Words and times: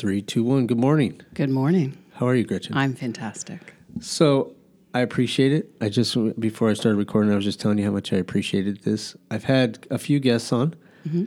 Three, 0.00 0.22
two, 0.22 0.42
one. 0.42 0.66
Good 0.66 0.78
morning. 0.78 1.20
Good 1.34 1.50
morning. 1.50 1.94
How 2.14 2.26
are 2.26 2.34
you, 2.34 2.42
Gretchen? 2.44 2.74
I'm 2.74 2.94
fantastic. 2.94 3.74
so 4.00 4.54
I 4.94 5.00
appreciate 5.00 5.52
it. 5.52 5.70
I 5.82 5.90
just 5.90 6.16
before 6.40 6.70
I 6.70 6.72
started 6.72 6.96
recording, 6.96 7.30
I 7.30 7.34
was 7.36 7.44
just 7.44 7.60
telling 7.60 7.76
you 7.76 7.84
how 7.84 7.90
much 7.90 8.10
I 8.10 8.16
appreciated 8.16 8.82
this. 8.82 9.14
I've 9.30 9.44
had 9.44 9.86
a 9.90 9.98
few 9.98 10.18
guests 10.18 10.54
on. 10.54 10.74
Mm-hmm. 11.06 11.24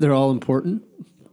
They're 0.00 0.12
all 0.12 0.30
important, 0.32 0.82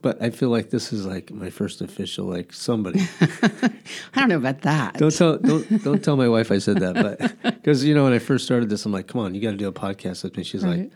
but 0.02 0.22
I 0.22 0.30
feel 0.30 0.48
like 0.48 0.70
this 0.70 0.94
is 0.94 1.06
like 1.06 1.30
my 1.30 1.50
first 1.50 1.82
official. 1.82 2.26
Like 2.26 2.54
somebody. 2.54 3.02
I 3.22 3.70
don't 4.16 4.30
know 4.30 4.38
about 4.38 4.62
that. 4.62 4.94
don't 4.94 5.14
tell 5.14 5.38
don't 5.38 5.84
don't 5.84 6.02
tell 6.02 6.16
my 6.16 6.30
wife 6.30 6.52
I 6.54 6.60
said 6.60 6.78
that, 6.78 6.96
but 6.96 7.36
because 7.56 7.84
you 7.84 7.94
know 7.94 8.06
when 8.06 8.14
I 8.14 8.20
first 8.20 8.46
started 8.46 8.70
this, 8.70 8.86
I'm 8.86 8.94
like, 8.94 9.08
come 9.08 9.20
on, 9.20 9.36
you 9.36 9.42
got 9.42 9.52
to 9.52 9.58
do 9.58 9.68
a 9.68 9.74
podcast 9.74 10.24
with 10.24 10.38
me. 10.38 10.46
She's 10.46 10.64
like. 10.64 10.90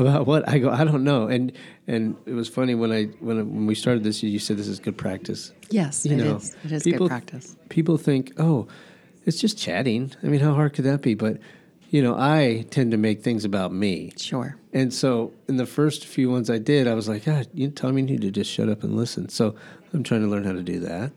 About 0.00 0.26
what 0.26 0.48
I 0.48 0.58
go, 0.58 0.70
I 0.70 0.84
don't 0.84 1.04
know, 1.04 1.26
and 1.28 1.52
and 1.86 2.16
it 2.26 2.32
was 2.32 2.48
funny 2.48 2.74
when 2.74 2.90
I 2.92 3.04
when 3.20 3.36
when 3.38 3.66
we 3.66 3.74
started 3.74 4.02
this, 4.02 4.22
you 4.22 4.38
said 4.38 4.56
this 4.56 4.68
is 4.68 4.78
good 4.80 4.96
practice. 4.96 5.52
yes, 5.70 6.06
you 6.06 6.12
it 6.12 6.24
know, 6.24 6.36
is. 6.36 6.56
It 6.64 6.72
is 6.72 6.82
people- 6.82 7.06
good 7.06 7.10
practice. 7.10 7.56
people 7.68 7.96
think, 7.98 8.32
oh, 8.38 8.66
it's 9.26 9.38
just 9.40 9.58
chatting. 9.58 10.12
I 10.22 10.26
mean, 10.28 10.40
how 10.40 10.54
hard 10.54 10.72
could 10.72 10.84
that 10.86 11.02
be? 11.02 11.14
But, 11.14 11.38
you 11.90 12.02
know, 12.02 12.14
I 12.16 12.64
tend 12.70 12.90
to 12.92 12.96
make 12.96 13.22
things 13.22 13.44
about 13.44 13.72
me. 13.72 14.12
Sure. 14.16 14.56
And 14.72 14.92
so 14.94 15.32
in 15.48 15.56
the 15.58 15.66
first 15.66 16.06
few 16.06 16.30
ones 16.30 16.48
I 16.48 16.58
did, 16.58 16.88
I 16.88 16.94
was 16.94 17.06
like, 17.08 17.24
God, 17.26 17.48
you 17.52 17.68
tell 17.70 17.92
me 17.92 18.00
you 18.02 18.08
need 18.08 18.22
to 18.22 18.30
just 18.30 18.50
shut 18.50 18.68
up 18.70 18.82
and 18.82 18.96
listen. 18.96 19.28
So 19.28 19.54
I'm 19.92 20.02
trying 20.02 20.22
to 20.22 20.28
learn 20.28 20.44
how 20.44 20.52
to 20.52 20.62
do 20.62 20.80
that. 20.80 21.12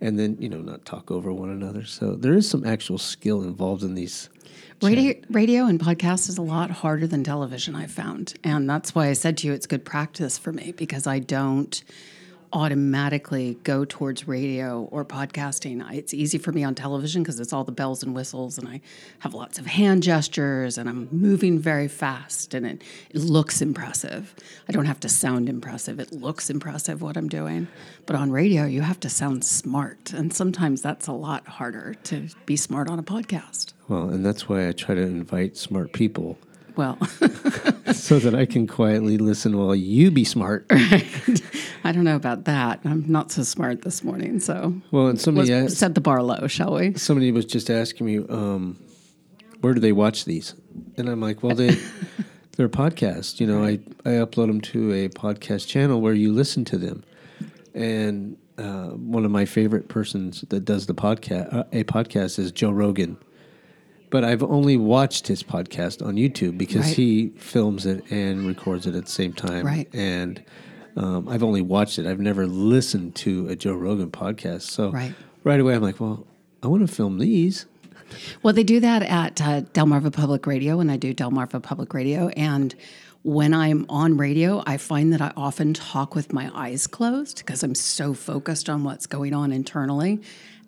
And 0.00 0.18
then, 0.18 0.36
you 0.40 0.48
know, 0.48 0.58
not 0.58 0.84
talk 0.84 1.10
over 1.10 1.32
one 1.32 1.50
another. 1.50 1.84
So 1.84 2.16
there 2.16 2.34
is 2.34 2.48
some 2.50 2.64
actual 2.66 2.98
skill 2.98 3.42
involved 3.42 3.82
in 3.84 3.94
these. 3.94 4.28
Radio, 4.84 5.14
radio 5.30 5.64
and 5.64 5.80
podcast 5.80 6.28
is 6.28 6.36
a 6.36 6.42
lot 6.42 6.70
harder 6.70 7.06
than 7.06 7.24
television, 7.24 7.74
I've 7.74 7.90
found. 7.90 8.34
And 8.44 8.68
that's 8.68 8.94
why 8.94 9.08
I 9.08 9.14
said 9.14 9.38
to 9.38 9.46
you 9.46 9.54
it's 9.54 9.66
good 9.66 9.84
practice 9.84 10.36
for 10.36 10.52
me 10.52 10.72
because 10.72 11.06
I 11.06 11.20
don't 11.20 11.82
automatically 12.54 13.58
go 13.64 13.84
towards 13.84 14.28
radio 14.28 14.84
or 14.92 15.04
podcasting. 15.04 15.84
It's 15.92 16.14
easy 16.14 16.38
for 16.38 16.52
me 16.52 16.62
on 16.62 16.76
television 16.76 17.24
because 17.24 17.40
it's 17.40 17.52
all 17.52 17.64
the 17.64 17.72
bells 17.72 18.04
and 18.04 18.14
whistles 18.14 18.58
and 18.58 18.68
I 18.68 18.80
have 19.18 19.34
lots 19.34 19.58
of 19.58 19.66
hand 19.66 20.04
gestures 20.04 20.78
and 20.78 20.88
I'm 20.88 21.08
moving 21.10 21.58
very 21.58 21.88
fast 21.88 22.54
and 22.54 22.64
it, 22.64 22.82
it 23.10 23.18
looks 23.18 23.60
impressive. 23.60 24.34
I 24.68 24.72
don't 24.72 24.86
have 24.86 25.00
to 25.00 25.08
sound 25.08 25.48
impressive. 25.48 25.98
It 25.98 26.12
looks 26.12 26.48
impressive 26.48 27.02
what 27.02 27.16
I'm 27.16 27.28
doing. 27.28 27.66
But 28.06 28.14
on 28.14 28.30
radio, 28.30 28.64
you 28.66 28.82
have 28.82 29.00
to 29.00 29.08
sound 29.08 29.44
smart. 29.44 30.12
And 30.12 30.32
sometimes 30.32 30.80
that's 30.80 31.08
a 31.08 31.12
lot 31.12 31.48
harder 31.48 31.94
to 32.04 32.28
be 32.46 32.54
smart 32.54 32.88
on 32.88 33.00
a 33.00 33.02
podcast. 33.02 33.72
Well, 33.88 34.10
and 34.10 34.24
that's 34.24 34.48
why 34.48 34.68
I 34.68 34.72
try 34.72 34.94
to 34.94 35.02
invite 35.02 35.56
smart 35.56 35.92
people 35.92 36.38
Well, 36.76 36.98
so 37.92 38.18
that 38.18 38.34
I 38.34 38.46
can 38.46 38.66
quietly 38.66 39.18
listen 39.18 39.56
while 39.56 39.74
you 39.74 40.10
be 40.10 40.24
smart. 40.24 40.66
I 40.70 41.92
don't 41.92 42.04
know 42.04 42.16
about 42.16 42.44
that. 42.44 42.80
I'm 42.84 43.04
not 43.10 43.30
so 43.30 43.42
smart 43.42 43.82
this 43.82 44.02
morning, 44.02 44.40
so 44.40 44.74
Well, 44.90 45.08
and 45.08 45.20
somebody 45.20 45.52
let's 45.52 45.72
asked, 45.72 45.80
set 45.80 45.94
the 45.94 46.00
bar 46.00 46.22
low, 46.22 46.46
shall 46.46 46.74
we? 46.74 46.94
somebody 46.94 47.30
was 47.30 47.44
just 47.44 47.70
asking 47.70 48.06
me, 48.06 48.18
um, 48.28 48.78
where 49.60 49.74
do 49.74 49.80
they 49.80 49.92
watch 49.92 50.24
these? 50.24 50.54
And 50.96 51.08
I'm 51.08 51.20
like, 51.20 51.42
well, 51.42 51.54
they 51.54 51.76
they're 52.56 52.68
podcasts. 52.68 53.40
You 53.40 53.46
know, 53.46 53.64
I 53.64 53.78
I 54.04 54.12
upload 54.18 54.48
them 54.48 54.60
to 54.62 54.92
a 54.92 55.08
podcast 55.08 55.68
channel 55.68 56.00
where 56.00 56.14
you 56.14 56.32
listen 56.32 56.64
to 56.66 56.78
them. 56.78 57.04
And 57.74 58.36
uh, 58.58 58.90
one 58.90 59.24
of 59.24 59.30
my 59.30 59.44
favorite 59.44 59.88
persons 59.88 60.42
that 60.48 60.64
does 60.64 60.86
the 60.86 60.94
podcast 60.94 61.52
uh, 61.54 61.64
a 61.72 61.84
podcast 61.84 62.38
is 62.38 62.52
Joe 62.52 62.70
Rogan. 62.70 63.16
But 64.14 64.22
I've 64.22 64.44
only 64.44 64.76
watched 64.76 65.26
his 65.26 65.42
podcast 65.42 66.00
on 66.06 66.14
YouTube 66.14 66.56
because 66.56 66.82
Right. 66.86 66.96
he 66.96 67.28
films 67.36 67.84
it 67.84 68.04
and 68.12 68.46
records 68.46 68.86
it 68.86 68.94
at 68.94 69.06
the 69.06 69.10
same 69.10 69.32
time. 69.32 69.66
Right. 69.66 69.88
And 69.92 70.40
um, 70.96 71.28
I've 71.28 71.42
only 71.42 71.62
watched 71.62 71.98
it. 71.98 72.06
I've 72.06 72.20
never 72.20 72.46
listened 72.46 73.16
to 73.16 73.48
a 73.48 73.56
Joe 73.56 73.74
Rogan 73.74 74.12
podcast. 74.12 74.62
So 74.70 74.92
Right. 74.92 75.16
right 75.42 75.58
away, 75.58 75.74
I'm 75.74 75.82
like, 75.82 75.98
well, 75.98 76.28
I 76.62 76.68
want 76.68 76.86
to 76.88 76.94
film 76.94 77.18
these. 77.18 77.66
Well, 78.44 78.54
they 78.54 78.62
do 78.62 78.78
that 78.78 79.02
at 79.02 79.40
uh, 79.42 79.62
Delmarva 79.72 80.12
Public 80.12 80.46
Radio, 80.46 80.78
and 80.78 80.92
I 80.92 80.96
do 80.96 81.12
Delmarva 81.12 81.60
Public 81.60 81.92
Radio. 81.92 82.28
And 82.36 82.72
when 83.24 83.52
I'm 83.52 83.84
on 83.88 84.16
radio, 84.16 84.62
I 84.64 84.76
find 84.76 85.12
that 85.12 85.22
I 85.22 85.32
often 85.36 85.74
talk 85.74 86.14
with 86.14 86.32
my 86.32 86.52
eyes 86.54 86.86
closed 86.86 87.38
because 87.38 87.64
I'm 87.64 87.74
so 87.74 88.14
focused 88.14 88.68
on 88.70 88.84
what's 88.84 89.08
going 89.08 89.34
on 89.34 89.50
internally. 89.50 90.20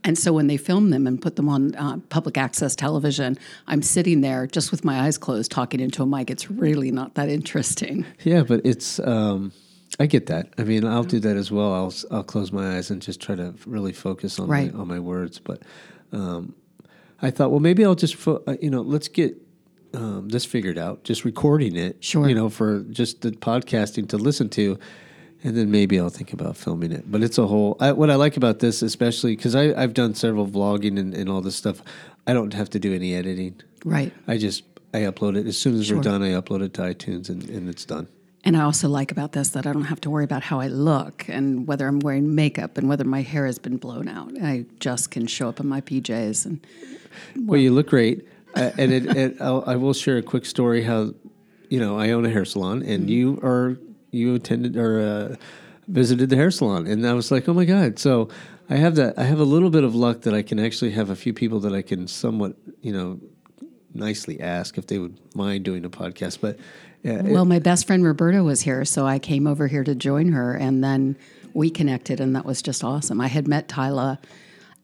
And 0.04 0.16
so 0.16 0.32
when 0.32 0.46
they 0.46 0.56
film 0.56 0.90
them 0.90 1.06
and 1.06 1.20
put 1.20 1.34
them 1.36 1.48
on 1.48 1.74
uh, 1.74 1.96
public 2.10 2.38
access 2.38 2.76
television, 2.76 3.36
I'm 3.66 3.82
sitting 3.82 4.20
there 4.20 4.46
just 4.46 4.70
with 4.70 4.84
my 4.84 5.00
eyes 5.00 5.18
closed 5.18 5.50
talking 5.50 5.80
into 5.80 6.02
a 6.02 6.06
mic. 6.06 6.30
It's 6.30 6.48
really 6.50 6.90
not 6.92 7.14
that 7.14 7.28
interesting. 7.28 8.04
Yeah, 8.22 8.42
but 8.44 8.60
it's 8.64 9.00
um, 9.00 9.52
I 9.98 10.06
get 10.06 10.26
that. 10.26 10.52
I 10.58 10.62
mean, 10.64 10.84
I'll 10.84 11.02
do 11.02 11.18
that 11.20 11.36
as 11.36 11.50
well. 11.50 11.72
I'll 11.74 11.92
I'll 12.10 12.22
close 12.24 12.52
my 12.52 12.76
eyes 12.76 12.90
and 12.90 13.02
just 13.02 13.20
try 13.20 13.34
to 13.34 13.54
really 13.66 13.92
focus 13.92 14.38
on 14.38 14.46
Right. 14.48 14.72
my, 14.72 14.80
on 14.80 14.88
my 14.88 15.00
words. 15.00 15.40
But 15.40 15.62
um, 16.12 16.54
I 17.20 17.30
thought, 17.30 17.50
well, 17.50 17.60
maybe 17.60 17.84
I'll 17.84 17.94
just 17.96 18.14
fo- 18.14 18.42
uh, 18.46 18.56
you 18.62 18.70
know, 18.70 18.82
let's 18.82 19.08
get 19.08 19.36
um, 19.94 20.28
this 20.28 20.44
figured 20.44 20.78
out. 20.78 21.02
Just 21.04 21.24
recording 21.24 21.74
it, 21.74 22.04
Sure. 22.04 22.28
You 22.28 22.34
know, 22.34 22.48
for 22.48 22.80
just 22.82 23.22
the 23.22 23.32
podcasting 23.32 24.08
to 24.10 24.18
listen 24.18 24.48
to. 24.50 24.78
And 25.46 25.56
then 25.56 25.70
maybe 25.70 26.00
I'll 26.00 26.08
think 26.08 26.32
about 26.32 26.56
filming 26.56 26.90
it. 26.90 27.08
But 27.08 27.22
it's 27.22 27.38
a 27.38 27.46
whole. 27.46 27.76
I, 27.78 27.92
what 27.92 28.10
I 28.10 28.16
like 28.16 28.36
about 28.36 28.58
this, 28.58 28.82
especially 28.82 29.36
because 29.36 29.54
I've 29.54 29.94
done 29.94 30.16
several 30.16 30.44
vlogging 30.48 30.98
and, 30.98 31.14
and 31.14 31.30
all 31.30 31.40
this 31.40 31.54
stuff, 31.54 31.82
I 32.26 32.32
don't 32.32 32.52
have 32.52 32.68
to 32.70 32.80
do 32.80 32.92
any 32.92 33.14
editing. 33.14 33.60
Right. 33.84 34.12
I 34.26 34.38
just 34.38 34.64
I 34.92 35.02
upload 35.02 35.36
it 35.36 35.46
as 35.46 35.56
soon 35.56 35.78
as 35.78 35.92
we're 35.92 36.02
done. 36.02 36.20
I 36.24 36.30
upload 36.30 36.62
it 36.62 36.74
to 36.74 36.82
iTunes 36.82 37.28
and, 37.28 37.48
and 37.48 37.68
it's 37.68 37.84
done. 37.84 38.08
And 38.42 38.56
I 38.56 38.62
also 38.62 38.88
like 38.88 39.12
about 39.12 39.32
this 39.32 39.50
that 39.50 39.68
I 39.68 39.72
don't 39.72 39.84
have 39.84 40.00
to 40.00 40.10
worry 40.10 40.24
about 40.24 40.42
how 40.42 40.58
I 40.58 40.66
look 40.66 41.28
and 41.28 41.68
whether 41.68 41.86
I'm 41.86 42.00
wearing 42.00 42.34
makeup 42.34 42.76
and 42.76 42.88
whether 42.88 43.04
my 43.04 43.22
hair 43.22 43.46
has 43.46 43.60
been 43.60 43.76
blown 43.76 44.08
out. 44.08 44.32
I 44.42 44.66
just 44.80 45.12
can 45.12 45.28
show 45.28 45.48
up 45.48 45.60
in 45.60 45.68
my 45.68 45.80
PJs 45.80 46.44
and 46.44 46.66
Well, 47.36 47.60
you 47.60 47.72
look 47.72 47.88
great, 47.88 48.26
uh, 48.56 48.72
and 48.78 48.92
it, 48.92 49.16
it, 49.16 49.40
I'll, 49.40 49.62
I 49.64 49.76
will 49.76 49.94
share 49.94 50.16
a 50.16 50.22
quick 50.22 50.44
story. 50.44 50.82
How 50.82 51.14
you 51.70 51.78
know 51.78 51.96
I 51.98 52.10
own 52.10 52.26
a 52.26 52.30
hair 52.30 52.44
salon, 52.44 52.82
and 52.82 53.08
you 53.08 53.38
are 53.44 53.78
you 54.16 54.34
attended 54.34 54.76
or 54.76 55.00
uh, 55.00 55.36
visited 55.88 56.30
the 56.30 56.36
hair 56.36 56.50
salon, 56.50 56.86
and 56.86 57.06
I 57.06 57.12
was 57.14 57.30
like, 57.30 57.48
oh 57.48 57.54
my 57.54 57.64
god! 57.64 57.98
So 57.98 58.28
I 58.68 58.76
have 58.76 58.96
that. 58.96 59.18
I 59.18 59.24
have 59.24 59.40
a 59.40 59.44
little 59.44 59.70
bit 59.70 59.84
of 59.84 59.94
luck 59.94 60.22
that 60.22 60.34
I 60.34 60.42
can 60.42 60.58
actually 60.58 60.90
have 60.92 61.10
a 61.10 61.16
few 61.16 61.32
people 61.32 61.60
that 61.60 61.74
I 61.74 61.82
can 61.82 62.08
somewhat 62.08 62.56
you 62.80 62.92
know 62.92 63.20
nicely 63.94 64.40
ask 64.40 64.76
if 64.78 64.86
they 64.86 64.98
would 64.98 65.16
mind 65.34 65.64
doing 65.64 65.84
a 65.84 65.90
podcast, 65.90 66.38
but. 66.40 66.58
It- 67.02 67.24
well, 67.26 67.44
my 67.44 67.60
best 67.60 67.86
friend 67.86 68.02
Roberta 68.02 68.42
was 68.42 68.62
here, 68.62 68.84
so 68.84 69.06
I 69.06 69.20
came 69.20 69.46
over 69.46 69.68
here 69.68 69.84
to 69.84 69.94
join 69.94 70.32
her, 70.32 70.54
and 70.54 70.82
then 70.82 71.16
we 71.54 71.70
connected, 71.70 72.20
and 72.20 72.34
that 72.34 72.44
was 72.44 72.60
just 72.62 72.82
awesome. 72.82 73.20
I 73.20 73.28
had 73.28 73.46
met 73.46 73.68
Tyla 73.68 74.18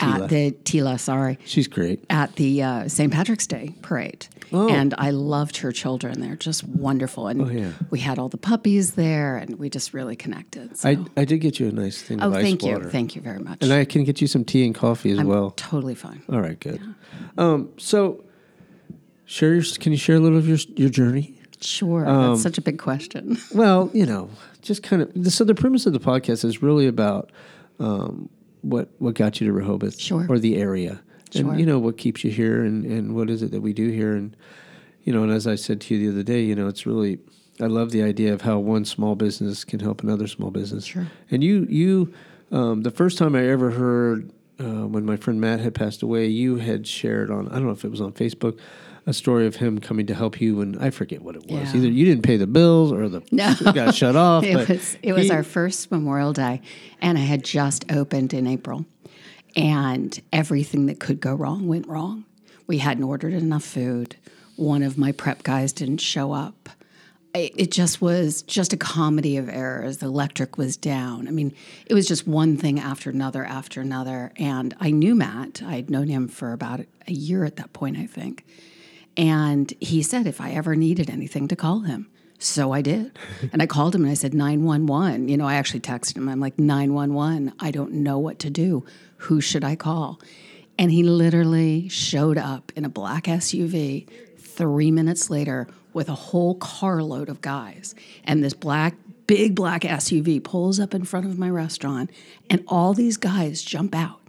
Tila. 0.02 0.22
at 0.24 0.28
the 0.30 0.50
Tila, 0.64 0.98
sorry, 1.00 1.38
she's 1.44 1.68
great. 1.68 2.04
at 2.10 2.36
the 2.36 2.62
uh, 2.62 2.88
St. 2.88 3.12
Patrick's 3.12 3.46
Day 3.46 3.74
parade, 3.82 4.26
Oh. 4.52 4.68
and 4.68 4.94
I 4.98 5.10
loved 5.10 5.58
her 5.58 5.72
children. 5.72 6.20
They're 6.20 6.36
just 6.36 6.64
wonderful, 6.64 7.28
and 7.28 7.42
Oh, 7.42 7.48
yeah. 7.48 7.72
we 7.90 8.00
had 8.00 8.18
all 8.18 8.28
the 8.28 8.36
puppies 8.38 8.92
there, 8.92 9.36
and 9.36 9.58
we 9.58 9.70
just 9.70 9.94
really 9.94 10.16
connected. 10.16 10.76
So. 10.76 10.88
I, 10.91 10.98
I 11.16 11.24
did 11.24 11.38
get 11.38 11.58
you 11.60 11.68
a 11.68 11.72
nice 11.72 12.02
thing 12.02 12.20
oh, 12.22 12.28
of 12.28 12.34
ice 12.34 12.42
thank 12.42 12.62
water. 12.62 12.84
you, 12.84 12.91
thank 12.91 13.16
you 13.16 13.22
very 13.22 13.38
much. 13.38 13.58
and 13.62 13.72
I 13.72 13.84
can 13.84 14.04
get 14.04 14.20
you 14.20 14.26
some 14.26 14.44
tea 14.44 14.64
and 14.66 14.74
coffee 14.74 15.10
as 15.12 15.18
I'm 15.18 15.26
well. 15.26 15.52
totally 15.56 15.94
fine. 15.94 16.22
All 16.30 16.41
right, 16.41 16.58
good. 16.60 16.80
Um, 17.38 17.70
so, 17.78 18.24
share 19.24 19.54
your, 19.54 19.62
can 19.80 19.92
you 19.92 19.98
share 19.98 20.16
a 20.16 20.20
little 20.20 20.38
of 20.38 20.46
your 20.48 20.58
your 20.76 20.91
journey? 20.91 21.38
Sure, 21.60 22.06
Um, 22.08 22.30
that's 22.30 22.42
such 22.42 22.58
a 22.58 22.60
big 22.60 22.78
question. 22.78 23.38
Well, 23.54 23.88
you 23.94 24.04
know, 24.04 24.28
just 24.62 24.82
kind 24.82 25.00
of. 25.02 25.32
So 25.32 25.44
the 25.44 25.54
premise 25.54 25.86
of 25.86 25.92
the 25.92 26.00
podcast 26.00 26.44
is 26.44 26.60
really 26.60 26.88
about 26.88 27.30
um, 27.78 28.28
what 28.62 28.88
what 28.98 29.14
got 29.14 29.40
you 29.40 29.46
to 29.46 29.52
Rehoboth, 29.52 29.98
Sure. 30.00 30.26
or 30.28 30.38
the 30.38 30.56
area, 30.56 31.00
Sure. 31.30 31.50
and 31.50 31.60
you 31.60 31.66
know 31.66 31.78
what 31.78 31.96
keeps 31.98 32.24
you 32.24 32.30
here, 32.30 32.62
and 32.64 32.84
and 32.84 33.14
what 33.14 33.28
is 33.30 33.42
it 33.42 33.50
that 33.52 33.60
we 33.60 33.72
do 33.72 33.88
here, 33.90 34.14
and 34.14 34.36
you 35.04 35.12
know, 35.12 35.22
and 35.22 35.32
as 35.32 35.46
I 35.46 35.54
said 35.56 35.80
to 35.82 35.94
you 35.94 36.00
the 36.00 36.14
other 36.14 36.22
day, 36.22 36.42
you 36.42 36.54
know, 36.54 36.68
it's 36.68 36.86
really. 36.86 37.18
I 37.60 37.66
love 37.66 37.90
the 37.90 38.02
idea 38.02 38.32
of 38.32 38.40
how 38.42 38.58
one 38.58 38.84
small 38.86 39.14
business 39.14 39.62
can 39.62 39.78
help 39.78 40.02
another 40.02 40.26
small 40.26 40.50
business. 40.50 40.86
Sure. 40.86 41.06
And 41.30 41.44
you, 41.44 41.66
you, 41.68 42.12
um, 42.50 42.80
the 42.80 42.90
first 42.90 43.18
time 43.18 43.36
I 43.36 43.47
ever 43.47 43.70
heard 43.72 44.30
uh, 44.59 44.86
when 44.88 45.04
my 45.04 45.16
friend 45.16 45.38
Matt 45.38 45.60
had 45.60 45.74
passed 45.74 46.03
away, 46.03 46.26
you 46.26 46.56
had 46.56 46.86
shared 46.86 47.30
on 47.30 47.48
I 47.48 47.53
don't 47.56 47.66
know 47.66 47.72
if 47.72 47.84
it 47.84 47.91
was 47.91 48.00
on 48.00 48.12
Facebook 48.12 48.58
a 49.07 49.13
story 49.13 49.47
of 49.47 49.57
him 49.57 49.78
coming 49.81 50.07
to 50.07 50.15
help 50.15 50.41
you, 50.41 50.60
and 50.60 50.78
I 50.81 50.91
forget 50.91 51.22
what 51.22 51.34
it 51.37 51.43
was. 51.51 51.72
Yeah. 51.72 51.77
Either 51.77 51.89
you 51.89 52.04
didn't 52.04 52.22
pay 52.22 52.37
the 52.37 52.47
bills 52.47 52.93
or 52.93 53.09
the 53.09 53.22
No. 53.33 53.54
got 53.72 53.95
shut 53.95 54.15
off. 54.16 54.45
it 54.45 54.54
but 54.54 54.69
was 54.69 54.97
it 55.03 55.13
was 55.13 55.25
he- 55.25 55.31
our 55.33 55.43
first 55.43 55.91
Memorial 55.91 56.33
Day, 56.33 56.60
and 57.01 57.19
I 57.19 57.22
had 57.22 57.45
just 57.45 57.91
opened 57.91 58.33
in 58.33 58.47
April, 58.47 58.84
and 59.57 60.21
everything 60.33 60.87
that 60.87 61.01
could 61.01 61.21
go 61.21 61.34
wrong 61.34 61.66
went 61.69 61.87
wrong. 61.89 62.25
We 62.66 62.78
hadn't 62.78 63.04
ordered 63.04 63.33
enough 63.34 63.65
food. 63.65 64.16
One 64.57 64.83
of 64.83 64.97
my 64.97 65.13
prep 65.13 65.43
guys 65.43 65.72
didn't 65.72 65.99
show 65.99 66.33
up. 66.33 66.69
It 67.34 67.53
it 67.57 67.71
just 67.72 68.01
was 68.01 68.43
just 68.43 68.72
a 68.72 68.77
comedy 68.77 69.37
of 69.37 69.49
errors. 69.49 69.99
The 69.99 70.07
electric 70.07 70.59
was 70.59 70.77
down. 70.77 71.27
I 71.27 71.31
mean, 71.31 71.54
it 71.87 71.95
was 71.95 72.07
just 72.07 72.27
one 72.27 72.57
thing 72.57 72.78
after 72.78 73.10
another 73.10 73.45
after 73.45 73.81
another. 73.81 74.33
And 74.37 74.75
I 74.81 74.91
knew 74.91 75.15
Matt. 75.15 75.63
I'd 75.65 75.91
known 75.91 76.09
him 76.09 76.28
for 76.28 76.53
about 76.53 76.81
a 77.09 77.13
year 77.13 77.45
at 77.45 77.57
that 77.57 77.72
point, 77.72 77.97
I 77.97 78.07
think. 78.07 78.45
And 79.16 79.72
he 79.80 80.03
said 80.03 80.26
if 80.26 80.41
I 80.41 80.53
ever 80.53 80.74
needed 80.74 81.10
anything 81.10 81.48
to 81.48 81.56
call 81.56 81.80
him. 81.80 82.09
So 82.38 82.72
I 82.72 82.82
did. 82.82 83.16
and 83.53 83.62
I 83.62 83.66
called 83.66 83.94
him 83.94 84.03
and 84.03 84.10
I 84.10 84.14
said, 84.14 84.34
911. 84.34 85.28
You 85.28 85.36
know, 85.36 85.47
I 85.47 85.54
actually 85.54 85.80
texted 85.80 86.16
him. 86.16 86.28
I'm 86.28 86.41
like, 86.41 86.59
911. 86.59 87.53
I 87.60 87.70
don't 87.70 87.92
know 87.92 88.18
what 88.18 88.38
to 88.41 88.50
do. 88.50 88.84
Who 89.18 89.41
should 89.41 89.62
I 89.62 89.76
call? 89.76 90.20
And 90.78 90.91
he 90.91 91.03
literally 91.03 91.88
showed 91.88 92.38
up 92.38 92.72
in 92.74 92.84
a 92.84 92.88
black 92.88 93.24
SUV 93.24 94.09
three 94.38 94.91
minutes 94.91 95.30
later 95.30 95.68
with 95.92 96.08
a 96.08 96.15
whole 96.15 96.54
carload 96.56 97.28
of 97.28 97.41
guys. 97.41 97.94
And 98.24 98.42
this 98.42 98.54
black, 98.54 98.94
big 99.26 99.54
black 99.54 99.82
SUV 99.82 100.42
pulls 100.42 100.80
up 100.80 100.94
in 100.94 101.04
front 101.04 101.26
of 101.26 101.38
my 101.38 101.50
restaurant, 101.50 102.10
and 102.50 102.65
all 102.66 102.94
these 102.94 103.16
guys 103.16 103.62
jump 103.62 103.94
out. 103.94 104.20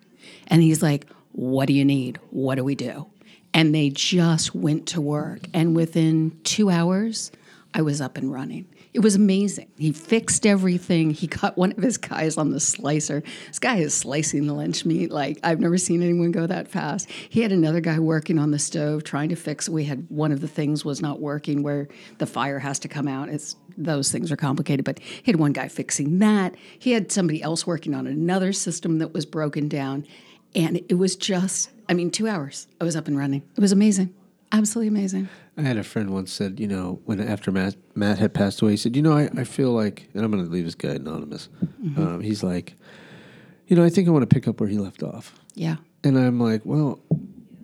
And 0.48 0.62
he's 0.62 0.84
like, 0.84 1.08
What 1.32 1.68
do 1.68 1.74
you 1.74 1.86
need? 1.86 2.20
What 2.30 2.56
do 2.56 2.64
we 2.64 2.76
do? 2.76 3.08
And 3.54 3.74
they 3.74 3.90
just 3.90 4.56
went 4.56 4.88
to 4.88 5.02
work. 5.02 5.42
And 5.54 5.76
within 5.76 6.40
two 6.44 6.70
hours, 6.70 7.32
I 7.74 7.82
was 7.82 8.02
up 8.02 8.18
and 8.18 8.32
running. 8.32 8.68
It 8.94 9.00
was 9.00 9.16
amazing. 9.16 9.72
He 9.76 9.92
fixed 9.92 10.46
everything. 10.46 11.10
He 11.10 11.26
got 11.26 11.58
one 11.58 11.72
of 11.72 11.80
his 11.82 11.98
guys 11.98 12.38
on 12.38 12.52
the 12.52 12.60
slicer. 12.60 13.24
This 13.48 13.58
guy 13.58 13.78
is 13.78 13.96
slicing 13.96 14.46
the 14.46 14.54
lunch 14.54 14.86
meat 14.86 15.12
like 15.12 15.40
I've 15.44 15.60
never 15.60 15.80
seen 15.80 16.04
anyone 16.04 16.32
go 16.32 16.46
that 16.46 16.68
fast. 16.68 17.10
He 17.10 17.42
had 17.42 17.52
another 17.52 17.82
guy 17.82 17.98
working 17.98 18.38
on 18.38 18.52
the 18.52 18.60
stove 18.60 19.04
trying 19.04 19.30
to 19.30 19.36
fix. 19.36 19.68
We 19.68 19.86
had 19.86 20.06
one 20.10 20.32
of 20.32 20.42
the 20.42 20.48
things 20.48 20.86
was 20.86 21.02
not 21.02 21.20
working 21.20 21.64
where 21.64 21.88
the 22.20 22.28
fire 22.28 22.60
has 22.60 22.78
to 22.80 22.88
come 22.88 23.08
out. 23.08 23.30
It's 23.30 23.56
those 23.76 24.12
things 24.12 24.32
are 24.32 24.38
complicated, 24.38 24.86
but 24.86 25.00
he 25.00 25.32
had 25.32 25.40
one 25.40 25.54
guy 25.54 25.68
fixing 25.68 26.20
that. 26.20 26.54
He 26.78 26.92
had 26.92 27.12
somebody 27.12 27.42
else 27.42 27.66
working 27.66 27.96
on 27.96 28.06
another 28.06 28.54
system 28.54 29.00
that 29.00 29.12
was 29.12 29.26
broken 29.26 29.68
down. 29.68 30.06
And 30.54 30.78
it 30.88 31.00
was 31.00 31.16
just, 31.16 31.72
I 31.90 31.94
mean, 31.94 32.12
two 32.12 32.28
hours. 32.28 32.68
I 32.80 32.84
was 32.84 32.96
up 32.96 33.08
and 33.08 33.18
running. 33.18 33.44
It 33.56 33.62
was 33.62 33.72
amazing. 33.72 34.14
Absolutely 34.52 34.88
amazing. 34.90 35.30
I 35.58 35.62
had 35.62 35.78
a 35.78 35.84
friend 35.84 36.12
once 36.12 36.32
said, 36.32 36.60
you 36.60 36.68
know, 36.68 37.02
when 37.06 37.20
after 37.20 37.52
Matt 37.52 37.76
Matt 37.96 38.20
had 38.20 38.34
passed 38.34 38.62
away, 38.62 38.72
he 38.72 38.78
said, 38.78 38.96
you 38.96 39.02
know, 39.02 39.14
I, 39.18 39.30
I 39.38 39.44
feel 39.44 39.72
like, 39.72 40.10
and 40.14 40.24
I'm 40.24 40.32
going 40.32 40.44
to 40.46 40.50
leave 40.52 40.66
this 40.66 40.76
guy 40.76 40.90
anonymous. 40.90 41.50
Mm-hmm. 41.84 42.02
Um, 42.02 42.22
he's 42.22 42.44
like, 42.44 42.76
you 43.68 43.76
know, 43.76 43.84
I 43.84 43.90
think 43.90 44.08
I 44.08 44.12
want 44.12 44.28
to 44.28 44.34
pick 44.34 44.48
up 44.48 44.60
where 44.60 44.70
he 44.70 44.78
left 44.78 45.02
off, 45.04 45.34
Yeah, 45.56 45.78
and 46.04 46.18
I'm 46.18 46.40
like, 46.40 46.62
well, 46.66 47.00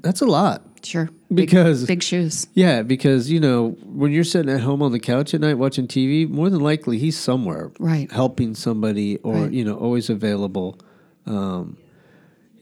that's 0.02 0.22
a 0.22 0.26
lot 0.26 0.64
sure. 0.84 1.10
because 1.34 1.82
Big, 1.82 1.88
big 2.00 2.04
shoes. 2.04 2.48
yeah, 2.54 2.82
because 2.84 3.30
you 3.30 3.40
know, 3.40 3.72
when 3.84 4.12
you're 4.12 4.24
sitting 4.24 4.52
at 4.52 4.62
home 4.62 4.82
on 4.82 4.92
the 4.92 5.00
couch 5.00 5.34
at 5.34 5.42
night 5.42 5.56
watching 5.60 5.88
TV, 5.88 6.28
more 6.28 6.50
than 6.50 6.62
likely 6.62 6.98
he's 6.98 7.18
somewhere, 7.18 7.72
Right. 7.80 8.10
helping 8.12 8.56
somebody 8.56 9.18
or 9.18 9.34
Right. 9.44 9.52
you 9.52 9.64
know, 9.66 9.76
always 9.76 10.10
available. 10.10 10.80
Um, 11.26 11.78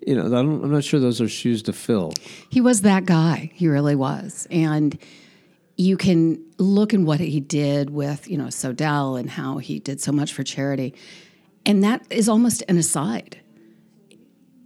you 0.08 0.16
know, 0.16 0.34
I 0.34 0.40
I'm 0.40 0.72
not 0.72 0.86
sure 0.86 1.02
those 1.02 1.20
are 1.20 1.28
shoes 1.28 1.62
to 1.64 1.74
fill. 1.74 2.14
He 2.50 2.62
was 2.62 2.82
that 2.82 3.06
guy. 3.06 3.52
He 3.54 3.68
really 3.68 3.96
was. 3.96 4.48
And 4.50 4.98
you 5.76 5.98
can 5.98 6.42
look 6.58 6.94
in 6.94 7.06
what 7.06 7.20
he 7.20 7.42
did 7.42 7.90
with, 7.90 8.30
you 8.30 8.38
know, 8.38 8.46
SoDel 8.46 9.20
and 9.20 9.30
how 9.30 9.58
he 9.58 9.80
did 9.80 10.00
so 10.00 10.14
much 10.14 10.32
for 10.32 10.44
charity. 10.44 10.96
And 11.66 11.84
that 11.84 12.06
is 12.10 12.30
almost 12.30 12.64
an 12.70 12.78
aside. 12.78 13.42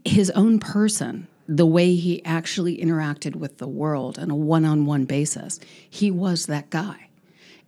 His 0.05 0.29
own 0.31 0.59
person, 0.59 1.27
the 1.47 1.65
way 1.65 1.95
he 1.95 2.23
actually 2.23 2.77
interacted 2.77 3.35
with 3.35 3.57
the 3.57 3.67
world 3.67 4.19
on 4.19 4.29
a 4.29 4.35
one 4.35 4.63
on 4.63 4.85
one 4.85 5.05
basis, 5.05 5.59
he 5.89 6.11
was 6.11 6.45
that 6.45 6.69
guy. 6.69 7.09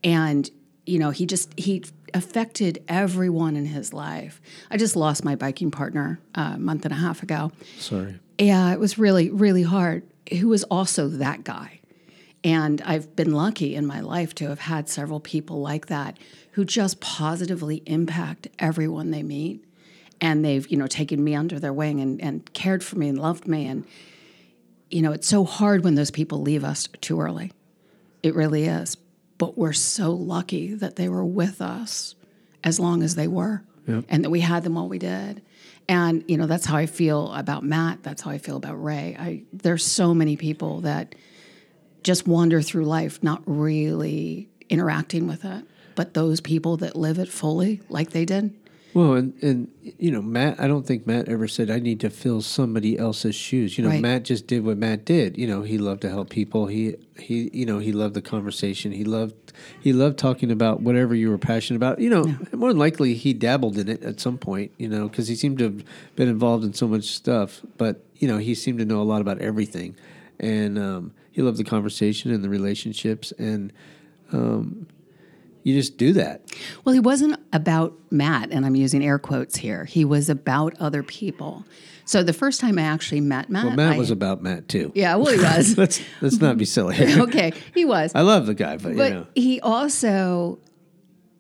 And, 0.04 0.48
you 0.86 1.00
know, 1.00 1.10
he 1.10 1.26
just, 1.26 1.52
he 1.60 1.84
affected 2.14 2.84
everyone 2.88 3.56
in 3.56 3.66
his 3.66 3.94
life. 3.94 4.42
I 4.70 4.78
just 4.78 4.96
lost 4.96 5.24
my 5.24 5.36
biking 5.36 5.72
partner 5.72 6.20
uh, 6.36 6.54
a 6.56 6.60
month 6.60 6.86
and 6.86 6.94
a 6.94 6.98
half 6.98 7.24
ago. 7.24 7.52
Sorry. 7.78 8.20
Yeah, 8.38 8.72
it 8.74 8.80
was 8.80 8.98
really, 8.98 9.30
really 9.30 9.64
hard. 9.64 10.04
Who 10.40 10.48
was 10.48 10.64
also 10.66 11.08
that 11.08 11.44
guy. 11.44 11.80
And 12.44 12.82
I've 12.82 13.16
been 13.16 13.32
lucky 13.32 13.76
in 13.76 13.86
my 13.86 14.02
life 14.02 14.36
to 14.36 14.50
have 14.50 14.60
had 14.60 14.90
several 14.90 15.20
people 15.20 15.62
like 15.62 15.88
that 15.88 16.18
who 16.52 16.66
just 16.66 17.00
positively 17.00 17.82
impact 17.86 18.48
everyone 18.60 19.12
they 19.12 19.24
meet. 19.24 19.64
And 20.20 20.44
they've, 20.44 20.68
you 20.68 20.78
know, 20.78 20.88
taken 20.88 21.24
me 21.24 21.36
under 21.36 21.60
their 21.60 21.74
wing 21.74 22.00
and, 22.00 22.22
and 22.22 22.54
cared 22.54 22.84
for 22.84 22.98
me 22.98 23.10
and 23.10 23.18
loved 23.18 23.48
me. 23.48 23.66
And, 23.66 23.86
you 24.90 25.02
know, 25.02 25.12
it's 25.12 25.28
so 25.28 25.44
hard 25.44 25.84
when 25.84 25.96
those 25.96 26.12
people 26.12 26.42
leave 26.42 26.64
us 26.64 26.88
too 27.02 27.20
early. 27.20 27.52
It 28.22 28.36
really 28.36 28.66
is. 28.66 28.98
But 29.38 29.58
we're 29.58 29.74
so 29.74 30.12
lucky 30.12 30.74
that 30.76 30.96
they 30.96 31.10
were 31.10 31.26
with 31.26 31.62
us 31.62 32.16
as 32.64 32.80
long 32.80 33.04
as 33.04 33.16
they 33.16 33.28
were 33.28 33.64
and 34.08 34.24
that 34.24 34.30
we 34.30 34.40
had 34.40 34.64
them 34.64 34.76
while 34.76 34.88
we 34.88 35.00
did. 35.00 35.42
And, 35.90 36.24
you 36.28 36.38
know, 36.38 36.46
that's 36.46 36.66
how 36.66 36.78
I 36.78 36.86
feel 36.86 37.34
about 37.34 37.64
Matt. 37.64 38.04
That's 38.04 38.22
how 38.22 38.32
I 38.32 38.38
feel 38.38 38.56
about 38.56 38.82
Ray. 38.82 39.18
I, 39.20 39.44
there's 39.52 39.86
so 39.86 40.14
many 40.14 40.38
people 40.38 40.82
that 40.82 41.16
just 42.04 42.26
wander 42.28 42.62
through 42.62 42.86
life 42.86 43.22
not 43.22 43.42
really 43.46 44.50
interacting 44.70 45.28
with 45.28 45.44
it. 45.44 45.66
But 45.96 46.14
those 46.14 46.40
people 46.42 46.78
that 46.78 46.96
live 46.96 47.20
it 47.20 47.30
fully, 47.30 47.82
like 47.90 48.12
they 48.12 48.26
did, 48.26 48.54
Well, 48.94 49.14
and, 49.14 49.34
and 49.42 49.72
you 49.82 50.12
know, 50.12 50.22
Matt, 50.22 50.60
I 50.60 50.68
don't 50.68 50.86
think 50.86 51.08
Matt 51.08 51.28
ever 51.28 51.48
said, 51.48 51.72
I 51.72 51.80
need 51.80 52.00
to 52.02 52.10
fill 52.10 52.42
somebody 52.42 52.98
else's 52.98 53.36
shoes. 53.36 53.78
You 53.78 53.84
know, 53.84 53.90
Right. 53.90 54.02
Matt 54.02 54.24
just 54.24 54.46
did 54.46 54.64
what 54.64 54.78
Matt 54.78 55.04
did. 55.04 55.38
You 55.38 55.48
know, 55.48 55.64
he 55.64 55.78
loved 55.78 56.02
to 56.02 56.10
help 56.10 56.30
people. 56.30 56.68
He, 56.68 56.96
he, 57.18 57.50
you 57.54 57.66
know, 57.66 57.80
he 57.80 57.92
loved 57.92 58.14
the 58.14 58.22
conversation. 58.22 58.92
He 58.92 59.04
loved, 59.04 59.54
he 59.82 59.94
loved 59.94 60.20
talking 60.20 60.52
about 60.52 60.82
whatever 60.82 61.16
you 61.16 61.30
were 61.30 61.40
passionate 61.40 61.78
about. 61.78 62.00
You 62.00 62.10
know, 62.10 62.36
more 62.54 62.70
than 62.70 62.78
likely 62.78 63.16
he 63.16 63.34
dabbled 63.34 63.78
in 63.78 63.90
it 63.90 64.04
at 64.04 64.20
some 64.20 64.38
point, 64.38 64.72
you 64.78 64.88
know, 64.88 65.08
because 65.08 65.28
he 65.28 65.36
seemed 65.36 65.58
to 65.58 65.66
have 65.66 65.84
been 66.16 66.30
involved 66.30 66.64
in 66.64 66.74
so 66.74 66.88
much 66.88 67.06
stuff. 67.06 67.62
But, 67.78 68.04
you 68.18 68.28
know, 68.28 68.38
he 68.38 68.54
seemed 68.54 68.80
to 68.80 68.86
know 68.86 69.02
a 69.02 69.04
lot 69.04 69.22
about 69.22 69.40
everything. 69.40 69.96
And 70.40 70.78
um, 70.78 71.14
he 71.32 71.42
loved 71.42 71.58
the 71.58 71.64
conversation 71.64 72.32
and 72.32 72.44
the 72.44 72.50
relationships. 72.50 73.32
And, 73.40 73.74
um, 74.32 74.88
you 75.64 75.74
just 75.74 75.98
do 75.98 76.14
that. 76.14 76.42
Well, 76.84 76.94
he 76.94 77.00
wasn't 77.00 77.40
about 77.52 77.94
Matt, 78.12 78.52
and 78.52 78.66
I'm 78.66 78.76
using 78.76 79.04
air 79.04 79.18
quotes 79.20 79.56
here. 79.56 79.86
He 79.86 80.06
was 80.06 80.30
about 80.30 80.74
other 80.80 81.04
people. 81.04 81.66
So 82.06 82.22
the 82.22 82.34
first 82.34 82.60
time 82.60 82.78
I 82.78 82.82
actually 82.82 83.22
met 83.22 83.50
Matt, 83.50 83.66
Well, 83.66 83.76
Matt 83.76 83.94
I- 83.94 83.98
was 83.98 84.12
about 84.12 84.42
Matt 84.44 84.68
too. 84.68 84.92
yeah, 84.94 85.16
well, 85.16 85.34
he 85.34 85.40
was. 85.42 85.78
let's 85.78 86.02
let's 86.22 86.40
not 86.40 86.58
be 86.58 86.66
silly. 86.66 86.98
okay, 87.22 87.54
he 87.74 87.86
was. 87.86 88.12
I 88.14 88.22
love 88.22 88.46
the 88.46 88.54
guy, 88.54 88.78
but, 88.78 88.96
but 88.98 89.10
you 89.10 89.14
know, 89.20 89.28
he 89.36 89.62
also 89.62 90.60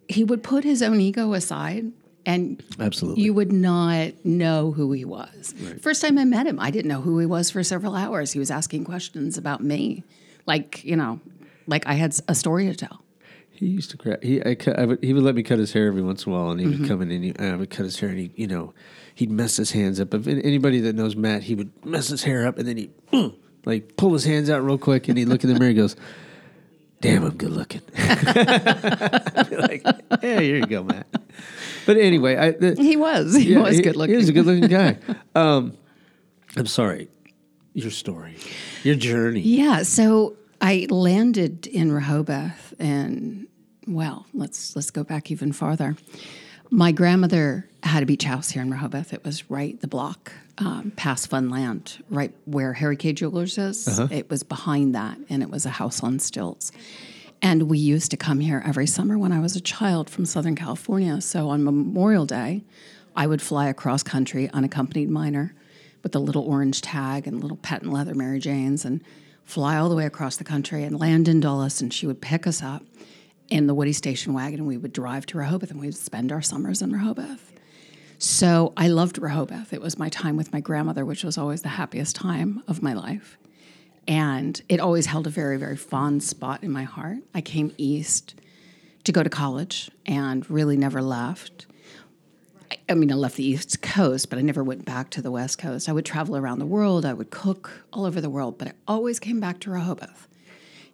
he 0.07 0.23
would 0.23 0.41
put 0.43 0.63
his 0.63 0.81
own 0.81 0.99
ego 1.01 1.33
aside, 1.33 1.91
and 2.25 2.63
absolutely. 2.79 3.23
you 3.23 3.33
would 3.33 3.51
not 3.51 4.13
know 4.25 4.71
who 4.71 4.93
he 4.93 5.03
was. 5.03 5.53
First 5.81 6.01
time 6.01 6.17
I 6.17 6.23
met 6.25 6.47
him, 6.47 6.59
I 6.59 6.71
didn't 6.71 6.89
know 6.89 7.01
who 7.01 7.19
he 7.19 7.25
was 7.25 7.51
for 7.51 7.61
several 7.63 7.95
hours. 7.95 8.31
He 8.31 8.39
was 8.39 8.49
asking 8.51 8.85
questions 8.85 9.37
about 9.37 9.61
me, 9.61 10.03
like 10.45 10.81
you 10.85 10.95
know, 10.95 11.19
like 11.67 11.85
I 11.87 11.93
had 11.95 12.17
a 12.29 12.35
story 12.35 12.67
to 12.67 12.75
tell. 12.75 13.02
He 13.63 13.71
used 13.71 13.91
to. 13.91 14.19
He 14.21 14.43
I, 14.45 14.55
cut, 14.55 14.77
I 14.79 14.85
would, 14.85 15.03
he 15.03 15.13
would 15.13 15.23
let 15.23 15.35
me 15.35 15.43
cut 15.43 15.59
his 15.59 15.73
hair 15.73 15.87
every 15.87 16.01
once 16.01 16.25
in 16.25 16.31
a 16.31 16.35
while, 16.35 16.51
and 16.51 16.59
he 16.59 16.65
Mm-hmm. 16.67 16.81
would 16.81 16.89
come 16.89 17.01
in 17.01 17.11
and, 17.11 17.23
he, 17.23 17.33
I 17.39 17.55
would 17.55 17.69
cut 17.69 17.83
his 17.85 17.99
hair, 17.99 18.09
and 18.09 18.19
he, 18.19 18.31
you 18.35 18.47
know, 18.47 18.73
he'd 19.15 19.31
mess 19.31 19.57
his 19.57 19.71
hands 19.71 19.99
up. 19.99 20.13
If 20.13 20.27
anybody 20.27 20.79
that 20.81 20.95
knows 20.95 21.15
Matt, 21.15 21.43
he 21.43 21.55
would 21.55 21.71
mess 21.85 22.07
his 22.09 22.23
hair 22.23 22.45
up, 22.47 22.57
and 22.57 22.67
then 22.67 22.77
he 22.77 22.89
like 23.65 23.95
pull 23.97 24.13
his 24.13 24.25
hands 24.25 24.49
out 24.49 24.63
real 24.63 24.77
quick, 24.77 25.07
and 25.07 25.17
he'd 25.17 25.25
look 25.29 25.43
in 25.43 25.51
the 25.53 25.57
mirror, 25.59 25.69
and 25.69 25.77
goes, 25.77 25.95
"Damn, 27.01 27.23
I'm 27.23 27.35
good 27.37 27.51
looking." 27.51 27.81
Like, 29.53 29.83
yeah, 30.21 30.39
here 30.39 30.57
you 30.57 30.65
go, 30.65 30.83
Matt. 30.83 31.07
But 31.85 31.97
anyway, 31.97 32.35
I. 32.37 32.51
The, 32.51 32.75
He 32.75 32.95
was. 32.95 33.35
He 33.35 33.53
Yeah, 33.53 33.59
was 33.61 33.79
good 33.81 33.95
looking. 33.95 34.13
He 34.13 34.17
was 34.17 34.29
a 34.29 34.33
good 34.33 34.45
looking 34.45 34.67
guy. 34.69 34.97
um, 35.35 35.77
I'm 36.55 36.65
sorry. 36.67 37.07
Your 37.73 37.91
story, 37.91 38.35
your 38.83 38.95
journey. 38.95 39.39
Yeah, 39.41 39.81
so 39.83 40.35
I 40.61 40.85
landed 40.91 41.65
in 41.67 41.91
Rehoboth, 41.91 42.73
and 42.79 43.47
well, 43.87 44.25
let's 44.33 44.75
let's 44.75 44.91
go 44.91 45.03
back 45.03 45.31
even 45.31 45.51
farther. 45.51 45.95
My 46.69 46.91
grandmother 46.91 47.69
had 47.83 48.03
a 48.03 48.05
beach 48.05 48.23
house 48.23 48.49
here 48.49 48.61
in 48.61 48.71
Rehoboth. 48.71 49.13
It 49.13 49.23
was 49.23 49.49
right 49.49 49.79
the 49.79 49.87
block 49.87 50.31
um, 50.57 50.91
past 50.95 51.29
Funland, 51.29 52.01
right 52.09 52.33
where 52.45 52.73
Harry 52.73 52.97
K. 52.97 53.13
Jewelers 53.13 53.57
is. 53.57 53.87
It 54.11 54.29
was 54.29 54.43
behind 54.43 54.95
that, 54.95 55.17
and 55.29 55.43
it 55.43 55.49
was 55.49 55.65
a 55.65 55.69
house 55.69 56.01
on 56.01 56.19
stilts. 56.19 56.71
And 57.41 57.63
we 57.63 57.77
used 57.77 58.09
to 58.11 58.17
come 58.17 58.39
here 58.39 58.63
every 58.65 58.87
summer 58.87 59.17
when 59.17 59.33
I 59.33 59.39
was 59.39 59.55
a 59.55 59.61
child 59.61 60.09
from 60.09 60.25
Southern 60.25 60.55
California. 60.55 61.19
So 61.19 61.49
on 61.49 61.63
Memorial 61.63 62.25
Day, 62.25 62.63
I 63.15 63.27
would 63.27 63.41
fly 63.41 63.67
across 63.67 64.01
country 64.01 64.49
unaccompanied 64.51 65.09
minor 65.09 65.53
with 66.03 66.15
a 66.15 66.19
little 66.19 66.43
orange 66.43 66.81
tag 66.81 67.27
and 67.27 67.41
little 67.41 67.57
patent 67.57 67.91
leather 67.91 68.15
Mary 68.15 68.39
Janes 68.39 68.85
and 68.85 69.03
fly 69.43 69.75
all 69.75 69.89
the 69.89 69.95
way 69.95 70.05
across 70.05 70.37
the 70.37 70.43
country 70.45 70.83
and 70.83 70.97
land 70.97 71.27
in 71.27 71.41
Dulles. 71.41 71.81
And 71.81 71.93
she 71.93 72.07
would 72.07 72.21
pick 72.21 72.47
us 72.47 72.63
up 72.63 72.83
in 73.53 73.67
the 73.67 73.73
Woody 73.75 73.93
station 73.93 74.33
wagon 74.33 74.57
and 74.61 74.67
we 74.67 74.77
would 74.77 74.91
drive 74.91 75.27
to 75.27 75.37
Rehoboth 75.37 75.69
and 75.69 75.79
we 75.79 75.85
would 75.85 75.95
spend 75.95 76.31
our 76.31 76.41
summers 76.41 76.81
in 76.81 76.91
Rehoboth. 76.91 77.53
So 78.17 78.73
I 78.75 78.87
loved 78.87 79.19
Rehoboth. 79.19 79.73
It 79.73 79.79
was 79.81 79.99
my 79.99 80.09
time 80.09 80.35
with 80.37 80.51
my 80.51 80.59
grandmother, 80.59 81.05
which 81.05 81.23
was 81.23 81.37
always 81.37 81.61
the 81.61 81.69
happiest 81.69 82.15
time 82.15 82.63
of 82.67 82.81
my 82.81 82.93
life. 82.93 83.37
And 84.07 84.59
it 84.69 84.79
always 84.79 85.05
held 85.05 85.27
a 85.27 85.29
very, 85.29 85.57
very 85.57 85.77
fond 85.77 86.23
spot 86.23 86.63
in 86.63 86.71
my 86.71 86.81
heart. 86.81 87.19
I 87.35 87.41
came 87.41 87.71
east 87.77 88.33
to 89.03 89.11
go 89.11 89.21
to 89.21 89.29
college 89.29 89.91
and 90.03 90.49
really 90.49 90.75
never 90.75 91.03
left. 91.03 91.67
I- 92.71 92.77
I 92.89 92.93
mean, 92.95 93.11
I 93.11 93.15
left 93.15 93.35
the 93.35 93.45
East 93.45 93.83
Coast, 93.83 94.31
but 94.31 94.39
I 94.39 94.41
never 94.41 94.63
went 94.63 94.83
back 94.83 95.11
to 95.11 95.21
the 95.21 95.29
West 95.29 95.59
Coast. 95.59 95.87
I 95.87 95.93
would 95.93 96.05
travel 96.05 96.35
around 96.35 96.57
the 96.57 96.65
world, 96.65 97.05
I 97.05 97.13
would 97.13 97.29
cook 97.29 97.83
all 97.93 98.05
over 98.05 98.19
the 98.19 98.31
world, 98.31 98.57
but 98.57 98.69
I 98.69 98.73
always 98.87 99.19
came 99.19 99.39
back 99.39 99.59
to 99.59 99.69
Rehoboth. 99.69 100.27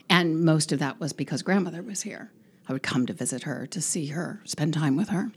And 0.10 0.44
most 0.44 0.74
of 0.74 0.80
that 0.80 1.00
was 1.00 1.14
because 1.14 1.42
grandmother 1.42 1.82
was 1.82 2.02
here. 2.02 2.32
I 2.70 2.74
would 2.74 2.84
come 2.84 3.08
to 3.08 3.14
visit 3.14 3.44
her, 3.44 3.66
to 3.68 3.82
see 3.82 4.08
her, 4.08 4.42
spend 4.46 4.74
time 4.76 4.96
with 4.96 5.10
her. 5.10 5.32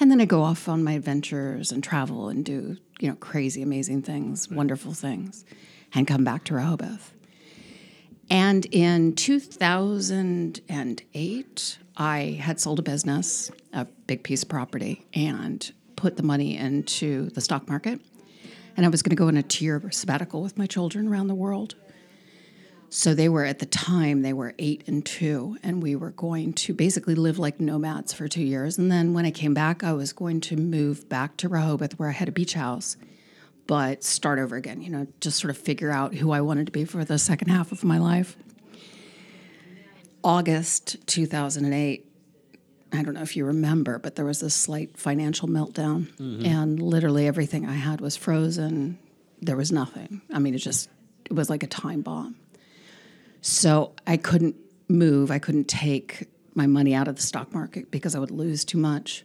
And 0.00 0.10
then 0.10 0.20
I'd 0.20 0.28
go 0.28 0.42
off 0.42 0.66
on 0.66 0.82
my 0.82 0.92
adventures 0.92 1.72
and 1.72 1.84
travel 1.84 2.30
and 2.30 2.42
do, 2.42 2.78
you 3.00 3.10
know, 3.10 3.16
crazy, 3.16 3.60
amazing 3.60 4.00
things, 4.00 4.50
wonderful 4.50 4.94
things, 4.94 5.44
and 5.94 6.06
come 6.06 6.24
back 6.24 6.44
to 6.44 6.54
Rehoboth. 6.54 7.12
And 8.30 8.64
in 8.66 9.14
2008, 9.14 11.78
I 11.98 12.20
had 12.40 12.60
sold 12.60 12.78
a 12.78 12.82
business, 12.82 13.50
a 13.74 13.84
big 14.06 14.22
piece 14.22 14.42
of 14.42 14.48
property, 14.48 15.04
and 15.12 15.70
put 15.96 16.16
the 16.16 16.22
money 16.22 16.56
into 16.56 17.28
the 17.30 17.42
stock 17.42 17.68
market. 17.68 18.00
And 18.76 18.86
I 18.86 18.88
was 18.88 19.02
going 19.02 19.10
to 19.10 19.16
go 19.16 19.26
on 19.28 19.36
a 19.36 19.42
two-year 19.42 19.82
sabbatical 19.90 20.42
with 20.42 20.56
my 20.56 20.66
children 20.66 21.08
around 21.08 21.26
the 21.26 21.34
world. 21.34 21.74
So 22.92 23.14
they 23.14 23.28
were 23.28 23.44
at 23.44 23.60
the 23.60 23.66
time 23.66 24.22
they 24.22 24.32
were 24.32 24.52
eight 24.58 24.82
and 24.88 25.06
two, 25.06 25.56
and 25.62 25.80
we 25.80 25.94
were 25.94 26.10
going 26.10 26.52
to 26.54 26.74
basically 26.74 27.14
live 27.14 27.38
like 27.38 27.60
nomads 27.60 28.12
for 28.12 28.26
two 28.26 28.42
years. 28.42 28.78
And 28.78 28.90
then 28.90 29.14
when 29.14 29.24
I 29.24 29.30
came 29.30 29.54
back, 29.54 29.84
I 29.84 29.92
was 29.92 30.12
going 30.12 30.40
to 30.42 30.56
move 30.56 31.08
back 31.08 31.36
to 31.38 31.48
Rehoboth, 31.48 32.00
where 32.00 32.08
I 32.08 32.12
had 32.12 32.28
a 32.28 32.32
beach 32.32 32.54
house, 32.54 32.96
but 33.68 34.02
start 34.02 34.40
over 34.40 34.56
again. 34.56 34.82
You 34.82 34.90
know, 34.90 35.06
just 35.20 35.38
sort 35.38 35.52
of 35.52 35.56
figure 35.56 35.92
out 35.92 36.16
who 36.16 36.32
I 36.32 36.40
wanted 36.40 36.66
to 36.66 36.72
be 36.72 36.84
for 36.84 37.04
the 37.04 37.16
second 37.16 37.48
half 37.48 37.70
of 37.70 37.84
my 37.84 37.98
life. 37.98 38.36
August 40.24 41.06
2008, 41.06 42.06
I 42.92 43.02
don't 43.04 43.14
know 43.14 43.22
if 43.22 43.36
you 43.36 43.44
remember, 43.44 44.00
but 44.00 44.16
there 44.16 44.24
was 44.24 44.42
a 44.42 44.50
slight 44.50 44.98
financial 44.98 45.46
meltdown, 45.46 46.08
mm-hmm. 46.16 46.44
and 46.44 46.82
literally 46.82 47.28
everything 47.28 47.66
I 47.66 47.74
had 47.74 48.00
was 48.00 48.16
frozen. 48.16 48.98
There 49.40 49.56
was 49.56 49.70
nothing. 49.70 50.22
I 50.32 50.40
mean, 50.40 50.56
it 50.56 50.58
just 50.58 50.90
it 51.26 51.34
was 51.34 51.48
like 51.48 51.62
a 51.62 51.68
time 51.68 52.02
bomb. 52.02 52.34
So 53.40 53.94
I 54.06 54.16
couldn't 54.16 54.56
move. 54.88 55.30
I 55.30 55.38
couldn't 55.38 55.68
take 55.68 56.28
my 56.54 56.66
money 56.66 56.94
out 56.94 57.08
of 57.08 57.16
the 57.16 57.22
stock 57.22 57.52
market 57.54 57.90
because 57.90 58.14
I 58.14 58.18
would 58.18 58.30
lose 58.30 58.64
too 58.64 58.78
much. 58.78 59.24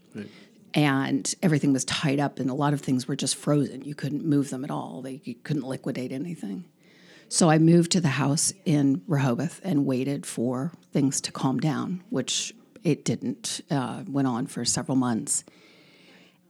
And 0.74 1.34
everything 1.42 1.72
was 1.72 1.86
tied 1.86 2.20
up, 2.20 2.38
and 2.40 2.50
a 2.50 2.54
lot 2.54 2.74
of 2.74 2.82
things 2.82 3.08
were 3.08 3.16
just 3.16 3.36
frozen. 3.38 3.84
You 3.84 3.96
couldn't 3.96 4.26
move 4.26 4.50
them 4.50 4.64
at 4.66 4.72
all. 4.72 5.02
They, 5.02 5.22
you 5.24 5.36
couldn't 5.36 5.64
liquidate 5.64 6.12
anything. 6.12 6.66
So 7.30 7.50
I 7.50 7.58
moved 7.58 7.92
to 7.94 8.02
the 8.02 8.10
house 8.10 8.54
in 8.66 9.02
Rehoboth 9.08 9.62
and 9.64 9.86
waited 9.86 10.26
for 10.26 10.74
things 10.92 11.22
to 11.22 11.32
calm 11.32 11.60
down, 11.60 12.04
which 12.10 12.54
it 12.84 13.06
didn't. 13.06 13.62
Uh, 13.72 14.04
went 14.08 14.28
on 14.28 14.48
for 14.48 14.66
several 14.66 14.98
months. 14.98 15.44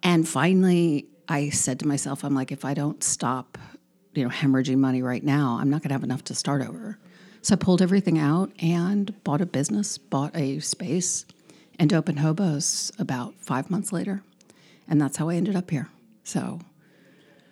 And 0.03 0.27
finally, 0.27 1.07
I 1.29 1.49
said 1.49 1.79
to 1.79 1.87
myself, 1.87 2.23
I'm 2.23 2.35
like, 2.35 2.51
if 2.51 2.65
I 2.65 2.73
don't 2.73 3.03
stop, 3.03 3.57
you 4.13 4.23
know, 4.23 4.29
hemorrhaging 4.29 4.77
money 4.77 5.01
right 5.01 5.23
now, 5.23 5.57
I'm 5.59 5.69
not 5.69 5.81
going 5.81 5.89
to 5.89 5.95
have 5.95 6.03
enough 6.03 6.23
to 6.25 6.35
start 6.35 6.61
over. 6.61 6.99
So 7.45 7.53
I 7.53 7.57
pulled 7.57 7.83
everything 7.83 8.17
out 8.17 8.51
and 8.57 9.23
bought 9.23 9.39
a 9.39 9.45
business, 9.45 9.99
bought 9.99 10.35
a 10.35 10.59
space, 10.61 11.27
and 11.77 11.93
opened 11.93 12.17
Hobos 12.17 12.91
about 12.97 13.35
five 13.39 13.69
months 13.69 13.93
later. 13.93 14.23
And 14.87 14.99
that's 14.99 15.17
how 15.17 15.29
I 15.29 15.35
ended 15.35 15.55
up 15.55 15.69
here. 15.69 15.87
So 16.23 16.57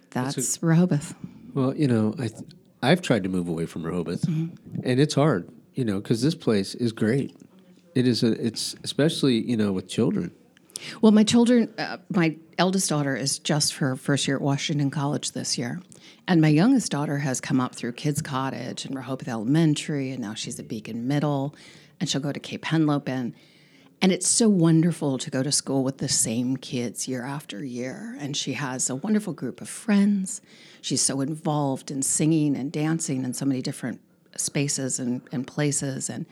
that's, 0.09 0.63
Rehoboth. 0.63 1.13
Well, 1.53 1.75
you 1.75 1.87
know, 1.87 2.15
I 2.17 2.29
th- 2.29 2.41
I've 2.81 3.03
tried 3.03 3.21
to 3.21 3.29
move 3.29 3.47
away 3.47 3.67
from 3.67 3.83
Rehoboth, 3.83 4.23
and 4.23 4.99
it's 4.99 5.13
hard, 5.13 5.47
you 5.75 5.85
know, 5.85 5.99
because 5.99 6.23
this 6.23 6.33
place 6.33 6.73
is 6.73 6.91
great. 6.91 7.37
It 7.93 8.07
is 8.07 8.23
a, 8.23 8.31
it's 8.43 8.75
especially 8.83 9.47
you 9.47 9.55
know 9.55 9.71
with 9.73 9.87
children. 9.87 10.31
Well, 11.01 11.11
my 11.11 11.23
children, 11.23 11.71
uh, 11.77 11.97
my 12.09 12.35
eldest 12.57 12.89
daughter 12.89 13.15
is 13.15 13.37
just 13.37 13.75
her 13.75 13.95
first 13.95 14.27
year 14.27 14.37
at 14.37 14.41
Washington 14.41 14.89
College 14.89 15.33
this 15.33 15.55
year. 15.55 15.81
And 16.27 16.41
my 16.41 16.47
youngest 16.47 16.91
daughter 16.91 17.17
has 17.17 17.41
come 17.41 17.59
up 17.59 17.75
through 17.75 17.93
Kids 17.93 18.21
Cottage 18.21 18.85
and 18.85 18.95
Rehoboth 18.95 19.27
Elementary, 19.27 20.11
and 20.11 20.21
now 20.21 20.33
she's 20.33 20.57
at 20.57 20.69
Beacon 20.69 21.07
Middle, 21.07 21.53
and 21.99 22.09
she'll 22.09 22.21
go 22.21 22.31
to 22.31 22.39
Cape 22.39 22.63
Henlopen. 22.63 23.33
And 24.01 24.11
it's 24.11 24.27
so 24.27 24.47
wonderful 24.49 25.17
to 25.17 25.29
go 25.29 25.43
to 25.43 25.51
school 25.51 25.83
with 25.83 25.97
the 25.97 26.09
same 26.09 26.57
kids 26.57 27.07
year 27.07 27.23
after 27.23 27.63
year. 27.63 28.17
And 28.19 28.35
she 28.35 28.53
has 28.53 28.89
a 28.89 28.95
wonderful 28.95 29.33
group 29.33 29.61
of 29.61 29.69
friends. 29.69 30.41
She's 30.81 31.01
so 31.01 31.21
involved 31.21 31.89
in 31.89 32.01
singing 32.01 32.55
and 32.55 32.71
dancing 32.71 33.23
in 33.23 33.33
so 33.33 33.45
many 33.45 33.61
different 33.61 34.01
spaces 34.35 34.99
and, 34.99 35.21
and 35.31 35.47
places. 35.47 36.09
And 36.09 36.25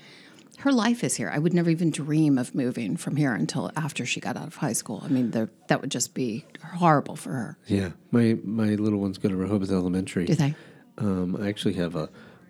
her 0.61 0.71
life 0.71 1.03
is 1.03 1.15
here. 1.15 1.29
I 1.33 1.39
would 1.39 1.53
never 1.53 1.69
even 1.69 1.89
dream 1.91 2.37
of 2.37 2.53
moving 2.55 2.97
from 2.97 3.15
here 3.15 3.33
until 3.33 3.71
after 3.75 4.05
she 4.05 4.19
got 4.19 4.37
out 4.37 4.47
of 4.47 4.55
high 4.55 4.73
school. 4.73 5.01
I 5.03 5.07
mean, 5.09 5.31
the, 5.31 5.49
that 5.67 5.81
would 5.81 5.91
just 5.91 6.13
be 6.13 6.45
horrible 6.75 7.15
for 7.15 7.31
her. 7.31 7.57
Yeah, 7.67 7.91
my 8.11 8.37
my 8.43 8.69
little 8.75 8.99
ones 8.99 9.17
go 9.17 9.29
to 9.29 9.35
Rehoboth 9.35 9.71
Elementary. 9.71 10.25
Do 10.25 10.35
they? 10.35 10.55
Um, 10.97 11.35
I 11.41 11.47
actually 11.47 11.73
have 11.75 11.95
a, 11.95 12.09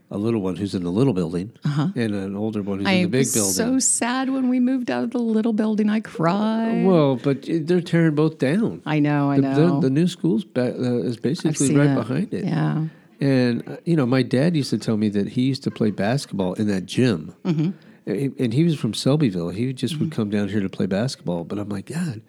a 0.10 0.18
little 0.18 0.42
one 0.42 0.56
who's 0.58 0.76
in 0.76 0.84
the 0.84 0.92
little 0.92 1.14
building, 1.14 1.52
and 1.64 1.96
an 1.96 2.36
older 2.36 2.62
one 2.62 2.80
who's 2.80 2.88
in 2.88 2.94
Uh-huh. 2.94 3.02
The 3.04 3.08
big 3.08 3.20
was 3.20 3.34
building. 3.34 3.54
so 3.54 3.80
sad 3.80 4.30
when 4.30 4.50
we 4.50 4.60
moved 4.60 4.92
out 4.92 5.04
of 5.06 5.12
the 5.12 5.20
little 5.20 5.54
building. 5.54 5.90
I 5.90 6.02
cried. 6.02 6.84
well, 6.86 7.16
but 7.16 7.46
they're 7.48 7.82
tearing 7.82 8.16
both 8.16 8.38
down. 8.40 8.82
I 8.86 9.00
know, 9.00 9.32
I 9.32 9.36
The, 9.38 9.42
know. 9.42 9.56
the, 9.80 9.88
the 9.88 9.90
new 9.90 10.08
school's 10.08 10.44
ba- 10.44 10.76
uh, 10.78 11.08
is 11.10 11.18
basically 11.18 11.74
right 11.76 11.92
it. 11.92 11.96
behind 11.96 12.34
it. 12.34 12.44
Yeah. 12.46 12.88
And 13.22 13.64
uh, 13.70 13.78
you 13.86 13.96
know, 13.96 14.06
my 14.06 14.24
dad 14.24 14.56
used 14.58 14.72
to 14.72 14.78
tell 14.78 14.98
me 14.98 15.08
that 15.10 15.30
he 15.30 15.44
used 15.44 15.64
to 15.64 15.72
play 15.72 15.92
basketball 15.92 16.54
in 16.56 16.68
that 16.68 16.86
gym, 16.88 17.34
Mm-hmm. 17.46 17.70
And 18.06 18.54
he 18.54 18.64
was 18.64 18.80
from 18.80 18.94
Selbyville. 18.94 19.54
He 19.54 19.72
just 19.74 20.00
would 20.00 20.12
come 20.12 20.30
down 20.30 20.50
here 20.50 20.60
to 20.62 20.70
play 20.70 20.86
basketball. 20.86 21.44
But 21.44 21.60
I'm 21.60 21.70
like, 21.70 21.86
God, 21.88 22.22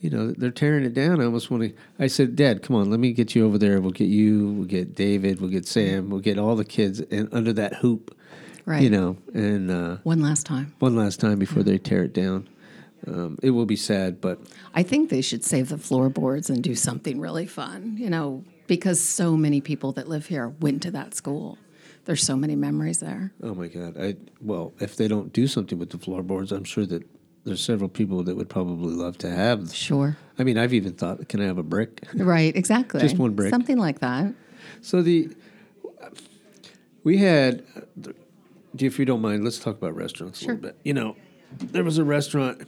you 0.00 0.10
know, 0.10 0.32
they're 0.32 0.50
tearing 0.50 0.84
it 0.84 0.94
down. 0.94 1.20
I 1.20 1.24
almost 1.24 1.50
want 1.50 1.62
to. 1.62 1.72
I 1.98 2.06
said, 2.06 2.36
Dad, 2.36 2.62
come 2.62 2.76
on, 2.76 2.90
let 2.90 3.00
me 3.00 3.12
get 3.12 3.34
you 3.34 3.46
over 3.46 3.56
there. 3.58 3.80
We'll 3.80 3.92
get 3.92 4.08
you. 4.08 4.50
We'll 4.50 4.66
get 4.68 4.94
David. 4.94 5.40
We'll 5.40 5.50
get 5.50 5.66
Sam. 5.66 6.10
We'll 6.10 6.20
get 6.20 6.38
all 6.38 6.54
the 6.56 6.64
kids 6.64 7.00
and 7.00 7.28
under 7.32 7.52
that 7.54 7.74
hoop, 7.76 8.16
Right. 8.66 8.82
you 8.82 8.90
know. 8.90 9.16
And 9.32 9.70
uh, 9.70 9.96
One 10.02 10.20
last 10.20 10.44
time. 10.46 10.74
one 10.80 10.96
last 10.96 11.18
time 11.20 11.38
before 11.38 11.62
they 11.62 11.78
tear 11.78 12.02
it 12.04 12.12
down. 12.12 12.48
Um, 13.06 13.38
it 13.42 13.50
will 13.50 13.66
be 13.66 13.76
sad, 13.76 14.20
but 14.20 14.40
I 14.74 14.82
think 14.82 15.10
they 15.10 15.20
should 15.22 15.44
save 15.44 15.68
the 15.68 15.78
floorboards 15.78 16.50
and 16.50 16.60
do 16.62 16.74
something 16.74 17.20
really 17.20 17.46
fun, 17.46 17.94
you 17.98 18.10
know, 18.10 18.42
because 18.66 19.00
so 19.00 19.36
many 19.36 19.60
people 19.60 19.92
that 19.92 20.08
live 20.08 20.26
here 20.26 20.48
went 20.60 20.82
to 20.82 20.90
that 20.90 21.14
school. 21.14 21.56
There's 22.06 22.22
so 22.24 22.36
many 22.36 22.56
memories 22.56 23.00
there. 23.00 23.32
Oh 23.42 23.54
my 23.54 23.66
God! 23.68 23.96
I 24.00 24.16
well, 24.40 24.72
if 24.80 24.96
they 24.96 25.08
don't 25.08 25.32
do 25.32 25.46
something 25.46 25.78
with 25.78 25.90
the 25.90 25.98
floorboards, 25.98 26.52
I'm 26.52 26.64
sure 26.64 26.86
that 26.86 27.02
there's 27.44 27.60
several 27.62 27.88
people 27.88 28.22
that 28.24 28.36
would 28.36 28.48
probably 28.48 28.94
love 28.94 29.18
to 29.18 29.30
have. 29.30 29.74
Sure. 29.74 30.16
I 30.38 30.44
mean, 30.44 30.56
I've 30.58 30.72
even 30.72 30.92
thought, 30.94 31.28
can 31.28 31.40
I 31.40 31.44
have 31.44 31.58
a 31.58 31.62
brick? 31.62 32.02
Right, 32.14 32.54
exactly. 32.56 33.00
Just 33.00 33.18
one 33.18 33.34
brick. 33.34 33.50
Something 33.50 33.76
like 33.78 34.00
that. 34.00 34.32
so 34.80 35.02
the 35.02 35.30
we 37.04 37.18
had, 37.18 37.64
if 38.78 38.98
you 38.98 39.04
don't 39.04 39.20
mind, 39.20 39.44
let's 39.44 39.58
talk 39.58 39.76
about 39.76 39.94
restaurants 39.94 40.42
a 40.42 40.46
little 40.46 40.62
bit. 40.62 40.76
You 40.84 40.94
know, 40.94 41.16
there 41.58 41.84
was 41.84 41.98
a 41.98 42.04
restaurant. 42.04 42.62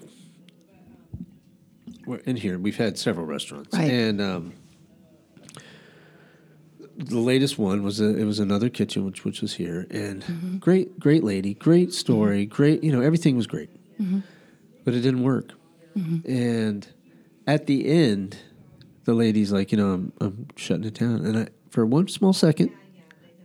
We're 2.06 2.18
in 2.18 2.36
here. 2.36 2.58
We've 2.58 2.76
had 2.76 2.98
several 2.98 3.26
restaurants, 3.26 3.76
Right. 3.76 3.90
and 3.90 4.20
um, 4.20 4.52
the 6.98 7.18
latest 7.20 7.58
one 7.58 7.82
was 7.82 8.00
a, 8.00 8.16
it 8.18 8.24
was 8.24 8.38
another 8.40 8.68
kitchen, 8.68 9.04
which 9.04 9.24
which 9.24 9.40
was 9.40 9.54
here, 9.54 9.86
and 9.90 10.22
Mm-hmm. 10.24 10.56
great 10.58 10.98
great 10.98 11.22
lady, 11.24 11.54
great 11.54 11.92
story, 11.92 12.44
great 12.46 12.82
you 12.84 12.90
know 12.92 13.00
everything 13.00 13.36
was 13.36 13.46
great, 13.46 13.70
Mm-hmm. 14.00 14.20
but 14.84 14.94
it 14.94 15.00
didn't 15.00 15.22
work, 15.22 15.52
and 16.26 16.86
at 17.46 17.66
the 17.66 17.86
end, 17.88 18.36
the 19.04 19.14
lady's 19.14 19.52
like, 19.52 19.72
you 19.72 19.78
know, 19.78 19.92
I'm 19.94 20.12
I'm 20.20 20.46
shutting 20.56 20.84
it 20.84 20.94
down, 20.94 21.24
and 21.24 21.38
I 21.38 21.48
for 21.70 21.86
one 21.86 22.08
small 22.08 22.32
second, 22.32 22.70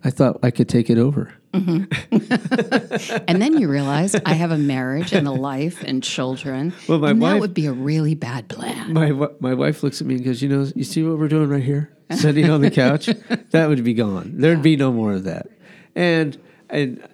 I 0.03 0.09
thought 0.09 0.39
I 0.43 0.49
could 0.51 0.67
take 0.69 0.89
it 0.89 0.97
over. 0.97 1.33
Mm-hmm. 1.53 3.19
And 3.27 3.41
then 3.41 3.57
you 3.59 3.69
realize 3.69 4.15
I 4.25 4.33
have 4.33 4.51
a 4.51 4.57
marriage 4.57 5.13
and 5.13 5.27
a 5.27 5.31
life 5.31 5.83
and 5.83 6.01
children. 6.03 6.73
Well, 6.87 6.99
my 6.99 7.11
and 7.11 7.21
that 7.21 7.33
wife- 7.33 7.41
would 7.41 7.53
be 7.53 7.65
a 7.67 7.71
really 7.73 8.15
bad 8.15 8.47
plan. 8.49 8.93
My 8.93 9.11
my 9.39 9.53
wife 9.53 9.83
looks 9.83 10.01
at 10.01 10.07
me 10.07 10.15
and 10.15 10.25
goes, 10.25 10.41
you 10.41 10.49
know, 10.49 10.67
you 10.75 10.83
see 10.83 11.03
what 11.03 11.17
we're 11.19 11.27
doing 11.27 11.49
right 11.49 11.63
here, 11.63 11.91
sitting 12.11 12.49
on 12.49 12.61
the 12.61 12.71
couch. 12.71 13.05
that 13.51 13.67
would 13.69 13.83
be 13.83 13.93
gone. 13.93 14.33
There'd 14.35 14.61
be 14.61 14.75
no 14.75 14.91
more 14.91 15.13
of 15.13 15.23
that. 15.25 15.47
And 15.95 16.37
and 16.69 17.07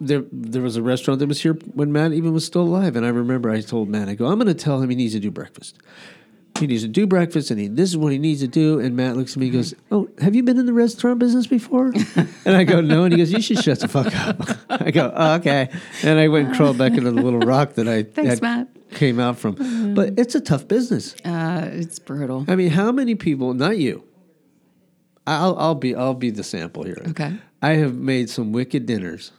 there 0.00 0.24
there 0.32 0.62
was 0.62 0.76
a 0.76 0.82
restaurant 0.82 1.20
that 1.20 1.28
was 1.28 1.40
here 1.42 1.54
when 1.74 1.92
Matt 1.92 2.12
even 2.12 2.32
was 2.32 2.44
still 2.44 2.62
alive. 2.62 2.96
And 2.96 3.06
I 3.06 3.10
remember 3.10 3.50
I 3.50 3.60
told 3.60 3.88
Matt, 3.88 4.08
I 4.08 4.14
go, 4.14 4.26
I'm 4.26 4.38
going 4.38 4.48
to 4.48 4.54
tell 4.54 4.80
him 4.82 4.90
he 4.90 4.96
needs 4.96 5.14
to 5.14 5.20
do 5.20 5.30
breakfast. 5.30 5.78
He 6.58 6.68
needs 6.68 6.82
to 6.82 6.88
do 6.88 7.06
breakfast, 7.06 7.50
and 7.50 7.58
he, 7.58 7.66
this 7.66 7.90
is 7.90 7.96
what 7.96 8.12
he 8.12 8.18
needs 8.18 8.40
to 8.40 8.46
do. 8.46 8.78
And 8.78 8.96
Matt 8.96 9.16
looks 9.16 9.32
at 9.32 9.38
me 9.38 9.46
and 9.46 9.54
goes, 9.56 9.74
"Oh, 9.90 10.08
have 10.20 10.36
you 10.36 10.44
been 10.44 10.56
in 10.56 10.66
the 10.66 10.72
restaurant 10.72 11.18
business 11.18 11.48
before?" 11.48 11.92
and 12.44 12.56
I 12.56 12.62
go, 12.62 12.80
"No." 12.80 13.02
And 13.02 13.12
he 13.12 13.18
goes, 13.18 13.32
"You 13.32 13.40
should 13.40 13.58
shut 13.58 13.80
the 13.80 13.88
fuck 13.88 14.14
up." 14.14 14.40
I 14.70 14.92
go, 14.92 15.12
oh, 15.14 15.34
"Okay." 15.34 15.68
And 16.04 16.18
I 16.20 16.28
went 16.28 16.48
and 16.48 16.56
crawled 16.56 16.78
back 16.78 16.92
into 16.92 17.10
the 17.10 17.20
little 17.20 17.40
rock 17.40 17.74
that 17.74 17.88
I 17.88 18.04
Thanks, 18.04 18.30
had 18.30 18.42
Matt. 18.42 18.68
came 18.92 19.18
out 19.18 19.36
from. 19.36 19.94
But 19.94 20.16
it's 20.16 20.36
a 20.36 20.40
tough 20.40 20.68
business. 20.68 21.16
Uh, 21.24 21.70
it's 21.72 21.98
brutal. 21.98 22.44
I 22.46 22.54
mean, 22.54 22.70
how 22.70 22.92
many 22.92 23.16
people? 23.16 23.52
Not 23.54 23.78
you. 23.78 24.04
I'll 25.26 25.56
I'll 25.58 25.74
be 25.74 25.94
I'll 25.94 26.14
be 26.14 26.30
the 26.30 26.44
sample 26.44 26.84
here. 26.84 27.02
Okay. 27.08 27.34
I 27.64 27.76
have 27.76 27.94
made 27.94 28.28
some 28.28 28.52
wicked 28.52 28.84
dinners. 28.86 29.30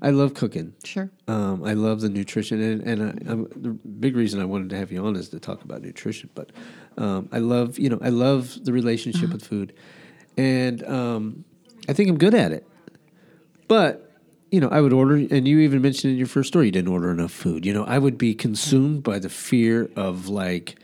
I 0.00 0.10
love 0.10 0.34
cooking. 0.34 0.72
Sure. 0.84 1.10
Um, 1.26 1.64
I 1.64 1.72
love 1.74 2.00
the 2.00 2.08
nutrition, 2.08 2.62
and, 2.62 2.80
and 2.82 3.02
I, 3.02 3.30
I'm, 3.32 3.48
the 3.56 3.70
big 4.04 4.14
reason 4.16 4.40
I 4.40 4.44
wanted 4.44 4.70
to 4.70 4.76
have 4.76 4.92
you 4.92 5.04
on 5.04 5.16
is 5.16 5.28
to 5.30 5.40
talk 5.40 5.64
about 5.64 5.82
nutrition. 5.82 6.30
But 6.34 6.50
um, 6.96 7.28
I 7.32 7.38
love, 7.40 7.76
you 7.78 7.90
know, 7.90 7.98
I 8.00 8.10
love 8.10 8.56
the 8.64 8.72
relationship 8.72 9.32
with 9.32 9.44
food, 9.44 9.72
and 10.36 10.82
um, 10.84 11.44
I 11.88 11.92
think 11.92 12.08
I'm 12.08 12.18
good 12.18 12.34
at 12.34 12.52
it. 12.52 12.64
But 13.68 14.12
you 14.52 14.60
know, 14.60 14.68
I 14.68 14.80
would 14.80 14.92
order, 14.92 15.16
and 15.16 15.48
you 15.48 15.58
even 15.58 15.82
mentioned 15.82 16.12
in 16.12 16.18
your 16.18 16.28
first 16.28 16.48
story 16.48 16.66
you 16.66 16.72
didn't 16.72 16.92
order 16.92 17.10
enough 17.10 17.32
food. 17.32 17.66
You 17.66 17.74
know, 17.74 17.84
I 17.84 17.98
would 17.98 18.16
be 18.16 18.32
consumed 18.34 19.02
by 19.02 19.18
the 19.18 19.28
fear 19.28 19.90
of 19.96 20.28
like 20.28 20.76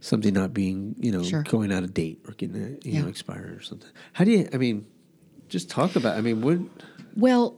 something 0.00 0.34
not 0.34 0.52
being, 0.52 0.94
you 1.00 1.10
know, 1.10 1.22
Sure. 1.22 1.42
going 1.42 1.72
out 1.72 1.82
of 1.84 1.94
date 1.94 2.20
or 2.28 2.34
getting, 2.34 2.78
you 2.84 2.98
know, 2.98 3.04
Yeah. 3.04 3.08
expired 3.08 3.56
or 3.56 3.62
something. 3.62 3.88
How 4.12 4.24
do 4.24 4.30
you? 4.32 4.48
I 4.52 4.58
mean, 4.58 4.84
just 5.48 5.70
talk 5.70 5.96
about. 5.96 6.16
I 6.16 6.20
mean, 6.20 6.42
what? 6.42 6.58
Well, 7.16 7.56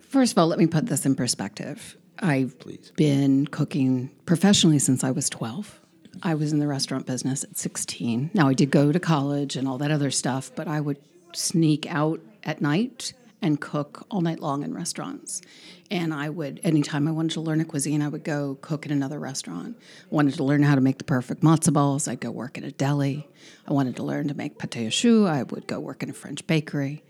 first 0.00 0.32
of 0.32 0.38
all, 0.38 0.46
let 0.46 0.58
me 0.58 0.66
put 0.66 0.86
this 0.86 1.04
in 1.06 1.14
perspective. 1.14 1.96
I've 2.20 2.58
Please. 2.58 2.92
been 2.96 3.46
cooking 3.46 4.10
professionally 4.26 4.78
since 4.78 5.04
I 5.04 5.10
was 5.10 5.28
12. 5.28 5.80
I 6.22 6.34
was 6.34 6.52
in 6.52 6.60
the 6.60 6.66
restaurant 6.66 7.06
business 7.06 7.42
at 7.44 7.58
16. 7.58 8.30
Now, 8.34 8.48
I 8.48 8.54
did 8.54 8.70
go 8.70 8.92
to 8.92 9.00
college 9.00 9.56
and 9.56 9.66
all 9.66 9.78
that 9.78 9.90
other 9.90 10.10
stuff, 10.10 10.52
but 10.54 10.68
I 10.68 10.80
would 10.80 10.98
sneak 11.32 11.92
out 11.92 12.20
at 12.44 12.60
night 12.60 13.12
and 13.44 13.60
cook 13.60 14.06
all 14.10 14.22
night 14.22 14.40
long 14.40 14.62
in 14.62 14.72
restaurants. 14.72 15.42
And 15.90 16.14
I 16.14 16.30
would, 16.30 16.60
anytime 16.64 17.06
I 17.06 17.12
wanted 17.12 17.32
to 17.32 17.42
learn 17.42 17.60
a 17.60 17.64
cuisine, 17.64 18.00
I 18.00 18.08
would 18.08 18.24
go 18.24 18.56
cook 18.62 18.86
in 18.86 18.90
another 18.90 19.20
restaurant. 19.20 19.76
Wanted 20.08 20.34
to 20.34 20.44
learn 20.44 20.62
how 20.62 20.74
to 20.74 20.80
make 20.80 20.96
the 20.96 21.04
perfect 21.04 21.42
matzo 21.42 21.72
balls, 21.72 22.08
I'd 22.08 22.20
go 22.20 22.30
work 22.30 22.56
in 22.56 22.64
a 22.64 22.72
deli. 22.72 23.28
I 23.68 23.74
wanted 23.74 23.96
to 23.96 24.02
learn 24.02 24.28
to 24.28 24.34
make 24.34 24.54
au 24.64 24.88
choux, 24.88 25.26
I 25.26 25.42
would 25.42 25.66
go 25.66 25.78
work 25.78 26.02
in 26.02 26.08
a 26.08 26.14
French 26.14 26.46
bakery. 26.46 27.04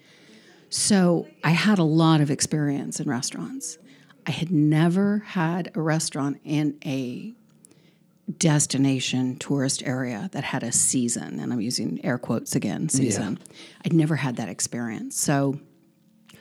So 0.71 1.29
I 1.45 1.51
had 1.51 1.79
a 1.79 1.85
lot 1.85 2.21
of 2.21 2.33
experience 2.33 2.99
in 2.99 3.09
restaurants. 3.09 3.79
I 4.27 4.33
had 4.33 4.51
never 4.51 5.19
had 5.19 5.71
a 5.77 5.81
restaurant 5.81 6.41
in 6.43 6.79
a 6.85 7.35
destination 8.39 9.37
tourist 9.37 9.85
area 9.85 10.31
that 10.33 10.43
had 10.43 10.65
a 10.65 10.73
season, 10.73 11.39
and 11.39 11.53
I'm 11.53 11.61
using 11.61 12.05
air 12.05 12.19
quotes 12.19 12.57
again, 12.57 12.89
season. 12.89 13.39
I'd 13.85 13.93
never 13.93 14.17
had 14.17 14.37
that 14.37 14.49
experience. 14.49 15.17
So 15.17 15.61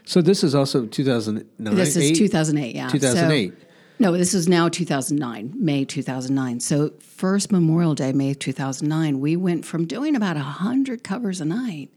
So 0.05 0.21
this 0.21 0.43
is 0.43 0.53
also 0.55 0.85
2009. 0.85 1.75
this 1.75 1.95
is 1.95 2.11
eight? 2.11 2.15
2008, 2.15 2.75
yeah. 2.75 2.87
So- 2.87 2.93
2008. 2.93 3.53
no, 3.99 4.11
this 4.17 4.33
is 4.33 4.47
now 4.47 4.69
2009, 4.69 5.53
May 5.57 5.85
2009. 5.85 6.59
So, 6.59 6.91
first 6.99 7.51
Memorial 7.51 7.95
Day, 7.95 8.11
May 8.11 8.33
2009, 8.33 9.19
we 9.19 9.35
went 9.35 9.65
from 9.65 9.85
doing 9.85 10.15
about 10.15 10.35
100 10.35 11.03
covers 11.03 11.39
a 11.39 11.45
night 11.45 11.89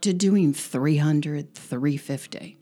to 0.00 0.12
doing 0.12 0.52
300, 0.52 1.54
350. 1.54 2.56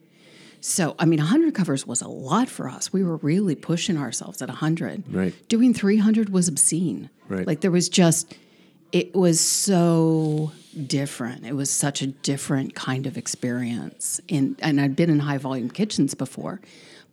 So, 0.61 0.95
I 0.99 1.07
mean, 1.07 1.19
100 1.19 1.55
covers 1.55 1.87
was 1.87 2.03
a 2.03 2.09
lot 2.09 2.49
for 2.49 2.69
us. 2.69 2.93
We 2.93 3.03
were 3.03 3.17
really 3.17 3.57
pushing 3.57 3.97
ourselves 3.97 4.41
at 4.43 4.49
100. 4.49 5.03
Right. 5.13 5.35
Doing 5.49 5.75
300 5.75 6.29
was 6.29 6.47
obscene. 6.47 7.11
Right. 7.29 7.47
Like, 7.47 7.63
there 7.63 7.71
was 7.73 7.89
just, 7.89 8.33
it 8.93 9.15
was 9.15 9.41
so 9.41 10.53
different. 10.87 11.47
It 11.47 11.57
was 11.57 11.71
such 11.71 12.03
a 12.03 12.07
different 12.07 12.75
kind 12.75 13.07
of 13.07 13.17
experience. 13.17 14.21
In, 14.29 14.57
and 14.61 14.81
I'd 14.81 14.97
been 14.97 15.11
in 15.11 15.21
high 15.21 15.39
volume 15.39 15.71
kitchens 15.71 16.15
before, 16.15 16.61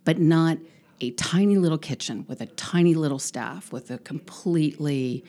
but 0.04 0.20
not 0.20 0.58
a 1.02 1.12
tiny 1.12 1.58
little 1.58 1.78
kitchen 1.78 2.26
with 2.28 2.42
a 2.42 2.46
tiny 2.46 2.94
little 2.94 3.20
staff 3.20 3.72
with 3.72 3.90
a 3.90 3.98
completely 3.98 5.24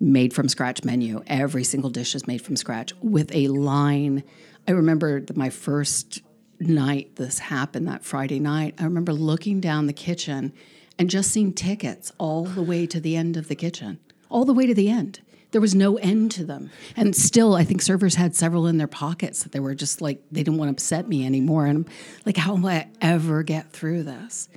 made 0.00 0.32
from 0.32 0.48
scratch 0.48 0.82
menu. 0.82 1.22
Every 1.28 1.62
single 1.62 1.90
dish 1.90 2.14
is 2.14 2.26
made 2.26 2.42
from 2.42 2.56
scratch 2.56 2.92
with 3.00 3.32
a 3.34 3.48
line. 3.48 4.24
I 4.66 4.72
remember 4.72 5.24
my 5.34 5.50
first 5.50 6.22
night 6.58 7.16
this 7.16 7.38
happened, 7.38 7.86
that 7.86 8.04
Friday 8.04 8.40
night. 8.40 8.74
I 8.78 8.84
remember 8.84 9.12
looking 9.12 9.60
down 9.60 9.86
the 9.86 9.92
kitchen 9.92 10.52
and 10.98 11.08
just 11.08 11.30
seeing 11.30 11.52
tickets 11.52 12.12
all 12.18 12.44
the 12.44 12.62
way 12.62 12.86
to 12.86 13.00
the 13.00 13.14
end 13.16 13.36
of 13.36 13.48
the 13.48 13.54
kitchen, 13.54 14.00
all 14.28 14.44
the 14.44 14.52
way 14.52 14.66
to 14.66 14.74
the 14.74 14.90
end. 14.90 15.20
There 15.52 15.60
was 15.60 15.74
no 15.74 15.96
end 15.96 16.30
to 16.32 16.44
them. 16.44 16.70
And 16.96 17.14
still, 17.14 17.54
I 17.54 17.64
think 17.64 17.82
servers 17.82 18.14
had 18.14 18.36
several 18.36 18.66
in 18.66 18.78
their 18.78 18.86
pockets 18.86 19.42
that 19.42 19.52
they 19.52 19.60
were 19.60 19.74
just 19.74 20.00
like, 20.00 20.22
they 20.30 20.42
didn't 20.42 20.58
want 20.58 20.68
to 20.68 20.72
upset 20.72 21.08
me 21.08 21.26
anymore. 21.26 21.66
And 21.66 21.86
I'm 21.86 21.92
like, 22.24 22.36
how 22.36 22.54
will 22.54 22.68
I 22.68 22.88
ever 23.00 23.42
get 23.42 23.72
through 23.72 24.04
this? 24.04 24.48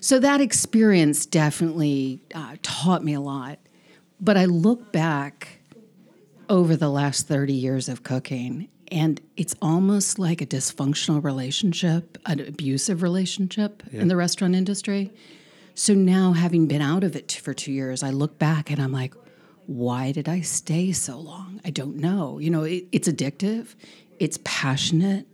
So 0.00 0.18
that 0.20 0.40
experience 0.40 1.26
definitely 1.26 2.20
uh, 2.34 2.56
taught 2.62 3.02
me 3.02 3.14
a 3.14 3.20
lot. 3.20 3.58
But 4.20 4.36
I 4.36 4.44
look 4.44 4.92
back 4.92 5.60
over 6.48 6.76
the 6.76 6.88
last 6.88 7.28
30 7.28 7.52
years 7.52 7.88
of 7.88 8.02
cooking, 8.02 8.68
and 8.90 9.20
it's 9.36 9.54
almost 9.60 10.18
like 10.18 10.40
a 10.40 10.46
dysfunctional 10.46 11.22
relationship, 11.22 12.18
an 12.26 12.40
abusive 12.40 13.02
relationship 13.02 13.82
in 13.92 14.08
the 14.08 14.16
restaurant 14.16 14.54
industry. 14.54 15.12
So 15.74 15.94
now, 15.94 16.32
having 16.32 16.66
been 16.66 16.82
out 16.82 17.04
of 17.04 17.14
it 17.14 17.30
for 17.32 17.54
two 17.54 17.70
years, 17.70 18.02
I 18.02 18.10
look 18.10 18.38
back 18.38 18.70
and 18.70 18.80
I'm 18.80 18.92
like, 18.92 19.14
why 19.68 20.12
did 20.12 20.30
I 20.30 20.40
stay 20.40 20.92
so 20.92 21.18
long? 21.18 21.60
I 21.62 21.68
don't 21.68 21.96
know. 21.96 22.38
You 22.38 22.48
know, 22.48 22.62
it, 22.62 22.86
it's 22.90 23.06
addictive, 23.06 23.74
it's 24.18 24.38
passionate, 24.42 25.26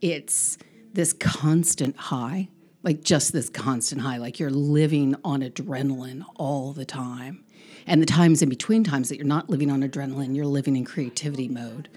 it's 0.00 0.56
this 0.94 1.12
constant 1.12 1.94
high, 1.94 2.48
like 2.82 3.04
just 3.04 3.34
this 3.34 3.50
constant 3.50 4.00
high, 4.00 4.16
like 4.16 4.40
you're 4.40 4.48
living 4.48 5.14
on 5.22 5.42
adrenaline 5.42 6.24
all 6.36 6.72
the 6.72 6.86
time. 6.86 7.44
And 7.86 8.00
the 8.00 8.06
times 8.06 8.40
in 8.40 8.48
between 8.48 8.82
times 8.82 9.10
that 9.10 9.18
you're 9.18 9.26
not 9.26 9.50
living 9.50 9.70
on 9.70 9.82
adrenaline, 9.82 10.34
you're 10.34 10.46
living 10.46 10.74
in 10.74 10.86
creativity 10.86 11.46
mode. 11.46 11.90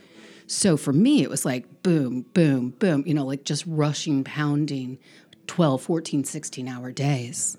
So 0.47 0.75
for 0.75 0.91
me, 0.91 1.23
it 1.23 1.29
was 1.29 1.45
like 1.45 1.81
boom, 1.81 2.25
boom, 2.33 2.71
boom, 2.71 3.05
you 3.07 3.13
know, 3.13 3.25
like 3.25 3.45
just 3.45 3.63
rushing, 3.65 4.25
pounding 4.25 4.99
12, 5.47 5.81
14, 5.81 6.25
16 6.25 6.67
hour 6.67 6.91
days. 6.91 7.57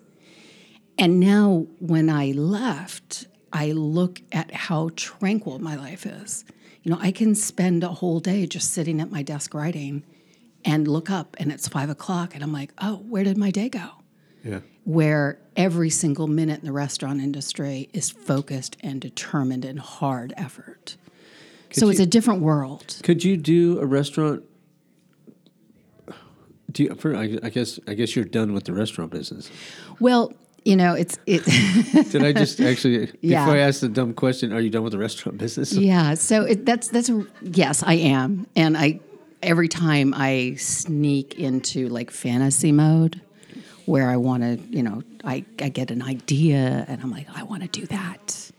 And 0.98 1.18
now 1.18 1.68
when 1.78 2.10
I 2.10 2.32
left, 2.32 3.26
I 3.52 3.72
look 3.72 4.22
at 4.32 4.52
how 4.52 4.90
tranquil 4.96 5.58
my 5.58 5.76
life 5.76 6.06
is. 6.06 6.44
You 6.82 6.92
know, 6.92 6.98
I 7.00 7.12
can 7.12 7.34
spend 7.34 7.84
a 7.84 7.88
whole 7.88 8.20
day 8.20 8.46
just 8.46 8.72
sitting 8.72 9.00
at 9.00 9.10
my 9.10 9.22
desk 9.22 9.54
writing 9.54 10.02
and 10.64 10.86
look 10.86 11.10
up 11.10 11.36
and 11.38 11.52
it's 11.52 11.68
five 11.68 11.90
o'clock 11.90 12.34
and 12.34 12.42
I'm 12.42 12.52
like, 12.52 12.72
oh, 12.80 12.96
where 13.08 13.24
did 13.24 13.36
my 13.36 13.50
day 13.50 13.68
go? 13.68 13.88
Yeah. 14.44 14.60
Where 14.84 15.38
every 15.56 15.90
single 15.90 16.26
minute 16.26 16.60
in 16.60 16.66
the 16.66 16.72
restaurant 16.72 17.20
industry 17.20 17.90
is 17.92 18.10
focused 18.10 18.76
and 18.80 19.00
determined 19.00 19.64
in 19.64 19.76
hard 19.76 20.32
effort. 20.36 20.96
so 21.72 21.88
it's 21.88 22.00
a 22.00 22.06
different 22.06 22.40
world. 22.40 22.98
Could 23.02 23.24
you 23.24 23.36
do 23.36 23.78
a 23.78 23.86
restaurant? 23.86 24.44
Do 26.70 26.84
you, 26.84 26.94
for, 26.94 27.16
I, 27.16 27.38
I 27.42 27.50
guess 27.50 27.80
I 27.86 27.94
guess 27.94 28.14
you're 28.14 28.24
done 28.24 28.52
with 28.52 28.64
the 28.64 28.72
restaurant 28.72 29.10
business. 29.10 29.50
Well, 29.98 30.32
you 30.64 30.76
know, 30.76 30.94
it's 30.94 31.18
it 31.26 31.44
Did 32.10 32.22
I 32.22 32.32
just 32.32 32.60
actually 32.60 33.10
Yeah. 33.20 33.44
before 33.44 33.56
I 33.56 33.60
ask 33.60 33.80
the 33.80 33.88
dumb 33.88 34.14
question? 34.14 34.52
Are 34.52 34.60
you 34.60 34.70
done 34.70 34.82
with 34.82 34.92
the 34.92 34.98
restaurant 34.98 35.38
business? 35.38 35.72
Yeah, 35.72 36.14
so 36.14 36.42
it, 36.44 36.66
that's 36.66 36.88
that's 36.88 37.08
a, 37.08 37.26
yes, 37.42 37.82
I 37.82 37.94
am, 37.94 38.46
and 38.56 38.76
I 38.76 39.00
every 39.42 39.68
time 39.68 40.12
I 40.14 40.54
sneak 40.58 41.38
into 41.38 41.88
like 41.88 42.10
fantasy 42.10 42.72
mode, 42.72 43.20
where 43.86 44.10
I 44.10 44.16
want 44.16 44.42
to, 44.42 44.58
you 44.76 44.82
know, 44.82 45.02
I 45.24 45.44
I 45.60 45.68
get 45.70 45.90
an 45.90 46.02
idea 46.02 46.84
and 46.88 47.00
I'm 47.02 47.10
like, 47.10 47.26
I 47.34 47.42
want 47.44 47.62
to 47.62 47.68
do 47.68 47.86
that, 47.86 48.50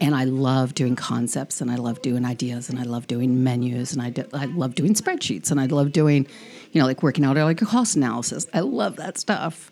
and 0.00 0.14
I 0.14 0.24
love 0.24 0.74
doing 0.74 0.94
concepts 0.96 1.60
and 1.60 1.70
I 1.70 1.76
love 1.76 2.02
doing 2.02 2.24
ideas 2.24 2.68
and 2.70 2.78
I 2.78 2.84
love 2.84 3.06
doing 3.06 3.42
menus 3.42 3.92
and 3.92 4.02
I 4.02 4.10
do, 4.10 4.24
I 4.32 4.44
love 4.46 4.74
doing 4.74 4.94
spreadsheets 4.94 5.50
and 5.50 5.60
I 5.60 5.66
love 5.66 5.90
doing, 5.92 6.26
you 6.72 6.80
know, 6.80 6.86
like 6.86 7.02
working 7.02 7.24
out 7.24 7.36
like 7.36 7.62
a 7.62 7.66
cost 7.66 7.96
analysis. 7.96 8.46
I 8.54 8.60
love 8.60 8.96
that 8.96 9.18
stuff. 9.18 9.70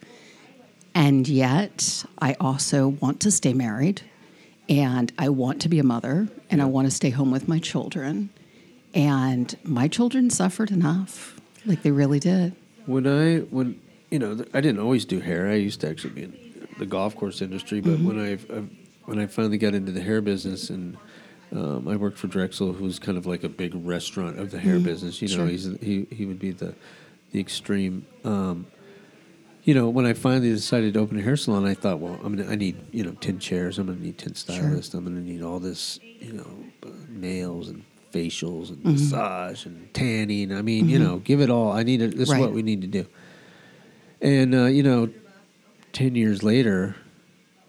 And 0.95 1.27
yet, 1.29 2.05
I 2.21 2.35
also 2.41 2.89
want 2.89 3.21
to 3.21 3.31
stay 3.31 3.53
married 3.53 4.03
and 4.69 5.13
I 5.19 5.29
want 5.29 5.61
to 5.63 5.69
be 5.69 5.79
a 5.79 5.85
mother 5.85 6.29
and 6.51 6.63
I 6.63 6.67
want 6.67 6.87
to 6.87 6.91
stay 6.91 7.11
home 7.11 7.31
with 7.31 7.49
my 7.49 7.59
children. 7.59 8.31
And 8.95 9.57
my 9.65 9.89
children 9.89 10.31
suffered 10.31 10.71
enough. 10.71 11.39
Like 11.67 11.83
they 11.83 11.91
really 11.91 12.21
did. 12.21 12.55
When 12.87 13.07
I 13.07 13.39
when 13.39 13.81
you 14.11 14.19
know 14.19 14.45
I 14.55 14.61
didn't 14.61 14.79
always 14.81 15.05
do 15.05 15.19
hair. 15.21 15.49
I 15.49 15.55
used 15.55 15.81
to 15.81 15.89
actually 15.89 16.11
be 16.15 16.23
in 16.25 16.69
the 16.79 16.87
golf 16.87 17.17
course 17.17 17.41
industry, 17.43 17.81
but 17.81 17.93
Mm-hmm. 17.95 18.07
when 18.07 18.21
I 18.21 18.37
when 19.07 19.19
I 19.19 19.27
finally 19.27 19.59
got 19.59 19.75
into 19.75 19.91
the 19.91 20.01
hair 20.03 20.21
business 20.21 20.71
and 20.71 20.97
um, 21.53 21.89
I 21.89 21.97
worked 21.97 22.19
for 22.19 22.27
Drexel, 22.27 22.73
who's 22.73 22.99
kind 22.99 23.17
of 23.19 23.27
like 23.27 23.43
a 23.45 23.49
big 23.49 23.75
restaurant 23.75 24.39
of 24.39 24.51
the 24.51 24.59
hair 24.59 24.79
business. 24.79 25.21
You 25.21 25.29
know, 25.29 25.45
Mm-hmm. 25.45 25.49
he's 25.51 25.63
Sure. 25.65 25.77
he 25.81 26.07
he 26.15 26.25
would 26.27 26.39
be 26.39 26.53
the 26.53 26.75
the 27.33 27.41
extreme. 27.41 28.07
Um, 28.25 28.67
you 29.65 29.75
know, 29.75 29.89
when 29.89 30.05
I 30.07 30.13
finally 30.13 30.51
decided 30.51 30.95
to 30.95 31.01
open 31.01 31.19
a 31.19 31.23
hair 31.23 31.37
salon, 31.37 31.65
I 31.67 31.75
thought, 31.75 31.99
well, 31.99 32.21
I'm 32.23 32.37
gonna, 32.37 32.51
I 32.51 32.55
need, 32.55 32.77
you 32.93 33.03
know, 33.05 33.13
ten 33.21 33.39
chairs. 33.39 33.79
I'm 33.79 33.87
gonna 33.87 33.99
need 33.99 34.19
ten 34.19 34.35
stylists. 34.35 34.95
I'm 34.95 35.05
gonna 35.05 35.21
need 35.21 35.43
all 35.43 35.59
this, 35.59 35.99
you 36.03 36.33
know, 36.35 36.65
uh, 36.87 36.91
nails 37.09 37.69
and 37.69 37.83
facials 38.13 38.69
and 38.69 38.79
Mm-hmm. 38.79 38.93
massage 38.93 39.67
and 39.67 39.93
tanning. 39.95 40.53
I 40.53 40.63
mean, 40.63 40.89
you 40.89 40.99
know, 40.99 41.19
give 41.19 41.41
it 41.41 41.51
all. 41.51 41.73
I 41.73 41.83
need 41.83 42.03
it. 42.03 42.17
This 42.17 42.29
is 42.31 42.35
what 42.37 42.53
we 42.53 42.63
need 42.63 42.83
to 42.83 42.87
do. 42.87 43.07
And 44.21 44.55
uh, 44.55 44.65
you 44.67 44.83
know, 44.83 45.09
ten 45.93 46.15
years 46.15 46.43
later, 46.43 46.97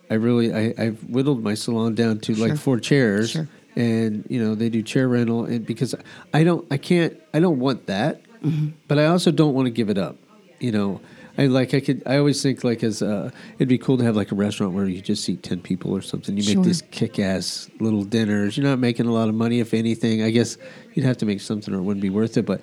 I 0.09 0.15
really 0.15 0.53
I, 0.53 0.73
I've 0.77 1.03
whittled 1.09 1.43
my 1.43 1.53
salon 1.53 1.95
down 1.95 2.19
to 2.21 2.35
like 2.35 2.57
four 2.57 2.79
chairs, 2.79 3.31
Sure. 3.31 3.47
and 3.75 4.25
you 4.29 4.39
know 4.43 4.53
they 4.55 4.69
do 4.69 4.81
chair 4.81 5.07
rental, 5.07 5.45
and 5.45 5.65
because 5.65 5.95
I 6.33 6.43
don't 6.43 6.65
I 6.71 6.77
can't 6.77 7.17
I 7.33 7.39
don't 7.39 7.59
want 7.59 7.87
that, 7.87 8.21
Mm-hmm. 8.43 8.67
but 8.87 8.99
I 8.99 9.05
also 9.07 9.31
don't 9.31 9.53
want 9.55 9.65
to 9.65 9.71
give 9.71 9.89
it 9.89 9.97
up. 9.97 10.17
You 10.59 10.71
know, 10.71 11.01
I 11.37 11.47
like 11.47 11.73
I 11.73 11.79
could 11.81 12.01
I 12.05 12.17
always 12.17 12.41
think 12.41 12.63
like 12.63 12.83
as 12.83 13.01
uh, 13.01 13.29
it'd 13.55 13.67
be 13.67 13.77
cool 13.77 13.97
to 13.97 14.03
have 14.03 14.15
like 14.15 14.31
a 14.31 14.35
restaurant 14.35 14.73
where 14.73 14.85
you 14.85 15.01
just 15.01 15.23
seat 15.23 15.43
ten 15.43 15.59
people 15.61 15.91
or 15.95 16.01
something. 16.01 16.35
You 16.37 16.43
make 16.43 16.53
Sure. 16.53 16.63
these 16.63 16.81
kick 16.91 17.19
ass 17.19 17.69
little 17.79 18.03
dinners. 18.03 18.57
You're 18.57 18.65
not 18.67 18.79
making 18.79 19.05
a 19.07 19.11
lot 19.11 19.27
of 19.29 19.35
money, 19.35 19.59
if 19.59 19.73
anything. 19.73 20.23
I 20.23 20.29
guess 20.31 20.57
you'd 20.93 21.05
have 21.05 21.17
to 21.17 21.25
make 21.25 21.41
something 21.41 21.73
or 21.73 21.77
it 21.79 21.81
wouldn't 21.83 22.01
be 22.01 22.09
worth 22.09 22.37
it, 22.37 22.45
but 22.45 22.61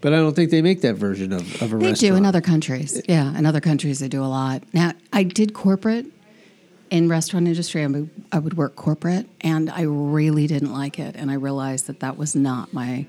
But 0.00 0.12
I 0.12 0.16
don't 0.16 0.34
think 0.34 0.50
they 0.50 0.62
make 0.62 0.80
that 0.82 0.94
version 0.94 1.32
of, 1.32 1.42
of 1.62 1.72
a 1.72 1.76
They 1.78 1.86
restaurant. 1.90 1.98
do 2.00 2.14
in 2.16 2.26
other 2.26 2.40
countries. 2.40 3.00
Yeah, 3.08 3.36
in 3.38 3.46
other 3.46 3.60
countries 3.60 3.98
they 4.00 4.08
do 4.08 4.22
a 4.22 4.26
lot. 4.26 4.62
Now, 4.72 4.92
I 5.12 5.22
did 5.24 5.52
corporate 5.54 6.06
in 6.90 7.08
restaurant 7.08 7.46
industry. 7.48 7.82
I 7.84 7.86
would, 7.86 8.10
I 8.32 8.38
would 8.38 8.56
work 8.56 8.74
corporate, 8.76 9.26
and 9.40 9.70
I 9.70 9.82
really 9.82 10.46
didn't 10.46 10.72
like 10.72 10.98
it. 10.98 11.14
And 11.16 11.30
I 11.30 11.34
realized 11.34 11.86
that 11.86 12.00
that 12.00 12.16
was 12.18 12.34
not 12.36 12.72
my 12.72 13.06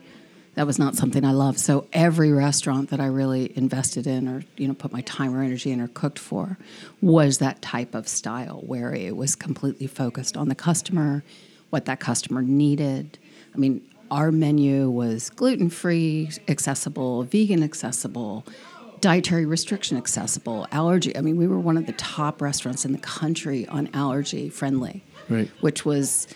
that 0.56 0.68
was 0.68 0.78
not 0.78 0.96
something 0.96 1.26
I 1.26 1.32
loved. 1.32 1.60
So 1.60 1.88
every 1.94 2.32
restaurant 2.32 2.89
that 2.92 3.00
I 3.00 3.08
really 3.08 3.52
invested 3.58 4.06
in, 4.06 4.28
or 4.28 4.44
you 4.58 4.68
know, 4.68 4.74
put 4.74 4.92
my 4.92 5.02
time 5.02 5.36
or 5.36 5.42
energy 5.42 5.72
in, 5.72 5.82
or 5.82 5.88
cooked 5.88 6.20
for, 6.20 6.58
was 7.02 7.39
that 7.39 7.62
type 7.62 7.96
of 7.96 8.08
style 8.08 8.62
where 8.66 8.94
it 8.94 9.16
was 9.16 9.36
completely 9.36 9.88
focused 9.88 10.38
on 10.38 10.50
the 10.50 10.56
customer, 10.56 11.24
what 11.72 11.86
that 11.86 12.00
customer 12.00 12.42
needed. 12.42 13.18
I 13.54 13.58
mean, 13.58 13.82
our 14.12 14.32
menu 14.32 14.89
was 14.89 15.32
gluten 15.32 15.70
free, 15.70 16.30
accessible, 16.48 17.24
vegan 17.24 17.63
accessible, 17.63 18.46
dietary 19.02 19.46
restriction 19.46 19.98
accessible, 19.98 20.68
allergy. 20.72 21.18
I 21.18 21.22
mean, 21.22 21.36
we 21.36 21.48
were 21.48 21.60
one 21.60 21.78
of 21.78 21.88
the 21.88 21.94
top 21.94 22.42
restaurants 22.42 22.86
in 22.86 22.92
the 22.92 23.00
country 23.00 23.68
on 23.68 23.89
allergy 23.94 24.50
friendly, 24.50 25.04
Right. 25.30 25.50
which 25.62 25.84
was 25.84 26.28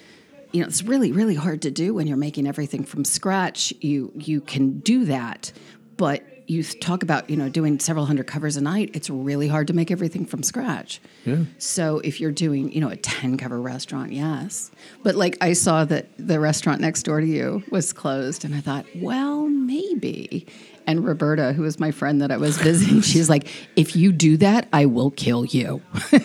you 0.52 0.62
know 0.62 0.68
it's 0.68 0.84
really 0.84 1.12
really 1.12 1.36
hard 1.36 1.62
to 1.64 1.72
do 1.72 1.94
when 1.94 2.08
you're 2.08 2.18
making 2.18 2.48
everything 2.48 2.84
from 2.84 3.06
scratch. 3.06 3.74
You 3.82 4.12
you 4.16 4.42
can 4.42 4.80
do 4.80 5.06
that 5.06 5.52
but 5.98 6.24
you 6.50 6.64
talk 6.64 7.04
about 7.04 7.30
you 7.30 7.36
know 7.36 7.50
doing 7.50 7.78
several 7.80 8.06
hundred 8.06 8.26
covers 8.28 8.56
a 8.56 8.62
night 8.62 8.90
it's 8.94 9.10
really 9.10 9.50
hard 9.50 9.68
to 9.68 9.74
make 9.74 9.92
everything 9.92 10.26
from 10.26 10.44
scratch. 10.44 11.02
Yeah. 11.26 11.44
so 11.58 12.00
if 12.00 12.22
you're 12.22 12.32
doing 12.32 12.72
you 12.72 12.80
know 12.80 12.88
a 12.90 12.96
10 12.96 13.38
cover 13.38 13.60
restaurant 13.60 14.14
yes. 14.14 14.72
But 15.04 15.16
like 15.16 15.38
i 15.42 15.54
saw 15.54 15.84
that 15.86 16.08
the 16.18 16.40
restaurant 16.40 16.80
next 16.80 17.04
door 17.04 17.20
to 17.20 17.28
you 17.28 17.64
was 17.70 17.92
closed 17.92 18.46
and 18.46 18.56
i 18.56 18.62
thought 18.62 18.86
well 18.96 19.48
maybe. 19.48 20.48
And 20.86 21.06
roberta 21.06 21.52
who 21.52 21.64
was 21.64 21.82
my 21.82 21.92
friend 21.92 22.22
that 22.22 22.32
i 22.32 22.38
was 22.38 22.58
visiting 22.58 23.02
she's 23.12 23.30
like 23.30 23.50
if 23.76 23.96
you 23.96 24.14
do 24.14 24.38
that 24.38 24.70
i 24.72 24.86
will 24.86 25.12
kill 25.12 25.44
you. 25.46 25.82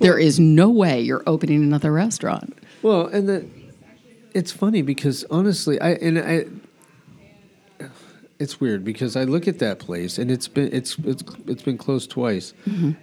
There 0.00 0.18
is 0.18 0.38
no 0.40 0.68
way 0.68 1.00
you're 1.00 1.22
opening 1.26 1.62
another 1.62 1.92
restaurant 1.92 2.56
Well, 2.86 3.06
and 3.08 3.28
the 3.28 3.44
it's 4.32 4.52
funny 4.52 4.82
because 4.82 5.24
honestly, 5.28 5.80
I 5.80 5.94
and 5.94 6.18
I 6.20 6.44
it's 8.38 8.60
weird 8.60 8.84
because 8.84 9.16
I 9.16 9.24
look 9.24 9.48
at 9.48 9.58
that 9.58 9.80
place 9.80 10.18
and 10.18 10.30
it's 10.30 10.46
been 10.46 10.70
it's 10.72 10.96
it's 11.04 11.24
it's 11.48 11.62
been 11.62 11.78
closed 11.78 12.10
twice, 12.10 12.54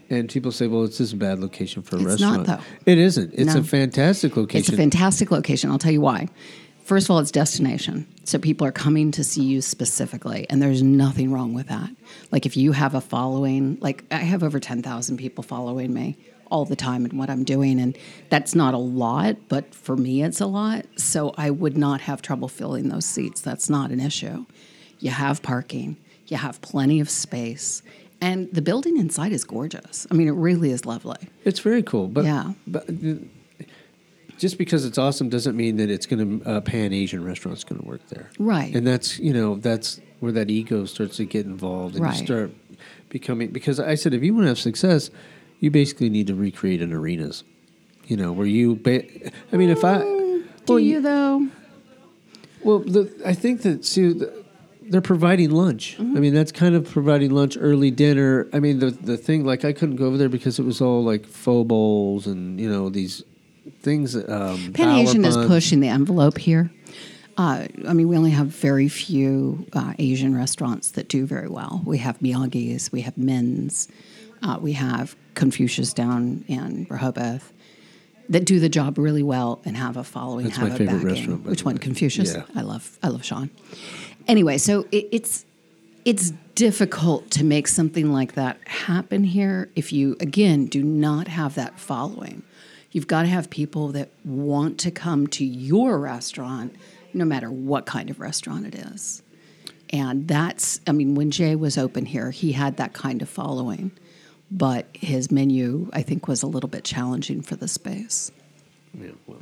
and 0.09 0.29
people 0.29 0.53
say, 0.53 0.67
"Well, 0.67 0.85
it's 0.85 0.99
just 0.99 1.11
a 1.11 1.17
bad 1.17 1.39
location 1.39 1.81
for 1.83 1.97
a 1.97 1.99
Mm-hmm. 1.99 2.09
It's 2.11 2.21
not, 2.21 2.37
restaurant." 2.37 2.61
though. 2.85 2.91
It 2.91 2.97
isn't. 2.97 3.33
It's 3.33 3.53
No. 3.55 3.59
a 3.59 3.63
fantastic 3.63 4.37
location. 4.37 4.59
It's 4.59 4.69
a 4.69 4.77
fantastic 4.77 5.31
location. 5.31 5.69
I'll 5.69 5.79
tell 5.79 5.91
you 5.91 5.99
why. 6.01 6.29
First 6.85 7.07
of 7.07 7.11
all, 7.11 7.19
it's 7.19 7.31
destination. 7.31 8.05
So 8.23 8.37
people 8.39 8.65
are 8.67 8.71
coming 8.71 9.11
to 9.11 9.23
see 9.23 9.43
you 9.43 9.61
specifically, 9.61 10.45
and 10.49 10.61
there's 10.61 10.81
nothing 10.83 11.29
wrong 11.31 11.53
with 11.53 11.67
that. 11.67 11.89
Like 12.31 12.45
if 12.45 12.55
you 12.55 12.71
have 12.71 12.95
a 12.95 13.01
following, 13.01 13.77
like 13.81 14.05
I 14.11 14.17
have 14.17 14.43
over 14.43 14.59
10,000 14.61 15.17
people 15.17 15.43
following 15.43 15.93
me 15.93 16.17
all 16.51 16.65
the 16.65 16.75
time 16.75 17.06
and 17.06 17.13
what 17.17 17.29
I'm 17.29 17.43
doing, 17.43 17.79
and 17.79 17.97
that's 18.29 18.53
not 18.56 18.73
a 18.73 18.77
lot, 18.77 19.38
but 19.49 19.73
for 19.73 19.95
me, 19.97 20.23
it's 20.23 20.39
a 20.41 20.45
lot. 20.45 20.86
So 20.97 21.34
I 21.38 21.49
would 21.49 21.77
not 21.77 22.01
have 22.01 22.21
trouble 22.21 22.47
filling 22.47 22.89
those 22.89 23.06
seats. 23.06 23.41
That's 23.41 23.69
not 23.69 23.91
an 23.91 23.99
issue. 23.99 24.45
You 24.99 25.12
have 25.12 25.41
parking, 25.41 25.97
you 26.27 26.38
have 26.38 26.62
plenty 26.62 26.99
of 26.99 27.10
space, 27.10 27.82
and 28.21 28.49
the 28.53 28.62
building 28.62 28.97
inside 28.97 29.32
is 29.34 29.43
gorgeous. 29.43 30.08
I 30.10 30.13
mean, 30.13 30.27
it 30.27 30.32
really 30.32 30.71
is 30.71 30.86
lovely. 30.86 31.17
It's 31.43 31.60
very 31.60 31.84
cool, 31.84 32.08
but 32.08 32.23
Yeah. 32.25 32.53
but 32.67 32.89
uh, 32.89 33.15
just 34.38 34.58
because 34.58 34.86
it's 34.86 34.97
awesome 34.97 35.29
doesn't 35.29 35.56
mean 35.56 35.77
that 35.77 35.89
it's 35.89 36.06
going 36.06 36.39
to 36.41 36.49
a 36.58 36.62
pan 36.62 36.91
Asian 36.93 37.23
restaurant's 37.23 37.63
going 37.63 37.82
to 37.82 37.88
work 37.88 38.08
there, 38.10 38.29
Right. 38.39 38.73
And 38.75 38.86
that's 38.86 39.19
you 39.19 39.34
know 39.34 39.56
that's 39.56 39.99
where 40.19 40.32
that 40.32 40.49
ego 40.49 40.86
starts 40.86 41.17
to 41.17 41.25
get 41.25 41.45
involved, 41.45 41.95
and 41.95 42.03
Right. 42.06 42.17
you 42.19 42.25
start 42.25 42.51
becoming 43.10 43.49
because 43.49 43.79
I 43.79 43.95
said 43.95 44.13
if 44.13 44.23
you 44.23 44.34
want 44.34 44.45
to 44.45 44.49
have 44.49 44.60
success, 44.60 45.10
you 45.63 45.71
basically 45.71 46.10
need 46.10 46.28
to 46.28 46.36
recreate 46.36 46.82
an 46.82 46.91
Arena's, 46.91 47.45
you 48.06 48.17
know, 48.17 48.34
where 48.34 48.45
you. 48.45 48.76
Ba- 48.76 49.06
I 49.54 49.56
mean, 49.56 49.69
if 49.69 49.86
I 49.86 49.99
Do 49.99 50.43
well, 50.67 50.78
you 50.78 50.99
though? 50.99 51.47
well, 52.65 52.80
the, 52.80 53.10
I 53.26 53.34
think 53.34 53.62
that 53.62 53.86
see, 53.86 54.12
the, 54.12 54.43
they're 54.82 54.99
providing 54.99 55.52
lunch. 55.52 55.95
Mm-hmm. 55.97 56.17
I 56.17 56.19
mean, 56.19 56.34
that's 56.34 56.52
kind 56.52 56.76
of 56.76 56.91
providing 56.91 57.32
lunch, 57.32 57.58
early 57.58 57.91
dinner. 57.91 58.49
I 58.52 58.60
mean, 58.60 58.80
the 58.80 58.91
the 58.91 59.15
thing 59.15 59.45
like 59.45 59.63
I 59.63 59.71
couldn't 59.71 59.95
go 59.95 60.08
over 60.08 60.17
there 60.17 60.28
because 60.28 60.60
it 60.60 60.65
was 60.65 60.82
all 60.82 61.02
like 61.02 61.26
pho 61.26 61.63
bowls 61.63 62.28
and 62.28 62.60
you 62.60 62.69
know 62.69 62.89
these 62.89 63.23
things. 63.80 64.17
Um, 64.17 64.73
Pan 64.73 64.89
Bauer 64.89 64.99
Asian 64.99 65.23
is 65.23 65.38
pushing 65.38 65.80
the 65.80 65.88
envelope 65.88 66.38
here. 66.38 66.71
Uh, 67.38 67.67
I 67.88 67.93
mean, 67.93 68.10
we 68.10 68.17
only 68.17 68.32
have 68.32 68.47
very 68.47 68.89
few 68.89 69.65
uh, 69.71 69.93
Asian 69.97 70.36
restaurants 70.36 70.91
that 70.91 71.08
do 71.08 71.26
very 71.26 71.47
well. 71.47 71.82
We 71.86 71.99
have 71.99 72.19
Miyagi's, 72.19 72.91
we 72.91 73.02
have 73.02 73.17
Min's, 73.17 73.88
uh, 74.43 74.58
we 74.62 74.73
have 74.73 75.15
Confucius 75.36 75.93
down 75.93 76.45
in 76.47 76.86
Rehoboth 76.89 77.51
that 78.29 78.45
do 78.45 78.60
the 78.60 78.69
job 78.69 78.97
really 78.97 79.23
well 79.23 79.62
and 79.65 79.75
have 79.75 79.97
a 79.97 80.03
following, 80.03 80.45
That's 80.45 80.58
have 80.58 80.69
my 80.69 80.75
a 80.75 80.77
favorite 80.77 80.95
backing. 80.97 81.08
restaurant, 81.08 81.43
Which 81.45 81.65
one? 81.65 81.77
Confucius. 81.77 82.36
Yeah. 82.36 82.43
I 82.56 82.62
love. 82.62 82.97
I 83.03 83.08
love 83.10 83.25
Sean. 83.25 83.49
Anyway, 84.27 84.58
so 84.58 84.88
it, 84.91 85.08
it's 85.12 85.45
it's 86.06 86.32
difficult 86.56 87.32
to 87.32 87.43
make 87.43 87.67
something 87.67 88.12
like 88.12 88.34
that 88.34 88.58
happen 88.67 89.23
here 89.23 89.69
if 89.75 89.91
you 89.91 90.15
again 90.19 90.67
do 90.67 90.84
not 90.84 91.27
have 91.27 91.56
that 91.56 91.79
following. 91.79 92.43
You've 92.91 93.08
got 93.08 93.23
to 93.23 93.27
have 93.27 93.49
people 93.49 93.88
that 93.89 94.10
want 94.23 94.79
to 94.82 94.91
come 94.91 95.25
to 95.27 95.43
your 95.43 95.97
restaurant, 95.97 96.75
no 97.13 97.25
matter 97.25 97.49
what 97.49 97.86
kind 97.88 98.10
of 98.12 98.19
restaurant 98.19 98.67
it 98.67 98.75
is. 98.75 99.23
And 99.89 100.27
that's, 100.27 100.79
I 100.88 100.91
mean, 100.91 101.15
when 101.15 101.32
Jay 101.32 101.56
was 101.56 101.77
open 101.77 102.06
here, 102.06 102.32
he 102.32 102.51
had 102.51 102.77
that 102.77 102.93
kind 102.93 103.21
of 103.21 103.29
following, 103.29 103.91
but 104.51 104.86
his 104.93 105.32
menu, 105.32 105.89
I 105.93 106.01
think, 106.01 106.27
was 106.27 106.43
a 106.43 106.47
little 106.47 106.69
bit 106.69 106.84
challenging 106.84 107.41
for 107.41 107.56
the 107.56 107.67
space. 107.67 108.32
Yeah, 108.99 109.12
well, 109.27 109.39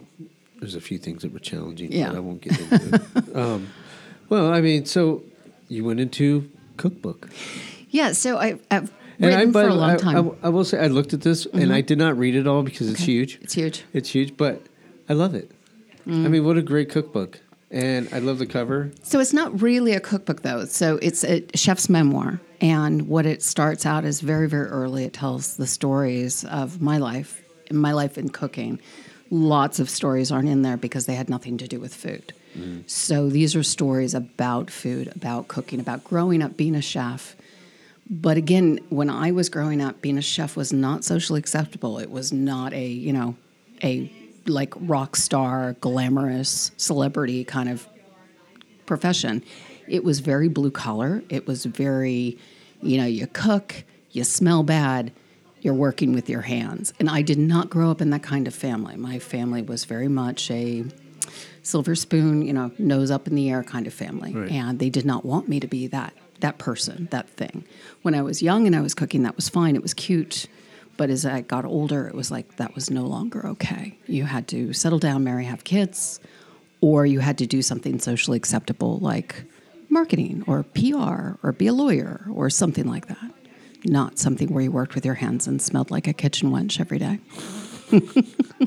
there's 0.59 0.75
a 0.75 0.81
few 0.81 0.97
things 0.97 1.23
that 1.23 1.33
were 1.33 1.39
challenging, 1.39 1.91
Yeah. 1.91 2.09
but 2.09 2.17
I 2.17 2.19
won't 2.19 2.41
get 2.41 2.59
into 2.59 2.95
it. 2.95 3.35
Um, 3.35 3.67
well, 4.29 4.53
I 4.53 4.61
mean, 4.61 4.85
so 4.85 5.23
you 5.67 5.83
went 5.83 5.99
into 5.99 6.49
cookbook. 6.77 7.29
Yeah, 7.89 8.13
so 8.13 8.37
I, 8.37 8.59
I've 8.69 8.91
And 9.19 9.25
written 9.27 9.49
I, 9.49 9.51
for 9.51 9.67
a 9.67 9.73
long 9.73 9.97
time. 9.97 10.15
Mm-hmm. 10.15 10.45
I, 10.45 10.47
I 10.47 10.49
will 10.49 10.63
say 10.63 10.79
I 10.79 10.87
looked 10.87 11.13
at 11.13 11.21
this 11.21 11.45
and 11.47 11.73
I 11.73 11.81
did 11.81 11.97
not 11.97 12.17
read 12.17 12.35
it 12.35 12.47
all 12.47 12.63
because 12.63 12.89
it's 12.89 13.01
huge. 13.01 13.39
It's 13.41 13.53
huge. 13.53 13.83
It's 13.93 14.09
huge, 14.09 14.37
but 14.37 14.61
I 15.09 15.13
love 15.13 15.35
it. 15.35 15.51
Mm. 16.07 16.25
I 16.25 16.29
mean, 16.29 16.45
what 16.45 16.57
a 16.57 16.61
great 16.61 16.89
cookbook. 16.89 17.41
And 17.71 18.09
I 18.11 18.19
love 18.19 18.37
the 18.37 18.45
cover. 18.45 18.91
So 19.01 19.19
it's 19.19 19.33
not 19.33 19.61
really 19.61 19.93
a 19.93 20.01
cookbook, 20.01 20.41
though. 20.41 20.65
So 20.65 20.99
it's 21.01 21.23
a 21.23 21.45
chef's 21.55 21.89
memoir. 21.89 22.41
And 22.59 23.07
what 23.07 23.25
it 23.25 23.41
starts 23.41 23.85
out 23.85 24.03
is 24.03 24.19
very, 24.19 24.47
very 24.47 24.67
early. 24.67 25.05
It 25.05 25.13
tells 25.13 25.55
the 25.55 25.65
stories 25.65 26.43
of 26.45 26.81
my 26.81 26.97
life, 26.97 27.41
my 27.71 27.93
life 27.93 28.17
in 28.17 28.29
cooking. 28.29 28.79
Lots 29.29 29.79
of 29.79 29.89
stories 29.89 30.31
aren't 30.31 30.49
in 30.49 30.61
there 30.61 30.75
because 30.75 31.05
they 31.05 31.15
had 31.15 31.29
nothing 31.29 31.57
to 31.59 31.67
do 31.67 31.79
with 31.79 31.95
food. 31.95 32.33
Mm. 32.57 32.89
So 32.89 33.29
these 33.29 33.55
are 33.55 33.63
stories 33.63 34.13
about 34.13 34.69
food, 34.69 35.07
about 35.15 35.47
cooking, 35.47 35.79
about 35.79 36.03
growing 36.03 36.41
up, 36.41 36.57
being 36.57 36.75
a 36.75 36.81
chef. 36.81 37.37
But 38.09 38.35
again, 38.35 38.79
when 38.89 39.09
I 39.09 39.31
was 39.31 39.47
growing 39.47 39.81
up, 39.81 40.01
being 40.01 40.17
a 40.17 40.21
chef 40.21 40.57
was 40.57 40.73
not 40.73 41.05
socially 41.05 41.39
acceptable. 41.39 41.97
It 41.97 42.11
was 42.11 42.33
not 42.33 42.73
a, 42.73 42.85
you 42.85 43.13
know, 43.13 43.37
a 43.81 44.11
like 44.47 44.73
rock 44.77 45.15
star, 45.15 45.73
glamorous 45.81 46.71
celebrity 46.77 47.43
kind 47.43 47.69
of 47.69 47.87
profession. 48.85 49.43
It 49.87 50.03
was 50.03 50.19
very 50.19 50.47
blue 50.47 50.71
collar. 50.71 51.23
It 51.29 51.47
was 51.47 51.65
very, 51.65 52.37
you 52.81 52.97
know, 52.97 53.05
you 53.05 53.27
cook, 53.27 53.83
you 54.11 54.23
smell 54.23 54.63
bad, 54.63 55.11
you're 55.61 55.73
working 55.73 56.13
with 56.13 56.29
your 56.29 56.41
hands. 56.41 56.93
And 56.99 57.09
I 57.09 57.21
did 57.21 57.37
not 57.37 57.69
grow 57.69 57.91
up 57.91 58.01
in 58.01 58.09
that 58.11 58.23
kind 58.23 58.47
of 58.47 58.55
family. 58.55 58.95
My 58.95 59.19
family 59.19 59.61
was 59.61 59.85
very 59.85 60.07
much 60.07 60.49
a 60.49 60.85
silver 61.63 61.95
spoon, 61.95 62.41
you 62.41 62.53
know, 62.53 62.71
nose 62.79 63.11
up 63.11 63.27
in 63.27 63.35
the 63.35 63.49
air 63.49 63.63
kind 63.63 63.85
of 63.85 63.93
family. 63.93 64.33
Right. 64.33 64.51
And 64.51 64.79
they 64.79 64.89
did 64.89 65.05
not 65.05 65.23
want 65.23 65.47
me 65.47 65.59
to 65.59 65.67
be 65.67 65.87
that 65.87 66.13
that 66.41 66.57
person, 66.57 67.07
that 67.11 67.29
thing. 67.29 67.63
When 68.01 68.13
I 68.13 68.21
was 68.21 68.41
young 68.41 68.67
and 68.67 68.75
I 68.75 68.81
was 68.81 68.93
cooking, 68.93 69.23
that 69.23 69.35
was 69.35 69.47
fine. 69.47 69.75
It 69.75 69.81
was 69.81 69.93
cute. 69.93 70.47
But 71.01 71.09
as 71.09 71.25
I 71.25 71.41
got 71.41 71.65
older, 71.65 72.07
it 72.07 72.13
was 72.13 72.29
like 72.29 72.57
that 72.57 72.75
was 72.75 72.91
no 72.91 73.07
longer 73.07 73.43
okay. 73.47 73.97
You 74.05 74.25
had 74.25 74.47
to 74.49 74.71
settle 74.71 74.99
down, 74.99 75.23
marry, 75.23 75.45
have 75.45 75.63
kids, 75.63 76.19
or 76.79 77.07
you 77.07 77.21
had 77.21 77.39
to 77.39 77.47
do 77.47 77.63
something 77.63 77.97
socially 77.97 78.37
acceptable 78.37 78.99
like 78.99 79.45
marketing 79.89 80.43
or 80.45 80.61
PR 80.61 81.39
or 81.41 81.53
be 81.57 81.65
a 81.65 81.73
lawyer 81.73 82.23
or 82.31 82.51
something 82.51 82.85
like 82.85 83.07
that. 83.07 83.31
Not 83.83 84.19
something 84.19 84.53
where 84.53 84.61
you 84.61 84.71
worked 84.71 84.93
with 84.93 85.03
your 85.03 85.15
hands 85.15 85.47
and 85.47 85.59
smelled 85.59 85.89
like 85.89 86.07
a 86.07 86.13
kitchen 86.13 86.51
wench 86.51 86.79
every 86.79 86.99
day. 86.99 87.17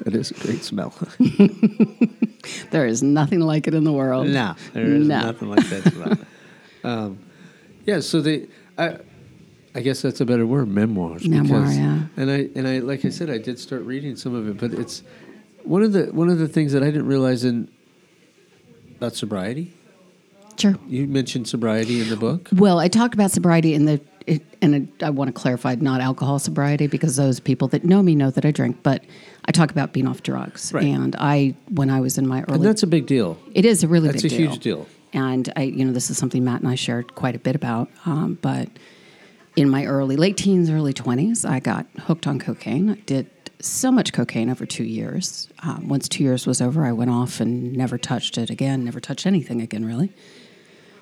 That 0.04 0.14
is 0.16 0.32
a 0.32 0.34
great 0.34 0.64
smell. 0.64 0.92
There 2.72 2.84
is 2.86 3.00
nothing 3.00 3.38
like 3.40 3.68
it 3.68 3.74
in 3.74 3.84
the 3.84 3.92
world. 3.92 4.26
no, 4.26 4.56
there 4.72 4.86
is 4.86 5.06
No. 5.06 5.20
nothing 5.20 5.50
like 5.50 5.66
that 5.70 5.82
smell. 5.92 6.18
um, 6.84 7.18
yeah, 7.86 8.00
so 8.00 8.20
the. 8.20 8.48
I, 8.76 8.98
I 9.74 9.80
guess 9.80 10.02
that's 10.02 10.20
a 10.20 10.24
better 10.24 10.46
word, 10.46 10.68
memoirs. 10.68 11.26
Memoir, 11.26 11.60
because- 11.62 11.76
yeah. 11.78 12.00
And 12.16 12.30
I 12.30 12.48
and 12.54 12.66
I 12.68 12.78
like 12.78 13.04
I 13.04 13.08
said, 13.10 13.28
I 13.30 13.38
did 13.38 13.58
start 13.58 13.82
reading 13.82 14.16
some 14.16 14.34
of 14.34 14.48
it, 14.48 14.56
but 14.58 14.72
it's 14.72 15.02
one 15.64 15.82
of 15.82 15.92
the 15.92 16.04
one 16.12 16.28
of 16.28 16.38
the 16.38 16.48
things 16.48 16.72
that 16.72 16.82
I 16.82 16.86
didn't 16.86 17.06
realize 17.06 17.44
in 17.44 17.68
about 18.96 19.14
sobriety. 19.16 19.72
Sure. 20.56 20.76
You 20.88 21.06
mentioned 21.08 21.48
sobriety 21.48 22.00
in 22.00 22.08
the 22.08 22.16
book. 22.16 22.48
Well, 22.54 22.78
I 22.78 22.86
talked 22.86 23.12
about 23.14 23.32
sobriety 23.32 23.74
in 23.74 23.86
the, 23.86 24.00
it, 24.24 24.40
and 24.62 24.74
it, 24.76 25.02
I 25.02 25.10
want 25.10 25.26
to 25.28 25.32
clarify 25.32 25.74
not 25.74 26.00
alcohol 26.00 26.38
sobriety 26.38 26.86
because 26.86 27.16
those 27.16 27.40
people 27.40 27.66
that 27.68 27.82
know 27.84 28.00
me 28.04 28.14
know 28.14 28.30
that 28.30 28.44
I 28.44 28.52
drink, 28.52 28.78
but 28.84 29.02
I 29.46 29.50
talk 29.50 29.72
about 29.72 29.92
being 29.92 30.06
off 30.06 30.22
drugs. 30.22 30.72
Right. 30.72 30.84
And 30.84 31.16
I, 31.18 31.56
when 31.70 31.90
I 31.90 32.00
was 32.00 32.18
in 32.18 32.28
my 32.28 32.38
And 32.38 32.50
early, 32.52 32.66
that's 32.68 32.84
a 32.84 32.86
big 32.86 33.06
deal. 33.06 33.36
it 33.52 33.64
is 33.64 33.82
a 33.82 33.88
really 33.88 34.06
That's 34.10 34.22
big 34.22 34.32
a 34.32 34.36
deal. 34.36 34.50
huge 34.52 34.62
deal. 34.62 34.86
And 35.12 35.52
I, 35.56 35.62
you 35.62 35.84
know, 35.84 35.92
this 35.92 36.08
is 36.08 36.18
something 36.18 36.44
Matt 36.44 36.60
and 36.60 36.68
I 36.68 36.76
shared 36.76 37.16
quite 37.16 37.34
a 37.34 37.40
bit 37.40 37.56
about. 37.56 37.90
Um, 38.06 38.38
but 38.40 38.68
in 39.56 39.68
my 39.68 39.84
early, 39.84 40.16
late 40.16 40.36
teens, 40.36 40.70
early 40.70 40.92
20s, 40.92 41.48
I 41.48 41.60
got 41.60 41.86
hooked 42.00 42.26
on 42.26 42.38
cocaine. 42.38 42.90
I 42.90 42.94
did 43.06 43.30
so 43.60 43.90
much 43.90 44.12
cocaine 44.12 44.50
over 44.50 44.66
two 44.66 44.84
years. 44.84 45.48
Um, 45.62 45.88
once 45.88 46.08
two 46.08 46.22
years 46.22 46.46
was 46.46 46.60
over, 46.60 46.84
I 46.84 46.92
went 46.92 47.10
off 47.10 47.40
and 47.40 47.72
never 47.72 47.96
touched 47.96 48.36
it 48.36 48.50
again, 48.50 48.84
never 48.84 49.00
touched 49.00 49.26
anything 49.26 49.62
again, 49.62 49.84
really. 49.84 50.12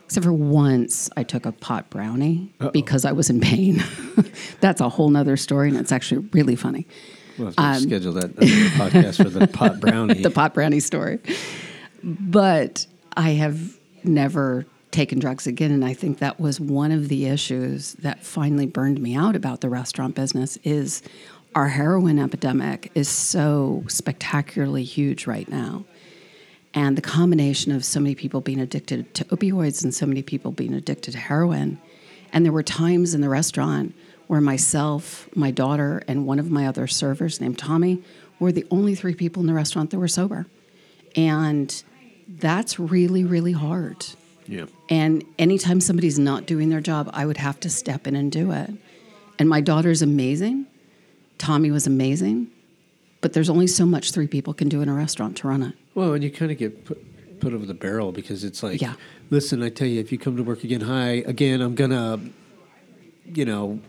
Except 0.04 0.24
for 0.24 0.32
once 0.32 1.08
I 1.16 1.22
took 1.22 1.46
a 1.46 1.52
pot 1.52 1.88
brownie 1.88 2.52
because 2.72 3.06
I 3.06 3.12
was 3.12 3.30
in 3.30 3.40
pain. 3.40 3.82
That's 4.60 4.80
a 4.82 4.88
whole 4.90 5.08
nother 5.08 5.38
story, 5.38 5.68
and 5.68 5.78
it's 5.78 5.90
actually 5.90 6.28
really 6.32 6.54
funny. 6.54 6.86
We'll 7.38 7.50
have 7.50 7.56
to 7.56 7.80
schedule 7.80 8.12
that 8.14 8.36
podcast 8.36 9.22
for 9.22 9.30
the 9.30 9.46
pot 9.46 9.80
brownie. 9.80 10.16
Um, 10.16 10.22
the 10.22 10.30
pot 10.30 10.52
brownie 10.52 10.80
story. 10.80 11.18
But 12.04 12.86
I 13.16 13.30
have 13.30 13.78
never 14.04 14.66
taken 14.92 15.18
drugs 15.18 15.46
again. 15.46 15.72
And 15.72 15.84
I 15.84 15.94
think 15.94 16.18
that 16.18 16.38
was 16.38 16.60
one 16.60 16.92
of 16.92 17.08
the 17.08 17.26
issues 17.26 17.94
that 17.94 18.24
finally 18.24 18.66
burned 18.66 19.00
me 19.00 19.16
out 19.16 19.34
about 19.34 19.60
the 19.60 19.68
restaurant 19.68 20.14
business 20.14 20.58
is 20.62 21.02
our 21.54 21.68
heroin 21.68 22.18
epidemic 22.18 22.90
is 22.94 23.08
so 23.08 23.84
spectacularly 23.88 24.84
huge 24.84 25.26
right 25.26 25.48
now. 25.48 25.84
And 26.74 26.96
the 26.96 27.02
combination 27.02 27.72
of 27.72 27.84
so 27.84 28.00
many 28.00 28.14
people 28.14 28.40
being 28.40 28.60
addicted 28.60 29.12
to 29.14 29.24
opioids 29.26 29.82
and 29.82 29.94
so 29.94 30.06
many 30.06 30.22
people 30.22 30.52
being 30.52 30.72
addicted 30.72 31.12
to 31.12 31.18
heroin. 31.18 31.78
And 32.32 32.44
there 32.44 32.52
were 32.52 32.62
times 32.62 33.12
in 33.12 33.20
the 33.20 33.28
restaurant 33.28 33.94
where 34.26 34.40
myself, 34.40 35.28
my 35.34 35.50
daughter, 35.50 36.02
and 36.08 36.26
one 36.26 36.38
of 36.38 36.50
my 36.50 36.66
other 36.66 36.86
servers 36.86 37.40
named 37.40 37.58
Tommy 37.58 38.02
were 38.38 38.52
the 38.52 38.66
only 38.70 38.94
three 38.94 39.14
people 39.14 39.40
in 39.40 39.46
the 39.46 39.52
restaurant 39.52 39.90
that 39.90 39.98
were 39.98 40.08
sober. 40.08 40.46
And 41.14 41.82
that's 42.26 42.78
really, 42.78 43.24
really 43.24 43.52
hard. 43.52 44.06
Yeah. 44.46 44.66
And 44.88 45.24
anytime 45.38 45.80
somebody's 45.80 46.18
not 46.18 46.46
doing 46.46 46.68
their 46.68 46.80
job, 46.80 47.10
I 47.12 47.26
would 47.26 47.36
have 47.36 47.60
to 47.60 47.70
step 47.70 48.06
in 48.06 48.16
and 48.16 48.30
do 48.30 48.52
it. 48.52 48.70
And 49.38 49.48
my 49.48 49.60
daughter's 49.60 50.02
amazing. 50.02 50.66
Tommy 51.38 51.70
was 51.70 51.86
amazing. 51.86 52.48
But 53.20 53.32
there's 53.34 53.48
only 53.48 53.66
so 53.68 53.86
much 53.86 54.12
three 54.12 54.26
people 54.26 54.52
can 54.52 54.68
do 54.68 54.82
in 54.82 54.88
a 54.88 54.94
restaurant 54.94 55.36
to 55.38 55.48
run 55.48 55.62
it. 55.62 55.74
Well, 55.94 56.12
and 56.14 56.24
you 56.24 56.30
kind 56.30 56.50
of 56.50 56.58
get 56.58 56.84
put, 56.84 57.40
put 57.40 57.54
over 57.54 57.64
the 57.66 57.74
barrel 57.74 58.10
because 58.12 58.42
it's 58.44 58.62
like, 58.62 58.80
Yeah. 58.80 58.94
listen, 59.30 59.62
I 59.62 59.68
tell 59.68 59.86
you, 59.86 60.00
if 60.00 60.10
you 60.10 60.18
come 60.18 60.36
to 60.36 60.42
work 60.42 60.64
again 60.64 60.80
high, 60.80 61.22
again, 61.26 61.60
I'm 61.60 61.74
gonna, 61.76 62.18
you 63.32 63.44
know, 63.44 63.80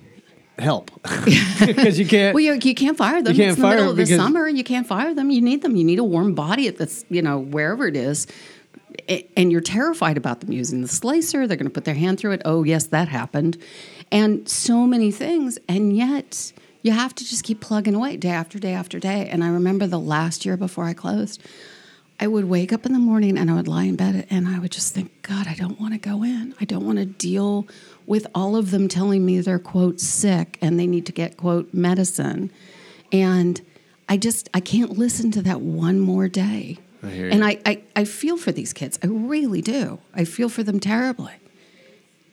help 0.60 0.92
because 1.66 1.98
you 1.98 2.06
can't. 2.06 2.36
Well, 2.36 2.44
you, 2.44 2.54
you 2.54 2.76
can't 2.76 2.98
fire 2.98 3.22
them. 3.24 3.34
You 3.34 3.40
can't 3.40 3.50
it's 3.52 3.58
in 3.58 3.62
the 3.62 3.68
fire 3.68 3.78
middle 3.78 3.92
of 3.92 3.98
the 3.98 4.06
summer. 4.06 4.48
You 4.48 4.64
can't 4.64 4.86
fire 4.86 5.14
them. 5.16 5.32
You 5.32 5.42
need 5.42 5.64
them. 5.64 5.76
You 5.76 5.84
need 5.84 6.00
a 6.00 6.04
warm 6.04 6.36
body 6.36 6.68
at 6.68 6.78
this, 6.78 7.04
you 7.10 7.22
know, 7.24 7.40
wherever 7.40 7.88
it 7.88 7.96
is. 7.96 8.28
And 9.36 9.52
you're 9.52 9.62
terrified 9.62 10.18
about 10.18 10.42
them 10.42 10.52
using 10.52 10.82
the 10.82 10.88
slicer. 10.88 11.48
They're 11.48 11.58
going 11.58 11.70
to 11.70 11.74
put 11.74 11.86
their 11.86 11.96
hand 11.96 12.20
through 12.20 12.32
it. 12.32 12.42
Oh, 12.46 12.64
yes, 12.64 12.88
that 12.88 13.08
happened. 13.08 13.58
And 14.12 14.48
so 14.48 14.86
many 14.86 15.12
things. 15.12 15.58
And 15.68 15.96
yet 15.96 16.54
you 16.82 16.92
have 16.92 17.16
to 17.16 17.26
just 17.26 17.44
keep 17.44 17.62
plugging 17.62 17.96
away 17.96 18.18
day 18.18 18.30
after 18.30 18.60
day 18.60 18.74
after 18.74 19.00
day. 19.00 19.28
And 19.30 19.44
I 19.44 19.50
remember 19.50 19.88
the 19.88 20.00
last 20.00 20.46
year 20.46 20.58
before 20.58 20.86
I 20.86 20.94
closed, 20.94 21.42
I 22.20 22.28
would 22.28 22.46
wake 22.46 22.72
up 22.72 22.86
in 22.86 22.94
the 22.94 23.00
morning 23.00 23.38
and 23.38 23.50
I 23.50 23.56
would 23.56 23.68
lie 23.68 23.86
in 23.86 23.96
bed 23.96 24.28
and 24.30 24.48
I 24.48 24.60
would 24.60 24.72
just 24.72 24.94
think, 24.94 25.24
God, 25.24 25.48
I 25.48 25.56
don't 25.56 25.80
want 25.80 25.94
to 25.94 26.00
go 26.00 26.24
in. 26.24 26.54
I 26.62 26.66
don't 26.66 26.86
want 26.86 27.00
to 27.00 27.06
deal 27.06 27.68
with 28.06 28.28
all 28.36 28.56
of 28.56 28.72
them 28.72 28.88
telling 28.88 29.26
me 29.26 29.40
they're, 29.40 29.60
quote, 29.60 30.00
sick 30.00 30.58
and 30.62 30.80
they 30.80 30.88
need 30.88 31.06
to 31.08 31.12
get, 31.12 31.38
quote, 31.38 31.74
medicine. 31.74 32.52
And 33.12 33.62
I 34.08 34.18
just, 34.18 34.50
I 34.54 34.60
can't 34.60 34.98
listen 34.98 35.32
to 35.32 35.42
that 35.44 35.62
one 35.62 36.00
more 36.00 36.28
day. 36.28 36.78
I 37.04 37.08
and. 37.10 37.44
I, 37.44 37.60
I, 37.66 37.82
I 37.96 38.06
feel 38.06 38.38
for 38.38 38.52
these 38.52 38.74
kids. 38.74 38.98
I 39.04 39.08
really 39.08 39.62
do. 39.62 40.00
I 40.14 40.24
feel 40.26 40.50
for 40.50 40.64
them 40.64 40.80
terribly. 40.80 41.34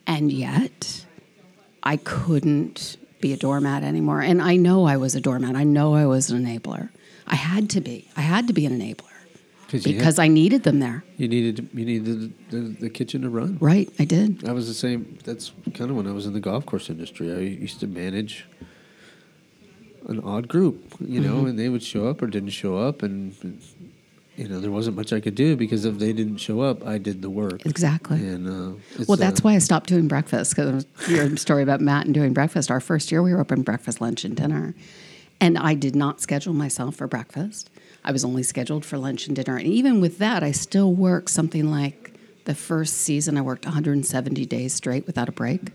And 0.07 0.31
yet, 0.31 1.05
I 1.83 1.97
couldn't 1.97 2.97
be 3.19 3.33
a 3.33 3.37
doormat 3.37 3.83
anymore. 3.83 4.21
And 4.21 4.41
I 4.41 4.55
know 4.55 4.85
I 4.85 4.97
was 4.97 5.13
a 5.15 5.21
doormat. 5.21 5.55
I 5.55 5.63
know 5.63 5.93
I 5.95 6.05
was 6.05 6.31
an 6.31 6.43
enabler. 6.45 6.89
I 7.27 7.35
had 7.35 7.69
to 7.71 7.81
be. 7.81 8.07
I 8.17 8.21
had 8.21 8.47
to 8.47 8.53
be 8.53 8.65
an 8.65 8.77
enabler 8.79 9.05
'Cause 9.69 9.85
you 9.85 9.93
had- 9.93 9.99
because 9.99 10.19
I 10.19 10.27
needed 10.27 10.63
them 10.63 10.79
there. 10.79 11.03
you 11.17 11.27
needed 11.27 11.69
you 11.73 11.85
needed 11.85 12.05
the, 12.49 12.57
the, 12.57 12.61
the 12.81 12.89
kitchen 12.89 13.21
to 13.21 13.29
run. 13.29 13.57
Right, 13.61 13.89
I 13.99 14.05
did. 14.05 14.43
I 14.47 14.51
was 14.53 14.67
the 14.67 14.73
same. 14.73 15.17
That's 15.23 15.51
kind 15.73 15.89
of 15.91 15.95
when 15.97 16.07
I 16.07 16.11
was 16.11 16.25
in 16.25 16.33
the 16.33 16.39
golf 16.41 16.65
course 16.65 16.89
industry. 16.89 17.31
I 17.31 17.39
used 17.39 17.79
to 17.81 17.87
manage 17.87 18.45
an 20.07 20.19
odd 20.21 20.47
group, 20.47 20.95
you 20.99 21.19
know, 21.21 21.35
Mm-hmm. 21.37 21.47
and 21.47 21.59
they 21.59 21.69
would 21.69 21.83
show 21.83 22.07
up 22.07 22.21
or 22.21 22.27
didn't 22.27 22.49
show 22.49 22.75
up, 22.77 23.03
and 23.03 23.33
you 24.41 24.47
know 24.47 24.59
there 24.59 24.71
wasn't 24.71 24.95
much 24.95 25.13
I 25.13 25.19
could 25.19 25.35
do 25.35 25.55
because 25.55 25.85
if 25.85 25.99
they 25.99 26.13
didn't 26.13 26.37
show 26.37 26.61
up, 26.61 26.85
I 26.85 26.97
did 26.97 27.21
the 27.21 27.29
work. 27.29 27.63
Exactly. 27.65 28.17
And 28.17 28.47
uh, 28.47 29.03
Well, 29.07 29.17
that's 29.17 29.41
uh, 29.41 29.43
why 29.43 29.53
I 29.53 29.59
stopped 29.59 29.87
doing 29.87 30.07
breakfast 30.07 30.55
because 30.55 30.85
your 31.07 31.37
story 31.37 31.61
about 31.61 31.79
Matt 31.79 32.05
and 32.05 32.13
doing 32.13 32.33
breakfast. 32.33 32.71
Our 32.71 32.79
first 32.79 33.11
year, 33.11 33.21
we 33.21 33.33
were 33.33 33.39
open 33.39 33.61
breakfast, 33.61 34.01
lunch, 34.01 34.25
and 34.25 34.35
dinner, 34.35 34.73
and 35.39 35.59
I 35.59 35.75
did 35.75 35.95
not 35.95 36.21
schedule 36.21 36.53
myself 36.53 36.95
for 36.95 37.07
breakfast. 37.07 37.69
I 38.03 38.11
was 38.11 38.25
only 38.25 38.41
scheduled 38.41 38.83
for 38.83 38.97
lunch 38.97 39.27
and 39.27 39.35
dinner, 39.35 39.57
and 39.57 39.67
even 39.67 40.01
with 40.01 40.17
that, 40.17 40.41
I 40.41 40.51
still 40.51 40.91
worked 40.91 41.29
something 41.29 41.69
like 41.69 42.13
the 42.45 42.55
first 42.55 42.97
season. 42.97 43.37
I 43.37 43.41
worked 43.41 43.65
170 43.65 44.45
days 44.47 44.73
straight 44.73 45.05
without 45.05 45.29
a 45.29 45.31
break. 45.31 45.69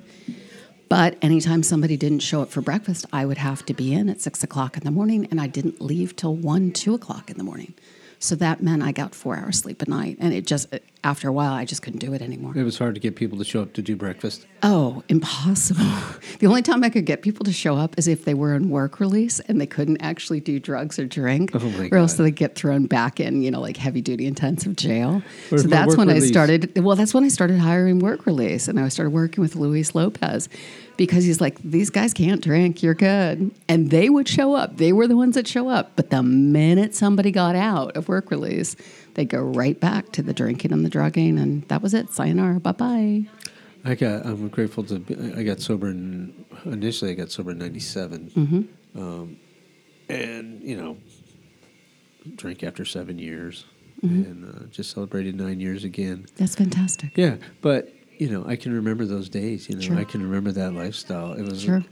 But 0.88 1.16
anytime 1.20 1.62
somebody 1.62 1.96
didn't 1.96 2.20
show 2.20 2.42
up 2.42 2.50
for 2.50 2.60
breakfast, 2.60 3.06
I 3.12 3.26
would 3.26 3.38
have 3.38 3.66
to 3.66 3.74
be 3.74 3.92
in 3.92 4.08
at 4.08 4.20
six 4.20 4.44
o'clock 4.44 4.76
in 4.76 4.84
the 4.84 4.90
morning, 4.92 5.26
and 5.30 5.40
I 5.40 5.48
didn't 5.48 5.80
leave 5.80 6.14
till 6.14 6.34
one, 6.36 6.70
two 6.70 6.94
o'clock 6.94 7.28
in 7.28 7.38
the 7.38 7.44
morning. 7.44 7.74
So 8.18 8.34
that 8.36 8.62
meant 8.62 8.82
I 8.82 8.92
got 8.92 9.14
four 9.14 9.36
hours 9.36 9.58
sleep 9.58 9.82
a 9.82 9.90
night, 9.90 10.16
and 10.20 10.32
it 10.32 10.46
just 10.46 10.68
after 11.04 11.28
a 11.28 11.32
while, 11.32 11.52
I 11.52 11.64
just 11.64 11.82
couldn't 11.82 12.00
do 12.00 12.14
it 12.14 12.22
anymore. 12.22 12.52
It 12.56 12.64
was 12.64 12.78
hard 12.78 12.94
to 12.94 13.00
get 13.00 13.14
people 13.14 13.38
to 13.38 13.44
show 13.44 13.62
up 13.62 13.74
to 13.74 13.82
do 13.82 13.94
breakfast. 13.94 14.46
Oh, 14.62 15.04
impossible. 15.08 15.84
the 16.40 16.46
only 16.46 16.62
time 16.62 16.82
I 16.82 16.88
could 16.88 17.04
get 17.06 17.22
people 17.22 17.44
to 17.44 17.52
show 17.52 17.76
up 17.76 17.96
is 17.96 18.08
if 18.08 18.24
they 18.24 18.34
were 18.34 18.54
in 18.54 18.70
work 18.70 18.98
release 18.98 19.38
and 19.40 19.60
they 19.60 19.66
couldn't 19.66 19.98
actually 20.02 20.40
do 20.40 20.58
drugs 20.58 20.98
or 20.98 21.04
drink, 21.04 21.50
Oh, 21.54 21.88
or 21.92 21.98
else 21.98 22.14
they 22.14 22.30
get 22.32 22.56
thrown 22.56 22.86
back 22.86 23.20
in, 23.20 23.42
you 23.42 23.50
know, 23.52 23.60
like 23.60 23.76
heavy 23.76 24.00
duty 24.00 24.26
intensive 24.26 24.74
jail. 24.74 25.22
So 25.50 25.58
that's 25.58 25.96
when 25.96 26.10
I 26.10 26.18
started. 26.18 26.76
Well, 26.82 26.96
that's 26.96 27.14
when 27.14 27.22
I 27.22 27.28
started 27.28 27.58
hiring 27.58 28.00
work 28.00 28.26
release, 28.26 28.66
and 28.66 28.80
I 28.80 28.88
started 28.88 29.10
working 29.10 29.42
with 29.42 29.54
Luis 29.54 29.94
Lopez 29.94 30.48
because 30.96 31.24
he's 31.24 31.40
like, 31.40 31.58
these 31.62 31.90
guys 31.90 32.12
can't 32.14 32.42
drink. 32.42 32.82
You're 32.82 32.94
good, 32.94 33.50
and 33.68 33.90
they 33.90 34.08
would 34.08 34.28
show 34.28 34.54
up. 34.54 34.76
They 34.76 34.92
were 34.92 35.06
the 35.06 35.16
ones 35.16 35.34
that 35.34 35.46
show 35.46 35.68
up. 35.68 35.92
But 35.96 36.10
the 36.10 36.22
minute 36.22 36.94
somebody 36.94 37.30
got 37.30 37.56
out 37.56 37.96
of 37.96 38.08
work 38.08 38.30
release, 38.30 38.76
they 39.14 39.24
go 39.24 39.40
right 39.42 39.78
back 39.78 40.12
to 40.12 40.22
the 40.22 40.32
drinking 40.32 40.72
and 40.72 40.84
the 40.84 40.88
drugging, 40.90 41.38
and 41.38 41.62
that 41.68 41.82
was 41.82 41.94
it. 41.94 42.12
Sayonara, 42.12 42.60
bye 42.60 42.72
bye. 42.72 43.24
I 43.84 43.94
got. 43.94 44.26
I'm 44.26 44.48
grateful 44.48 44.84
to. 44.84 44.98
Be, 44.98 45.14
I 45.36 45.42
got 45.42 45.60
sober 45.60 45.88
in 45.88 46.44
initially. 46.64 47.12
I 47.12 47.14
got 47.14 47.30
sober 47.30 47.52
in 47.52 47.58
'97, 47.58 48.30
Mm-hmm. 48.36 49.00
um, 49.00 49.36
and 50.08 50.62
you 50.62 50.76
know, 50.76 50.96
drank 52.36 52.62
after 52.64 52.84
seven 52.84 53.18
years, 53.18 53.64
Mm-hmm. 54.02 54.22
and 54.30 54.44
uh, 54.44 54.66
just 54.70 54.90
celebrated 54.90 55.36
nine 55.36 55.58
years 55.58 55.82
again. 55.82 56.26
That's 56.36 56.54
fantastic. 56.54 57.12
Yeah, 57.16 57.36
but 57.62 57.90
you 58.18 58.28
know, 58.30 58.44
I 58.46 58.56
can 58.56 58.72
remember 58.72 59.04
those 59.04 59.28
days. 59.28 59.68
You 59.68 59.76
know, 59.76 59.80
Sure. 59.82 59.96
I 59.98 60.04
can 60.04 60.22
remember 60.22 60.52
that 60.52 60.72
lifestyle. 60.72 61.32
It 61.32 61.42
was 61.42 61.62
Sure. 61.62 61.84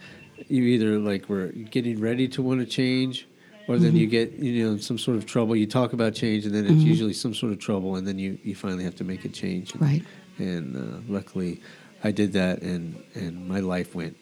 you 0.48 0.62
either 0.64 0.98
like 0.98 1.28
were 1.28 1.48
getting 1.48 2.00
ready 2.00 2.28
to 2.28 2.42
want 2.42 2.60
to 2.60 2.66
change, 2.66 3.26
or 3.68 3.78
then 3.78 3.88
Mm-hmm. 3.90 3.96
you 3.98 4.06
get 4.06 4.32
you 4.34 4.64
know 4.64 4.76
some 4.78 4.98
sort 4.98 5.16
of 5.16 5.26
trouble. 5.26 5.54
You 5.56 5.66
talk 5.66 5.92
about 5.92 6.14
change, 6.14 6.44
and 6.46 6.54
then 6.54 6.64
it's 6.66 6.82
usually 6.82 7.12
some 7.14 7.34
sort 7.34 7.52
of 7.52 7.58
trouble, 7.58 7.96
and 7.96 8.06
then 8.06 8.18
you 8.18 8.38
you 8.42 8.54
finally 8.54 8.84
have 8.84 8.96
to 8.96 9.04
make 9.04 9.24
a 9.24 9.28
change. 9.28 9.72
Mm-hmm. 9.72 9.84
Right. 9.84 10.02
And 10.38 10.76
uh, 10.76 11.00
luckily, 11.12 11.60
I 12.02 12.10
did 12.10 12.32
that, 12.32 12.62
and 12.62 13.02
and 13.14 13.46
my 13.48 13.60
life 13.60 13.94
went 13.94 14.16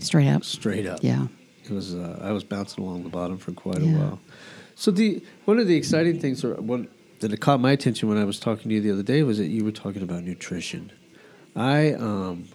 Straight 0.00 0.28
up. 0.28 0.44
straight 0.44 0.86
up. 0.86 1.00
Yeah. 1.02 1.26
It 1.64 1.70
was 1.72 1.94
uh, 1.94 2.18
I 2.22 2.32
was 2.32 2.44
bouncing 2.44 2.84
along 2.84 3.02
the 3.02 3.08
bottom 3.10 3.36
for 3.38 3.52
quite 3.52 3.78
a 3.78 3.84
Yeah. 3.86 3.98
while. 3.98 4.20
So 4.74 4.90
the 4.90 5.22
one 5.44 5.58
of 5.58 5.66
the 5.66 5.76
exciting 5.76 6.20
things, 6.20 6.44
or 6.44 6.54
one 6.54 6.88
that 7.20 7.38
caught 7.40 7.60
my 7.60 7.72
attention 7.72 8.08
when 8.08 8.16
I 8.18 8.24
was 8.24 8.38
talking 8.38 8.68
to 8.68 8.74
you 8.76 8.80
the 8.80 8.92
other 8.92 9.02
day, 9.02 9.22
was 9.24 9.38
that 9.38 9.48
you 9.48 9.64
were 9.64 9.72
talking 9.72 10.02
about 10.02 10.22
nutrition. 10.24 10.92
I 11.56 11.92
um, 11.94 12.48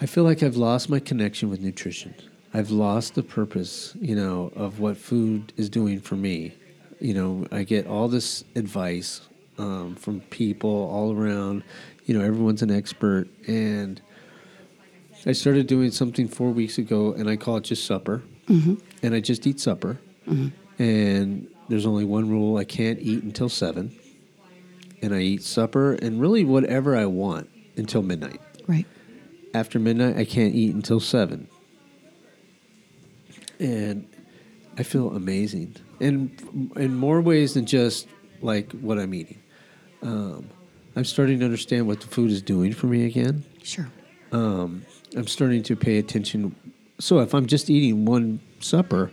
I 0.00 0.06
feel 0.06 0.24
like 0.24 0.42
I've 0.42 0.56
lost 0.56 0.88
my 0.88 0.98
connection 0.98 1.48
with 1.48 1.60
nutrition. 1.60 2.14
I've 2.54 2.70
lost 2.70 3.14
the 3.14 3.22
purpose, 3.22 3.96
you 4.00 4.14
know, 4.14 4.52
of 4.56 4.80
what 4.80 4.96
food 4.96 5.52
is 5.56 5.70
doing 5.70 6.00
for 6.00 6.16
me. 6.16 6.54
You 7.00 7.14
know, 7.14 7.46
I 7.50 7.62
get 7.62 7.86
all 7.86 8.08
this 8.08 8.44
advice 8.56 9.22
um, 9.58 9.94
from 9.94 10.20
people 10.22 10.70
all 10.70 11.12
around. 11.12 11.62
You 12.04 12.18
know, 12.18 12.24
everyone's 12.24 12.62
an 12.62 12.70
expert, 12.70 13.28
and 13.46 14.00
I 15.24 15.32
started 15.32 15.66
doing 15.66 15.90
something 15.90 16.28
four 16.28 16.50
weeks 16.50 16.78
ago, 16.78 17.12
and 17.12 17.30
I 17.30 17.36
call 17.36 17.56
it 17.58 17.64
just 17.64 17.86
supper. 17.86 18.22
Mm-hmm. 18.48 18.74
And 19.02 19.14
I 19.14 19.20
just 19.20 19.46
eat 19.46 19.60
supper. 19.60 19.98
And 20.78 21.48
there's 21.68 21.86
only 21.86 22.04
one 22.04 22.28
rule: 22.28 22.56
I 22.58 22.64
can't 22.64 22.98
eat 23.00 23.22
until 23.22 23.48
seven. 23.48 23.96
And 25.02 25.14
I 25.14 25.20
eat 25.20 25.42
supper 25.42 25.94
and 25.94 26.20
really 26.20 26.44
whatever 26.44 26.96
I 26.96 27.06
want 27.06 27.50
until 27.76 28.02
midnight. 28.02 28.40
Right. 28.66 28.86
After 29.52 29.78
midnight, 29.78 30.16
I 30.16 30.24
can't 30.24 30.54
eat 30.54 30.74
until 30.74 31.00
seven, 31.00 31.48
and 33.58 34.08
I 34.78 34.82
feel 34.82 35.14
amazing, 35.14 35.76
and 36.00 36.70
in 36.76 36.94
more 36.96 37.20
ways 37.20 37.54
than 37.54 37.66
just 37.66 38.06
like 38.40 38.72
what 38.72 38.98
I'm 38.98 39.12
eating. 39.12 39.38
Um, 40.02 40.48
I'm 40.96 41.04
starting 41.04 41.38
to 41.40 41.44
understand 41.44 41.86
what 41.86 42.00
the 42.00 42.06
food 42.06 42.30
is 42.30 42.42
doing 42.42 42.72
for 42.72 42.86
me 42.86 43.04
again. 43.04 43.44
Sure. 43.62 43.88
Um, 44.32 44.84
I'm 45.16 45.26
starting 45.26 45.62
to 45.64 45.76
pay 45.76 45.98
attention. 45.98 46.54
So 46.98 47.20
if 47.20 47.34
I'm 47.34 47.46
just 47.46 47.68
eating 47.68 48.04
one 48.04 48.40
supper, 48.60 49.10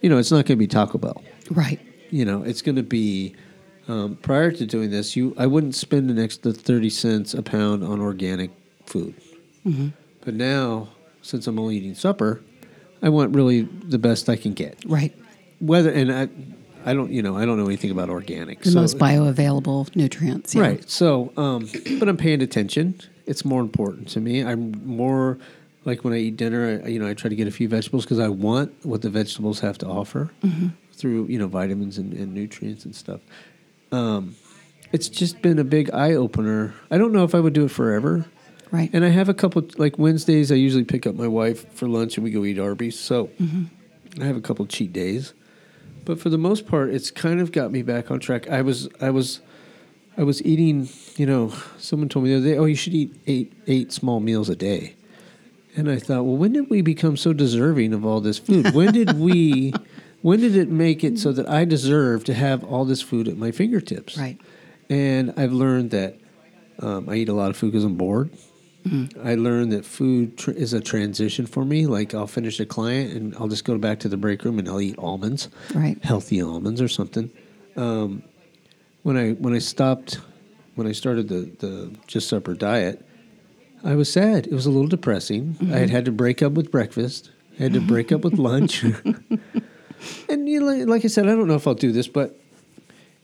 you 0.00 0.08
know, 0.08 0.18
it's 0.18 0.30
not 0.30 0.46
going 0.46 0.56
to 0.56 0.56
be 0.56 0.66
Taco 0.66 0.98
Bell. 0.98 1.22
Right. 1.50 1.80
You 2.10 2.24
know, 2.24 2.42
it's 2.42 2.62
going 2.62 2.76
to 2.76 2.82
be. 2.82 3.34
Um, 3.90 4.16
prior 4.16 4.52
to 4.52 4.66
doing 4.66 4.90
this, 4.90 5.16
you 5.16 5.34
I 5.36 5.46
wouldn't 5.46 5.74
spend 5.74 6.10
an 6.10 6.18
extra 6.18 6.52
thirty 6.52 6.90
cents 6.90 7.34
a 7.34 7.42
pound 7.42 7.82
on 7.82 8.00
organic 8.00 8.52
food. 8.86 9.14
But 10.24 10.34
now, 10.34 10.88
since 11.22 11.46
I'm 11.46 11.58
only 11.58 11.76
eating 11.76 11.94
supper, 11.94 12.40
I 13.02 13.08
want 13.08 13.34
really 13.34 13.62
the 13.62 13.98
best 13.98 14.28
I 14.28 14.36
can 14.36 14.52
get. 14.52 14.78
Right. 14.86 15.12
Whether 15.58 15.90
and 15.90 16.12
I, 16.12 16.28
I 16.84 16.94
don't 16.94 17.10
you 17.10 17.20
know 17.20 17.36
I 17.36 17.44
don't 17.44 17.58
know 17.58 17.66
anything 17.66 17.90
about 17.90 18.10
organic. 18.10 18.60
The 18.60 18.70
so- 18.70 18.80
most 18.80 18.96
bioavailable 18.98 19.96
nutrients. 19.96 20.54
yeah. 20.54 20.62
Right. 20.62 20.88
So, 20.88 21.32
um, 21.36 21.68
but 21.98 22.08
I'm 22.08 22.16
paying 22.16 22.42
attention. 22.42 23.00
It's 23.26 23.44
more 23.44 23.60
important 23.60 24.08
to 24.10 24.20
me. 24.20 24.44
I'm 24.44 24.72
more 24.86 25.38
like 25.84 26.04
when 26.04 26.12
I 26.12 26.18
eat 26.18 26.36
dinner, 26.36 26.80
I, 26.84 26.88
you 26.88 26.98
know, 27.00 27.08
I 27.08 27.14
try 27.14 27.28
to 27.28 27.36
get 27.36 27.48
a 27.48 27.50
few 27.50 27.68
vegetables 27.68 28.04
because 28.04 28.20
I 28.20 28.28
want 28.28 28.72
what 28.84 29.02
the 29.02 29.10
vegetables 29.10 29.60
have 29.60 29.78
to 29.78 29.86
offer 29.86 30.30
through, 30.92 31.26
you 31.26 31.38
know, 31.38 31.48
vitamins 31.48 31.98
and, 31.98 32.12
and 32.12 32.34
nutrients 32.34 32.84
and 32.84 32.94
stuff. 32.94 33.20
Um, 33.92 34.36
it's 34.92 35.08
just 35.08 35.40
been 35.42 35.58
a 35.58 35.64
big 35.64 35.90
eye 35.92 36.14
opener. 36.14 36.74
I 36.90 36.98
don't 36.98 37.12
know 37.12 37.24
if 37.24 37.34
I 37.34 37.40
would 37.40 37.52
do 37.52 37.64
it 37.64 37.70
forever. 37.70 38.26
Right. 38.70 38.90
And 38.92 39.04
I 39.04 39.08
have 39.08 39.28
a 39.28 39.34
couple, 39.34 39.66
like 39.78 39.98
Wednesdays, 39.98 40.52
I 40.52 40.54
usually 40.54 40.84
pick 40.84 41.06
up 41.06 41.14
my 41.14 41.26
wife 41.26 41.72
for 41.74 41.88
lunch 41.88 42.16
and 42.16 42.24
we 42.24 42.30
go 42.30 42.44
eat 42.44 42.58
Arby's. 42.58 42.98
So 42.98 43.30
I 44.20 44.24
have 44.24 44.36
a 44.36 44.40
couple 44.40 44.64
cheat 44.66 44.92
days. 44.92 45.34
But 46.04 46.20
for 46.20 46.28
the 46.28 46.38
most 46.38 46.66
part, 46.66 46.90
it's 46.90 47.10
kind 47.10 47.40
of 47.40 47.52
got 47.52 47.70
me 47.72 47.82
back 47.82 48.10
on 48.10 48.20
track. 48.20 48.48
I 48.48 48.62
was, 48.62 48.88
I 49.00 49.10
was, 49.10 49.40
I 50.16 50.22
was 50.22 50.42
eating. 50.44 50.88
You 51.16 51.26
know, 51.26 51.52
someone 51.78 52.08
told 52.08 52.24
me 52.24 52.30
the 52.32 52.38
other 52.38 52.46
day, 52.46 52.56
"Oh, 52.58 52.64
you 52.64 52.74
should 52.74 52.94
eat 52.94 53.14
eight 53.26 53.52
eight 53.66 53.92
small 53.92 54.18
meals 54.18 54.48
a 54.48 54.56
day." 54.56 54.96
And 55.76 55.88
I 55.90 55.98
thought, 55.98 56.24
well, 56.24 56.36
when 56.36 56.52
did 56.52 56.68
we 56.68 56.82
become 56.82 57.16
so 57.16 57.32
deserving 57.32 57.92
of 57.92 58.04
all 58.04 58.20
this 58.20 58.38
food? 58.38 58.74
When 58.74 58.92
did 58.92 59.18
we? 59.18 59.72
When 60.22 60.40
did 60.40 60.54
it 60.56 60.68
make 60.68 61.02
it 61.02 61.18
so 61.18 61.32
that 61.32 61.48
I 61.48 61.64
deserve 61.64 62.24
to 62.24 62.34
have 62.34 62.62
all 62.64 62.84
this 62.84 63.00
food 63.02 63.26
at 63.28 63.36
my 63.36 63.50
fingertips? 63.52 64.18
Right. 64.18 64.38
And 64.88 65.32
I've 65.36 65.52
learned 65.52 65.90
that 65.92 66.16
um, 66.80 67.08
I 67.08 67.14
eat 67.16 67.28
a 67.28 67.32
lot 67.32 67.50
of 67.50 67.56
food 67.56 67.72
because 67.72 67.84
I'm 67.84 67.96
bored. 67.96 68.30
I 69.22 69.34
learned 69.34 69.72
that 69.72 69.84
food 69.84 70.38
tr- 70.38 70.52
is 70.52 70.72
a 70.72 70.80
transition 70.80 71.44
for 71.46 71.64
me. 71.66 71.86
Like 71.86 72.14
I'll 72.14 72.26
finish 72.26 72.58
a 72.60 72.66
client 72.66 73.12
and 73.12 73.34
I'll 73.36 73.48
just 73.48 73.64
go 73.66 73.76
back 73.76 74.00
to 74.00 74.08
the 74.08 74.16
break 74.16 74.42
room 74.42 74.58
and 74.58 74.66
I'll 74.68 74.80
eat 74.80 74.98
almonds, 74.98 75.48
Right. 75.74 76.02
healthy 76.02 76.40
almonds 76.42 76.80
or 76.80 76.88
something. 76.88 77.30
Um, 77.76 78.22
when 79.02 79.18
I 79.18 79.32
when 79.32 79.52
I 79.54 79.58
stopped, 79.58 80.18
when 80.76 80.86
I 80.86 80.92
started 80.92 81.28
the 81.28 81.50
the 81.58 81.90
just 82.06 82.26
supper 82.28 82.54
diet, 82.54 83.04
I 83.84 83.94
was 83.96 84.10
sad. 84.10 84.46
It 84.46 84.52
was 84.54 84.64
a 84.64 84.70
little 84.70 84.88
depressing. 84.88 85.56
I 85.70 85.76
had 85.78 85.90
had 85.90 86.04
to 86.06 86.12
break 86.12 86.42
up 86.42 86.52
with 86.52 86.70
breakfast. 86.70 87.30
I 87.58 87.64
had 87.64 87.74
to 87.74 87.80
break 87.82 88.10
up 88.12 88.22
with 88.22 88.38
lunch. 88.38 88.82
and 90.28 90.48
you 90.48 90.60
know, 90.60 90.84
like, 90.84 91.04
I 91.04 91.08
said, 91.08 91.26
I 91.26 91.30
don't 91.30 91.48
know 91.48 91.54
if 91.54 91.66
I'll 91.66 91.74
do 91.74 91.92
this, 91.92 92.08
but 92.08 92.38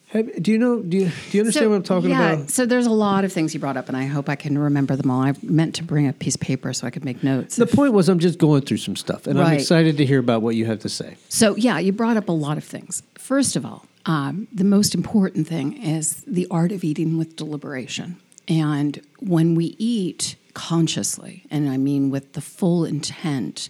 have, 0.09 0.43
do 0.43 0.53
you 0.53 0.59
know? 0.59 0.83
Do 0.83 0.97
you 0.97 1.11
do 1.31 1.39
you 1.39 1.41
understand 1.41 1.71
what 1.71 1.77
I'm 1.77 1.83
talking 1.83 2.11
yeah, 2.11 2.33
about? 2.33 2.51
So 2.51 2.65
there's 2.65 2.87
a 2.87 2.93
lot 2.93 3.25
of 3.25 3.33
things 3.33 3.55
you 3.55 3.61
brought 3.61 3.77
up, 3.77 3.89
and 3.89 3.97
I 3.97 4.05
hope 4.05 4.29
I 4.29 4.37
can 4.37 4.57
remember 4.57 4.95
them 4.95 5.11
all. 5.11 5.21
I 5.21 5.35
meant 5.43 5.75
to 5.77 5.83
bring 5.85 6.07
a 6.07 6.13
piece 6.13 6.37
of 6.37 6.41
paper 6.41 6.73
so 6.73 6.87
I 6.87 6.91
could 6.91 7.05
make 7.05 7.25
notes. 7.25 7.57
The 7.57 7.67
point 7.67 7.93
was, 7.93 8.09
I'm 8.09 8.21
just 8.21 8.39
going 8.39 8.63
through 8.63 8.77
some 8.77 8.95
stuff, 8.95 9.27
and 9.27 9.41
I'm 9.41 9.55
excited 9.55 9.97
to 9.97 10.07
hear 10.07 10.21
about 10.21 10.43
what 10.43 10.55
you 10.55 10.65
have 10.67 10.79
to 10.81 10.89
say. 10.89 11.17
So, 11.29 11.57
yeah, 11.57 11.79
you 11.79 11.93
brought 11.93 12.17
up 12.17 12.29
a 12.29 12.33
lot 12.33 12.57
of 12.57 12.65
things. 12.65 13.03
First 13.15 13.57
of 13.57 13.67
all, 13.67 13.87
um, 14.07 14.47
the 14.53 14.65
most 14.65 14.95
important 14.95 15.49
thing 15.49 15.83
is 15.83 16.23
the 16.27 16.47
art 16.51 16.71
of 16.71 16.85
eating 16.85 17.19
with 17.19 17.35
deliberation. 17.35 18.17
And 18.49 19.01
when 19.19 19.57
we 19.57 19.75
eat 19.79 20.37
consciously, 20.55 21.45
and 21.51 21.69
I 21.69 21.77
mean 21.77 22.11
with 22.11 22.35
the 22.35 22.41
full 22.41 22.85
intent 22.85 23.69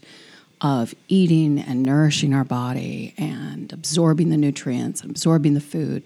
of 0.60 0.94
eating 1.08 1.58
and 1.58 1.82
nourishing 1.82 2.32
our 2.32 2.44
body 2.44 3.14
and 3.18 3.72
absorbing 3.72 4.30
the 4.30 4.36
nutrients, 4.36 5.02
and 5.02 5.10
absorbing 5.10 5.54
the 5.54 5.60
food, 5.60 6.02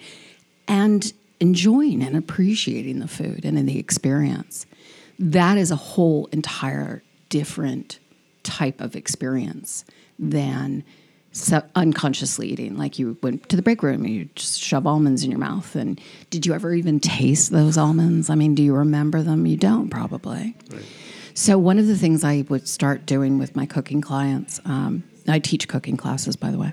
and 0.66 1.12
enjoying 1.38 2.02
and 2.02 2.16
appreciating 2.16 2.98
the 2.98 3.08
food 3.08 3.44
and 3.44 3.58
in 3.58 3.66
the 3.66 3.78
experience, 3.78 4.66
that 5.18 5.56
is 5.56 5.70
a 5.70 5.76
whole 5.76 6.26
entire 6.32 7.02
different 7.28 7.98
type 8.42 8.80
of 8.80 8.96
experience 8.96 9.84
than 10.18 10.82
so 11.32 11.62
unconsciously 11.74 12.48
eating. 12.48 12.76
Like 12.76 12.98
you 12.98 13.16
went 13.22 13.48
to 13.50 13.56
the 13.56 13.62
break 13.62 13.82
room 13.82 14.04
and 14.04 14.12
you 14.12 14.28
just 14.34 14.60
shove 14.60 14.86
almonds 14.86 15.22
in 15.22 15.30
your 15.30 15.38
mouth. 15.38 15.74
And 15.76 16.00
did 16.30 16.44
you 16.44 16.54
ever 16.54 16.74
even 16.74 17.00
taste 17.00 17.52
those 17.52 17.78
almonds? 17.78 18.30
I 18.30 18.34
mean, 18.34 18.54
do 18.54 18.62
you 18.62 18.74
remember 18.74 19.22
them? 19.22 19.46
You 19.46 19.56
don't 19.56 19.90
probably. 19.90 20.56
So 21.34 21.58
one 21.58 21.78
of 21.78 21.86
the 21.86 21.96
things 21.96 22.24
I 22.24 22.44
would 22.48 22.66
start 22.68 23.06
doing 23.06 23.38
with 23.38 23.54
my 23.54 23.66
cooking 23.66 24.00
clients, 24.00 24.60
um, 24.64 25.04
I 25.28 25.38
teach 25.38 25.68
cooking 25.68 25.96
classes, 25.96 26.36
by 26.36 26.50
the 26.50 26.58
way. 26.58 26.72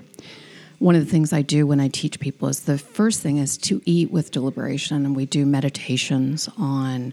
One 0.78 0.94
of 0.94 1.04
the 1.04 1.10
things 1.10 1.32
I 1.32 1.42
do 1.42 1.66
when 1.66 1.80
I 1.80 1.88
teach 1.88 2.20
people 2.20 2.48
is 2.48 2.60
the 2.60 2.78
first 2.78 3.20
thing 3.20 3.38
is 3.38 3.56
to 3.58 3.82
eat 3.84 4.10
with 4.10 4.30
deliberation, 4.30 5.04
and 5.04 5.16
we 5.16 5.26
do 5.26 5.44
meditations 5.44 6.48
on, 6.56 7.12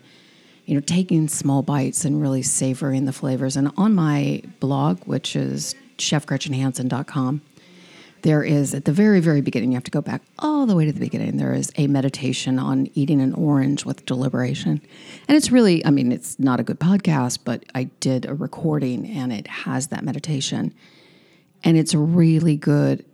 you 0.66 0.76
know, 0.76 0.82
taking 0.82 1.28
small 1.28 1.62
bites 1.64 2.06
and 2.06 2.22
really 2.22 2.44
savoring 2.44 3.06
the 3.06 3.14
flavors. 3.14 3.56
And 3.56 3.72
on 3.76 3.96
my 3.96 4.44
blog, 4.60 5.04
which 5.06 5.36
is 5.36 5.76
chefgretchenhanson.com, 5.98 7.42
there 8.26 8.44
is 8.44 8.74
at 8.74 8.86
the 8.86 8.92
very, 8.92 9.20
very 9.20 9.40
beginning, 9.40 9.72
you 9.72 9.76
have 9.76 9.84
to 9.84 9.92
go 9.92 10.02
back 10.02 10.24
all 10.40 10.66
the 10.66 10.76
way 10.76 10.84
to 10.84 10.92
the 10.92 11.00
beginning. 11.00 11.38
There 11.38 11.54
is 11.54 11.72
a 11.76 11.86
meditation 11.86 12.58
on 12.58 12.90
eating 12.96 13.22
an 13.22 13.34
orange 13.34 13.86
with 13.86 14.04
deliberation. 14.08 14.82
And 15.28 15.38
it's 15.38 15.52
really, 15.52 15.86
I 15.86 15.92
mean, 15.92 16.12
it's 16.12 16.40
not 16.40 16.60
a 16.60 16.64
good 16.64 16.80
podcast, 16.80 17.40
but 17.46 17.64
I 17.76 17.84
did 18.00 18.26
a 18.26 18.34
recording 18.34 19.06
and 19.06 19.32
it 19.32 19.46
has 19.46 19.90
that 19.90 20.04
meditation. 20.04 20.74
And 21.64 21.78
it's 21.78 21.94
a 21.94 22.00
really 22.00 22.58
good 22.58 23.06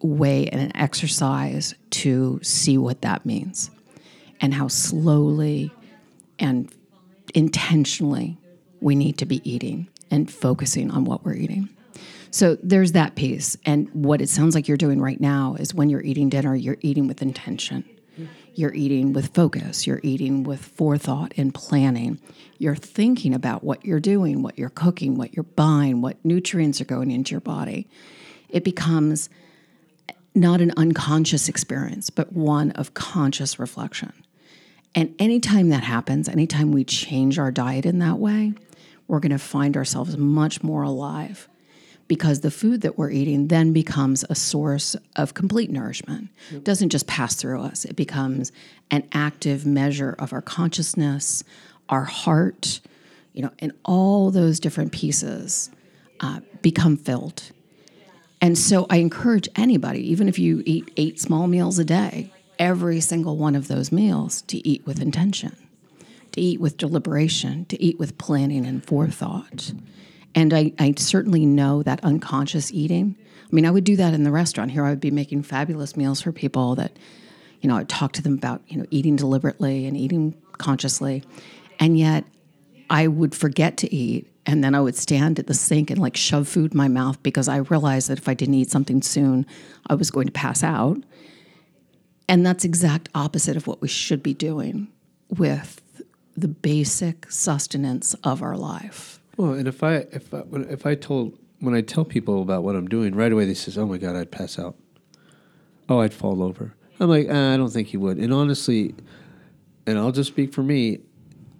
way 0.00 0.48
and 0.48 0.62
an 0.62 0.74
exercise 0.74 1.74
to 1.90 2.40
see 2.42 2.78
what 2.78 3.02
that 3.02 3.26
means 3.26 3.70
and 4.40 4.54
how 4.54 4.68
slowly 4.68 5.72
and 6.38 6.72
intentionally 7.34 8.38
we 8.80 8.94
need 8.94 9.18
to 9.18 9.26
be 9.26 9.42
eating 9.44 9.88
and 10.10 10.32
focusing 10.32 10.90
on 10.90 11.04
what 11.04 11.22
we're 11.22 11.34
eating. 11.34 11.68
So 12.34 12.58
there's 12.64 12.90
that 12.92 13.14
piece. 13.14 13.56
And 13.64 13.88
what 13.92 14.20
it 14.20 14.28
sounds 14.28 14.56
like 14.56 14.66
you're 14.66 14.76
doing 14.76 15.00
right 15.00 15.20
now 15.20 15.54
is 15.56 15.72
when 15.72 15.88
you're 15.88 16.02
eating 16.02 16.30
dinner, 16.30 16.56
you're 16.56 16.78
eating 16.80 17.06
with 17.06 17.22
intention. 17.22 17.84
You're 18.54 18.74
eating 18.74 19.12
with 19.12 19.32
focus. 19.32 19.86
You're 19.86 20.00
eating 20.02 20.42
with 20.42 20.60
forethought 20.60 21.32
and 21.36 21.54
planning. 21.54 22.18
You're 22.58 22.74
thinking 22.74 23.34
about 23.34 23.62
what 23.62 23.84
you're 23.84 24.00
doing, 24.00 24.42
what 24.42 24.58
you're 24.58 24.68
cooking, 24.68 25.14
what 25.14 25.34
you're 25.34 25.44
buying, 25.44 26.00
what 26.00 26.24
nutrients 26.24 26.80
are 26.80 26.84
going 26.84 27.12
into 27.12 27.30
your 27.30 27.40
body. 27.40 27.86
It 28.48 28.64
becomes 28.64 29.28
not 30.34 30.60
an 30.60 30.72
unconscious 30.76 31.48
experience, 31.48 32.10
but 32.10 32.32
one 32.32 32.72
of 32.72 32.94
conscious 32.94 33.60
reflection. 33.60 34.12
And 34.92 35.14
anytime 35.20 35.68
that 35.68 35.84
happens, 35.84 36.28
anytime 36.28 36.72
we 36.72 36.82
change 36.82 37.38
our 37.38 37.52
diet 37.52 37.86
in 37.86 38.00
that 38.00 38.18
way, 38.18 38.54
we're 39.06 39.20
going 39.20 39.30
to 39.30 39.38
find 39.38 39.76
ourselves 39.76 40.16
much 40.16 40.64
more 40.64 40.82
alive 40.82 41.48
because 42.14 42.42
the 42.42 42.50
food 42.50 42.82
that 42.82 42.96
we're 42.96 43.10
eating 43.10 43.48
then 43.48 43.72
becomes 43.72 44.24
a 44.30 44.36
source 44.36 44.94
of 45.16 45.34
complete 45.34 45.68
nourishment. 45.68 46.28
It 46.52 46.62
doesn't 46.62 46.90
just 46.90 47.08
pass 47.08 47.34
through 47.34 47.60
us, 47.60 47.84
it 47.84 47.96
becomes 47.96 48.52
an 48.92 49.02
active 49.10 49.66
measure 49.66 50.14
of 50.20 50.32
our 50.32 50.40
consciousness, 50.40 51.42
our 51.88 52.04
heart, 52.04 52.80
you 53.32 53.42
know, 53.42 53.50
and 53.58 53.72
all 53.84 54.30
those 54.30 54.60
different 54.60 54.92
pieces 54.92 55.70
uh, 56.20 56.38
become 56.62 56.96
filled. 56.96 57.50
And 58.40 58.56
so 58.56 58.86
I 58.88 58.98
encourage 58.98 59.48
anybody, 59.56 60.08
even 60.12 60.28
if 60.28 60.38
you 60.38 60.62
eat 60.64 60.92
eight 60.96 61.18
small 61.18 61.48
meals 61.48 61.80
a 61.80 61.84
day, 61.84 62.30
every 62.60 63.00
single 63.00 63.36
one 63.36 63.56
of 63.56 63.66
those 63.66 63.90
meals 63.90 64.42
to 64.42 64.64
eat 64.68 64.86
with 64.86 65.02
intention, 65.02 65.56
to 66.30 66.40
eat 66.40 66.60
with 66.60 66.76
deliberation, 66.76 67.64
to 67.64 67.82
eat 67.82 67.98
with 67.98 68.18
planning 68.18 68.66
and 68.66 68.84
forethought. 68.84 69.72
And 70.34 70.52
I, 70.52 70.72
I 70.78 70.94
certainly 70.96 71.46
know 71.46 71.82
that 71.82 72.02
unconscious 72.02 72.72
eating. 72.72 73.16
I 73.18 73.54
mean, 73.54 73.66
I 73.66 73.70
would 73.70 73.84
do 73.84 73.96
that 73.96 74.14
in 74.14 74.24
the 74.24 74.32
restaurant. 74.32 74.72
Here 74.72 74.84
I 74.84 74.90
would 74.90 75.00
be 75.00 75.10
making 75.10 75.42
fabulous 75.44 75.96
meals 75.96 76.20
for 76.20 76.32
people 76.32 76.74
that, 76.74 76.98
you 77.60 77.68
know, 77.68 77.76
I'd 77.76 77.88
talk 77.88 78.12
to 78.12 78.22
them 78.22 78.34
about, 78.34 78.62
you 78.66 78.78
know, 78.78 78.86
eating 78.90 79.16
deliberately 79.16 79.86
and 79.86 79.96
eating 79.96 80.34
consciously. 80.58 81.22
And 81.78 81.98
yet 81.98 82.24
I 82.90 83.06
would 83.06 83.34
forget 83.34 83.76
to 83.78 83.94
eat 83.94 84.30
and 84.46 84.62
then 84.62 84.74
I 84.74 84.80
would 84.80 84.96
stand 84.96 85.38
at 85.38 85.46
the 85.46 85.54
sink 85.54 85.90
and 85.90 86.00
like 86.00 86.16
shove 86.16 86.48
food 86.48 86.72
in 86.72 86.78
my 86.78 86.88
mouth 86.88 87.22
because 87.22 87.48
I 87.48 87.58
realized 87.58 88.08
that 88.08 88.18
if 88.18 88.28
I 88.28 88.34
didn't 88.34 88.54
eat 88.54 88.70
something 88.70 89.02
soon, 89.02 89.46
I 89.86 89.94
was 89.94 90.10
going 90.10 90.26
to 90.26 90.32
pass 90.32 90.62
out. 90.62 90.98
And 92.28 92.44
that's 92.44 92.64
exact 92.64 93.08
opposite 93.14 93.56
of 93.56 93.66
what 93.66 93.80
we 93.80 93.88
should 93.88 94.22
be 94.22 94.34
doing 94.34 94.88
with 95.28 95.80
the 96.36 96.48
basic 96.48 97.30
sustenance 97.30 98.14
of 98.24 98.42
our 98.42 98.56
life. 98.56 99.20
Well, 99.36 99.52
and 99.52 99.66
if 99.66 99.82
I 99.82 100.06
if 100.12 100.32
I, 100.32 100.42
if 100.68 100.86
I 100.86 100.94
told 100.94 101.38
when 101.60 101.74
I 101.74 101.80
tell 101.80 102.04
people 102.04 102.42
about 102.42 102.62
what 102.62 102.76
I'm 102.76 102.86
doing, 102.88 103.14
right 103.14 103.32
away 103.32 103.44
they 103.44 103.54
says, 103.54 103.76
"Oh 103.78 103.86
my 103.86 103.98
God, 103.98 104.16
I'd 104.16 104.30
pass 104.30 104.58
out. 104.58 104.76
Oh, 105.88 106.00
I'd 106.00 106.14
fall 106.14 106.42
over." 106.42 106.74
I'm 107.00 107.08
like, 107.08 107.26
ah, 107.30 107.52
I 107.54 107.56
don't 107.56 107.70
think 107.72 107.92
you 107.92 108.00
would. 108.00 108.18
And 108.18 108.32
honestly, 108.32 108.94
and 109.86 109.98
I'll 109.98 110.12
just 110.12 110.30
speak 110.30 110.52
for 110.54 110.62
me. 110.62 111.00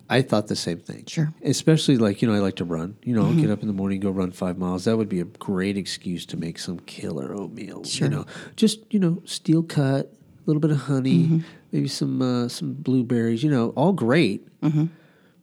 I 0.08 0.22
thought 0.22 0.48
the 0.48 0.56
same 0.56 0.78
thing. 0.78 1.06
Sure. 1.06 1.32
Especially 1.42 1.96
like 1.96 2.20
you 2.20 2.28
know, 2.28 2.34
I 2.34 2.38
like 2.38 2.56
to 2.56 2.64
run. 2.64 2.96
You 3.02 3.14
know, 3.14 3.24
I'll 3.24 3.34
get 3.34 3.50
up 3.50 3.62
in 3.62 3.68
the 3.68 3.74
morning, 3.74 4.00
go 4.00 4.10
run 4.10 4.32
five 4.32 4.58
miles. 4.58 4.84
That 4.84 4.96
would 4.98 5.08
be 5.08 5.20
a 5.20 5.24
great 5.24 5.76
excuse 5.78 6.26
to 6.26 6.36
make 6.36 6.58
some 6.58 6.78
killer 6.80 7.34
oatmeal. 7.34 7.84
Sure. 7.84 8.08
You 8.08 8.14
know, 8.14 8.26
just 8.54 8.80
you 8.92 9.00
know, 9.00 9.22
steel 9.24 9.62
cut, 9.62 10.12
a 10.12 10.44
little 10.46 10.60
bit 10.60 10.70
of 10.70 10.82
honey, 10.82 11.42
maybe 11.72 11.88
some 11.88 12.20
uh, 12.20 12.48
some 12.48 12.74
blueberries. 12.74 13.42
You 13.42 13.50
know, 13.50 13.70
all 13.70 13.92
great. 13.92 14.46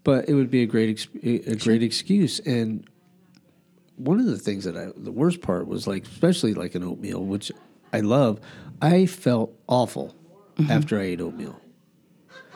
But 0.04 0.28
it 0.28 0.34
would 0.34 0.50
be 0.50 0.64
a 0.64 0.66
great 0.66 0.90
ex- 0.90 1.08
a 1.24 1.56
great 1.56 1.84
excuse. 1.84 2.40
And 2.40 2.90
one 3.98 4.20
of 4.20 4.26
the 4.26 4.38
things 4.38 4.64
that 4.64 4.76
I 4.76 4.90
the 4.98 5.12
worst 5.12 5.42
part 5.42 5.68
was 5.68 5.86
like, 5.88 6.06
especially 6.06 6.54
like 6.54 6.76
an 6.76 6.84
oatmeal, 6.84 7.24
which 7.24 7.52
I 7.94 8.00
love. 8.00 8.40
I 8.82 9.06
felt 9.06 9.54
awful 9.68 10.16
mm-hmm. 10.58 10.72
after 10.72 11.00
I 11.00 11.04
ate 11.04 11.22
oatmeal 11.22 11.60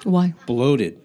Why? 0.04 0.34
bloated. 0.48 1.00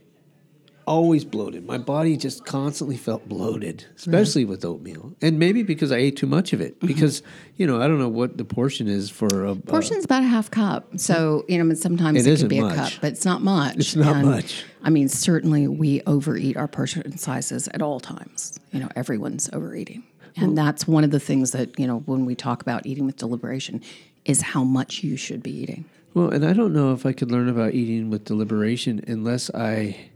Always 0.87 1.25
bloated. 1.25 1.67
My 1.67 1.79
body 1.79 2.17
just 2.17 2.45
constantly 2.45 2.97
felt 2.97 3.29
bloated, 3.29 3.85
especially 3.97 4.45
with 4.45 4.65
oatmeal. 4.65 5.15
And 5.21 5.39
maybe 5.39 5.63
because 5.63 5.93
I 5.93 5.99
ate 5.99 6.17
too 6.17 6.27
much 6.27 6.53
of 6.53 6.61
it. 6.61 6.77
Mm-hmm. 6.77 6.87
Because, 6.87 7.23
you 7.57 7.67
know, 7.67 7.81
I 7.81 7.87
don't 7.87 7.99
know 7.99 8.09
what 8.09 8.39
the 8.39 8.45
portion 8.45 8.89
is 8.89 9.09
for 9.11 9.45
a. 9.45 9.55
Portion's 9.55 10.05
about 10.05 10.23
a 10.23 10.27
half 10.27 10.51
cup. 10.51 10.99
So, 10.99 11.45
you 11.49 11.63
know, 11.63 11.75
sometimes 11.75 12.27
It 12.27 12.33
it, 12.33 12.41
could 12.41 12.49
be 12.49 12.59
a 12.59 12.75
cup, 12.75 12.93
but 13.01 13.13
it's 13.13 13.25
not 13.25 13.43
much. 13.43 13.77
It's 13.77 13.97
not 13.97 14.25
much. 14.25 14.65
I 14.83 14.91
mean, 14.91 15.09
certainly 15.09 15.69
we 15.69 16.03
overeat 16.07 16.57
our 16.57 16.67
portion 16.67 17.17
sizes 17.19 17.69
at 17.69 17.83
all 17.83 18.01
times. 18.01 18.59
You 18.73 18.81
know, 18.81 18.89
everyone's 18.97 19.49
overeating. 19.53 20.03
And 20.37 20.57
that's 20.57 20.89
one 20.89 21.05
of 21.05 21.11
the 21.11 21.21
things 21.21 21.53
that, 21.53 21.79
you 21.79 21.87
know, 21.87 21.99
when 22.07 22.25
we 22.25 22.35
talk 22.35 22.63
about 22.63 22.87
eating 22.87 23.05
with 23.05 23.17
deliberation, 23.17 23.83
is 24.25 24.41
how 24.41 24.65
much 24.65 25.03
you 25.03 25.17
should 25.17 25.43
be 25.43 25.51
eating. 25.51 25.85
Well, 26.15 26.31
and 26.31 26.45
I 26.45 26.53
don't 26.53 26.73
know 26.73 26.93
if 26.93 27.07
I 27.07 27.13
could 27.13 27.31
learn 27.31 27.49
about 27.49 27.75
eating 27.75 28.11
with 28.11 28.25
deliberation 28.25 29.05
unless 29.07 29.51
I 29.55 30.11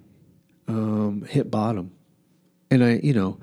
um, 0.69 1.25
hit 1.29 1.51
bottom. 1.51 1.93
And 2.71 2.83
I, 2.85 3.01
you 3.03 3.12
know, 3.12 3.39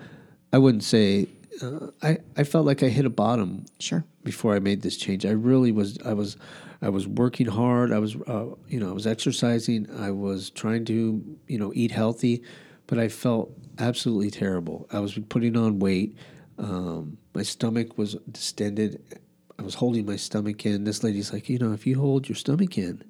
I 0.51 0.57
wouldn't 0.57 0.83
say, 0.83 1.27
uh, 1.61 1.87
I, 2.01 2.17
I 2.35 2.43
felt 2.43 2.65
like 2.65 2.83
I 2.83 2.87
hit 2.87 3.05
a 3.05 3.09
bottom 3.09 3.65
Sure. 3.79 4.03
before 4.23 4.55
I 4.55 4.59
made 4.59 4.81
this 4.81 4.97
change. 4.97 5.25
I 5.25 5.31
really 5.31 5.71
was. 5.71 5.97
I 6.05 6.13
was. 6.13 6.37
I 6.83 6.89
was 6.89 7.07
working 7.07 7.45
hard. 7.47 7.91
I 7.93 7.99
was. 7.99 8.15
Uh, 8.15 8.47
you 8.67 8.79
know. 8.79 8.89
I 8.89 8.93
was 8.93 9.05
exercising. 9.05 9.87
I 9.99 10.11
was 10.11 10.49
trying 10.49 10.85
to. 10.85 11.23
You 11.47 11.57
know, 11.59 11.71
eat 11.75 11.91
healthy, 11.91 12.41
but 12.87 12.97
I 12.97 13.07
felt 13.07 13.51
absolutely 13.77 14.31
terrible. 14.31 14.87
I 14.91 14.99
was 14.99 15.17
putting 15.29 15.55
on 15.55 15.79
weight. 15.79 16.17
Um, 16.57 17.17
my 17.33 17.43
stomach 17.43 17.97
was 17.97 18.15
distended. 18.31 19.01
I 19.59 19.63
was 19.63 19.75
holding 19.75 20.05
my 20.05 20.15
stomach 20.15 20.65
in. 20.65 20.83
This 20.83 21.03
lady's 21.03 21.31
like, 21.31 21.47
you 21.49 21.59
know, 21.59 21.71
if 21.73 21.85
you 21.85 21.99
hold 21.99 22.27
your 22.27 22.35
stomach 22.35 22.77
in, 22.77 23.03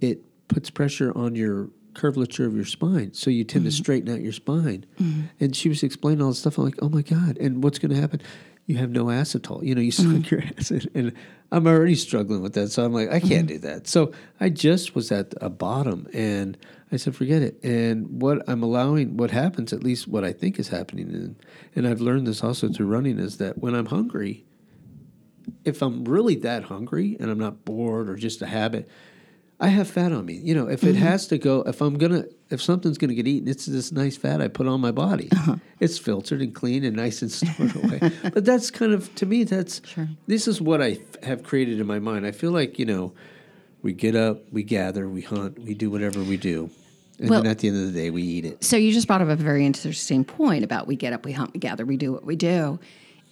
it 0.00 0.20
puts 0.48 0.70
pressure 0.70 1.12
on 1.16 1.34
your 1.34 1.70
curvature 1.94 2.46
of 2.46 2.54
your 2.54 2.64
spine. 2.64 3.12
So 3.14 3.30
you 3.30 3.44
tend 3.44 3.64
to 3.64 3.70
mm-hmm. 3.70 3.82
straighten 3.82 4.12
out 4.12 4.20
your 4.20 4.32
spine. 4.32 4.86
Mm-hmm. 5.00 5.22
And 5.40 5.56
she 5.56 5.68
was 5.68 5.82
explaining 5.82 6.22
all 6.22 6.28
this 6.28 6.40
stuff. 6.40 6.58
I'm 6.58 6.64
like, 6.64 6.78
oh 6.80 6.88
my 6.88 7.02
God. 7.02 7.38
And 7.38 7.62
what's 7.62 7.78
going 7.78 7.92
to 7.92 8.00
happen? 8.00 8.20
You 8.66 8.76
have 8.76 8.90
no 8.90 9.06
acetol. 9.06 9.64
You 9.64 9.74
know, 9.74 9.80
you 9.80 9.90
suck 9.90 10.06
mm-hmm. 10.06 10.34
your 10.34 10.44
acid. 10.58 10.90
And 10.94 11.12
I'm 11.50 11.66
already 11.66 11.94
struggling 11.94 12.42
with 12.42 12.52
that. 12.54 12.68
So 12.68 12.84
I'm 12.84 12.92
like, 12.92 13.10
I 13.10 13.20
can't 13.20 13.48
do 13.48 13.58
that. 13.58 13.88
So 13.88 14.12
I 14.40 14.50
just 14.50 14.94
was 14.94 15.10
at 15.10 15.32
a 15.40 15.48
bottom 15.48 16.06
and 16.12 16.58
I 16.92 16.96
said, 16.96 17.16
forget 17.16 17.42
it. 17.42 17.62
And 17.62 18.20
what 18.20 18.42
I'm 18.48 18.62
allowing, 18.62 19.16
what 19.16 19.30
happens, 19.30 19.72
at 19.72 19.82
least 19.82 20.08
what 20.08 20.24
I 20.24 20.32
think 20.32 20.58
is 20.58 20.68
happening, 20.68 21.08
and, 21.08 21.36
and 21.74 21.88
I've 21.88 22.00
learned 22.00 22.26
this 22.26 22.42
also 22.42 22.68
through 22.68 22.86
running, 22.86 23.18
is 23.18 23.38
that 23.38 23.58
when 23.58 23.74
I'm 23.74 23.86
hungry, 23.86 24.44
if 25.64 25.82
I'm 25.82 26.04
really 26.04 26.36
that 26.36 26.64
hungry 26.64 27.16
and 27.18 27.30
I'm 27.30 27.38
not 27.38 27.64
bored 27.64 28.08
or 28.08 28.16
just 28.16 28.42
a 28.42 28.46
habit, 28.46 28.88
I 29.60 29.68
have 29.68 29.88
fat 29.88 30.12
on 30.12 30.24
me. 30.24 30.34
You 30.34 30.54
know, 30.54 30.68
if 30.68 30.84
it 30.84 30.94
mm-hmm. 30.94 31.04
has 31.04 31.26
to 31.28 31.38
go, 31.38 31.62
if 31.62 31.80
I'm 31.80 31.98
gonna, 31.98 32.24
if 32.48 32.62
something's 32.62 32.96
gonna 32.96 33.14
get 33.14 33.26
eaten, 33.26 33.48
it's 33.48 33.66
this 33.66 33.90
nice 33.90 34.16
fat 34.16 34.40
I 34.40 34.46
put 34.46 34.68
on 34.68 34.80
my 34.80 34.92
body. 34.92 35.28
Uh-huh. 35.32 35.56
It's 35.80 35.98
filtered 35.98 36.40
and 36.40 36.54
clean 36.54 36.84
and 36.84 36.96
nice 36.96 37.22
and 37.22 37.32
stored 37.32 37.74
away. 37.74 38.12
But 38.22 38.44
that's 38.44 38.70
kind 38.70 38.92
of 38.92 39.12
to 39.16 39.26
me, 39.26 39.44
that's 39.44 39.80
sure. 39.86 40.08
this 40.28 40.46
is 40.46 40.60
what 40.60 40.80
I 40.80 40.90
f- 40.90 41.24
have 41.24 41.42
created 41.42 41.80
in 41.80 41.86
my 41.86 41.98
mind. 41.98 42.24
I 42.24 42.30
feel 42.30 42.52
like 42.52 42.78
you 42.78 42.86
know, 42.86 43.12
we 43.82 43.92
get 43.92 44.14
up, 44.14 44.42
we 44.52 44.62
gather, 44.62 45.08
we 45.08 45.22
hunt, 45.22 45.58
we 45.58 45.74
do 45.74 45.90
whatever 45.90 46.22
we 46.22 46.36
do, 46.36 46.70
and 47.18 47.28
Well- 47.28 47.42
then 47.42 47.50
at 47.50 47.58
the 47.58 47.68
end 47.68 47.78
of 47.78 47.92
the 47.92 48.00
day, 48.00 48.10
we 48.10 48.22
eat 48.22 48.44
it. 48.44 48.62
So 48.62 48.76
you 48.76 48.92
just 48.92 49.08
brought 49.08 49.22
up 49.22 49.28
a 49.28 49.36
very 49.36 49.66
interesting 49.66 50.24
point 50.24 50.62
about 50.62 50.86
we 50.86 50.94
get 50.94 51.12
up, 51.12 51.24
we 51.24 51.32
hunt, 51.32 51.52
we 51.52 51.58
gather, 51.58 51.84
we 51.84 51.96
do 51.96 52.12
what 52.12 52.24
we 52.24 52.36
do. 52.36 52.78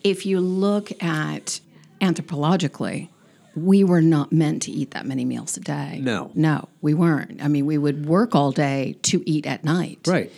If 0.02 0.26
you 0.26 0.40
look 0.40 0.90
at 1.02 1.60
anthropologically, 2.00 3.08
we 3.56 3.82
were 3.82 4.02
not 4.02 4.32
meant 4.32 4.62
to 4.62 4.70
eat 4.70 4.90
that 4.92 5.06
many 5.06 5.24
meals 5.24 5.56
a 5.56 5.60
day. 5.60 5.98
No. 6.02 6.30
No, 6.34 6.68
we 6.82 6.94
weren't. 6.94 7.42
I 7.42 7.48
mean, 7.48 7.66
we 7.66 7.78
would 7.78 8.06
work 8.06 8.34
all 8.34 8.52
day 8.52 8.96
to 9.04 9.28
eat 9.28 9.46
at 9.46 9.64
night. 9.64 10.00
Right. 10.06 10.30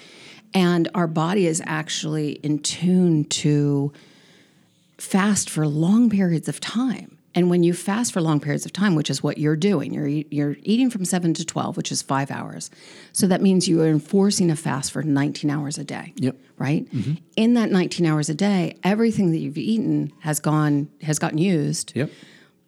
And 0.55 0.89
our 0.95 1.07
body 1.07 1.47
is 1.47 1.61
actually 1.67 2.33
in 2.33 2.61
tune 2.61 3.25
to 3.25 3.93
fast 4.97 5.51
for 5.51 5.67
long 5.67 6.11
periods 6.11 6.49
of 6.49 6.61
time. 6.61 7.19
And 7.35 7.51
when 7.51 7.63
you 7.63 7.75
fast 7.75 8.13
for 8.13 8.21
long 8.21 8.41
periods 8.41 8.65
of 8.65 8.73
time, 8.73 8.95
which 8.95 9.11
is 9.11 9.23
what 9.23 9.39
you're 9.39 9.57
doing, 9.57 9.93
you're, 9.93 10.09
you're 10.09 10.57
eating 10.63 10.91
from 10.91 11.05
7 11.05 11.35
to 11.35 11.45
12, 11.45 11.77
which 11.77 11.93
is 11.93 12.03
five 12.03 12.31
hours. 12.31 12.71
So 13.13 13.27
that 13.27 13.43
means 13.43 13.69
you 13.69 13.83
are 13.83 13.87
enforcing 13.87 14.51
a 14.51 14.57
fast 14.57 14.91
for 14.91 15.03
19 15.03 15.51
hours 15.51 15.77
a 15.79 15.85
day. 15.85 16.15
Yep. 16.17 16.37
Right? 16.57 16.91
Mm-hmm. 16.93 17.15
In 17.37 17.55
that 17.55 17.71
19 17.71 18.07
hours 18.07 18.29
a 18.29 18.35
day, 18.35 18.77
everything 18.83 19.31
that 19.33 19.39
you've 19.39 19.59
eaten 19.59 20.13
has 20.21 20.41
gone 20.41 20.89
has 21.03 21.19
gotten 21.19 21.39
used. 21.39 21.93
Yep. 21.95 22.11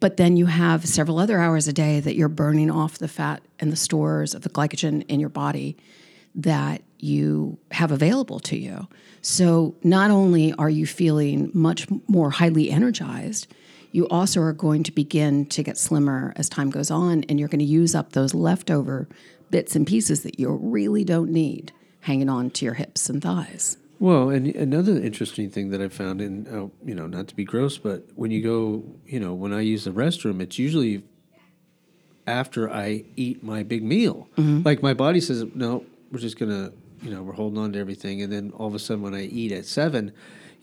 But 0.00 0.16
then 0.16 0.36
you 0.36 0.46
have 0.46 0.86
several 0.86 1.18
other 1.18 1.38
hours 1.38 1.68
a 1.68 1.72
day 1.72 2.00
that 2.00 2.16
you're 2.16 2.28
burning 2.28 2.70
off 2.70 2.98
the 2.98 3.08
fat 3.08 3.42
and 3.58 3.70
the 3.70 3.76
stores 3.76 4.34
of 4.34 4.42
the 4.42 4.48
glycogen 4.48 5.04
in 5.08 5.20
your 5.20 5.28
body 5.28 5.76
that 6.34 6.82
you 6.98 7.58
have 7.70 7.92
available 7.92 8.40
to 8.40 8.56
you. 8.56 8.88
So 9.22 9.74
not 9.82 10.10
only 10.10 10.52
are 10.54 10.70
you 10.70 10.86
feeling 10.86 11.50
much 11.52 11.86
more 12.08 12.30
highly 12.30 12.70
energized, 12.70 13.46
you 13.92 14.08
also 14.08 14.40
are 14.40 14.52
going 14.52 14.84
to 14.84 14.92
begin 14.92 15.46
to 15.46 15.62
get 15.62 15.76
slimmer 15.76 16.32
as 16.36 16.48
time 16.48 16.70
goes 16.70 16.90
on, 16.90 17.24
and 17.28 17.38
you're 17.38 17.48
going 17.48 17.58
to 17.58 17.64
use 17.64 17.94
up 17.94 18.12
those 18.12 18.34
leftover 18.34 19.08
bits 19.50 19.74
and 19.74 19.86
pieces 19.86 20.22
that 20.22 20.38
you 20.38 20.50
really 20.50 21.04
don't 21.04 21.30
need 21.30 21.72
hanging 22.00 22.28
on 22.28 22.50
to 22.50 22.64
your 22.64 22.74
hips 22.74 23.10
and 23.10 23.20
thighs. 23.20 23.76
Well, 24.00 24.30
and 24.30 24.46
another 24.56 24.92
interesting 24.96 25.50
thing 25.50 25.68
that 25.70 25.82
I 25.82 25.88
found, 25.88 26.22
in 26.22 26.46
uh, 26.48 26.68
you 26.84 26.94
know, 26.94 27.06
not 27.06 27.28
to 27.28 27.36
be 27.36 27.44
gross, 27.44 27.76
but 27.76 28.08
when 28.16 28.30
you 28.30 28.42
go, 28.42 28.82
you 29.06 29.20
know, 29.20 29.34
when 29.34 29.52
I 29.52 29.60
use 29.60 29.84
the 29.84 29.90
restroom, 29.90 30.40
it's 30.40 30.58
usually 30.58 31.02
after 32.26 32.70
I 32.70 33.04
eat 33.16 33.42
my 33.44 33.62
big 33.62 33.82
meal. 33.84 34.26
Like 34.64 34.82
my 34.82 34.94
body 34.94 35.20
says, 35.20 35.44
no, 35.54 35.84
we're 36.10 36.18
just 36.18 36.38
gonna, 36.38 36.72
you 37.02 37.10
know, 37.10 37.22
we're 37.22 37.34
holding 37.34 37.58
on 37.58 37.72
to 37.74 37.78
everything, 37.78 38.22
and 38.22 38.32
then 38.32 38.52
all 38.56 38.66
of 38.66 38.74
a 38.74 38.78
sudden, 38.78 39.02
when 39.02 39.14
I 39.14 39.24
eat 39.24 39.52
at 39.52 39.66
seven, 39.66 40.12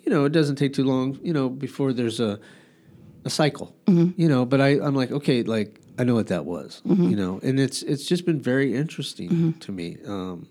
you 0.04 0.12
know, 0.12 0.26
it 0.26 0.32
doesn't 0.32 0.56
take 0.56 0.74
too 0.74 0.84
long, 0.86 1.20
you 1.22 1.32
know, 1.34 1.48
before 1.48 1.94
there's 1.94 2.20
a 2.20 2.40
a 3.24 3.30
cycle, 3.30 3.76
you 4.18 4.28
know. 4.28 4.46
But 4.46 4.62
I, 4.62 4.80
I'm 4.82 4.96
like, 4.96 5.12
okay, 5.12 5.44
like 5.44 5.80
I 6.00 6.04
know 6.06 6.16
what 6.16 6.28
that 6.28 6.46
was, 6.46 6.82
you 6.86 7.16
know, 7.16 7.40
and 7.44 7.60
it's 7.60 7.84
it's 7.84 8.06
just 8.08 8.26
been 8.26 8.42
very 8.42 8.74
interesting 8.74 9.54
to 9.60 9.72
me. 9.72 9.98
Um, 10.08 10.48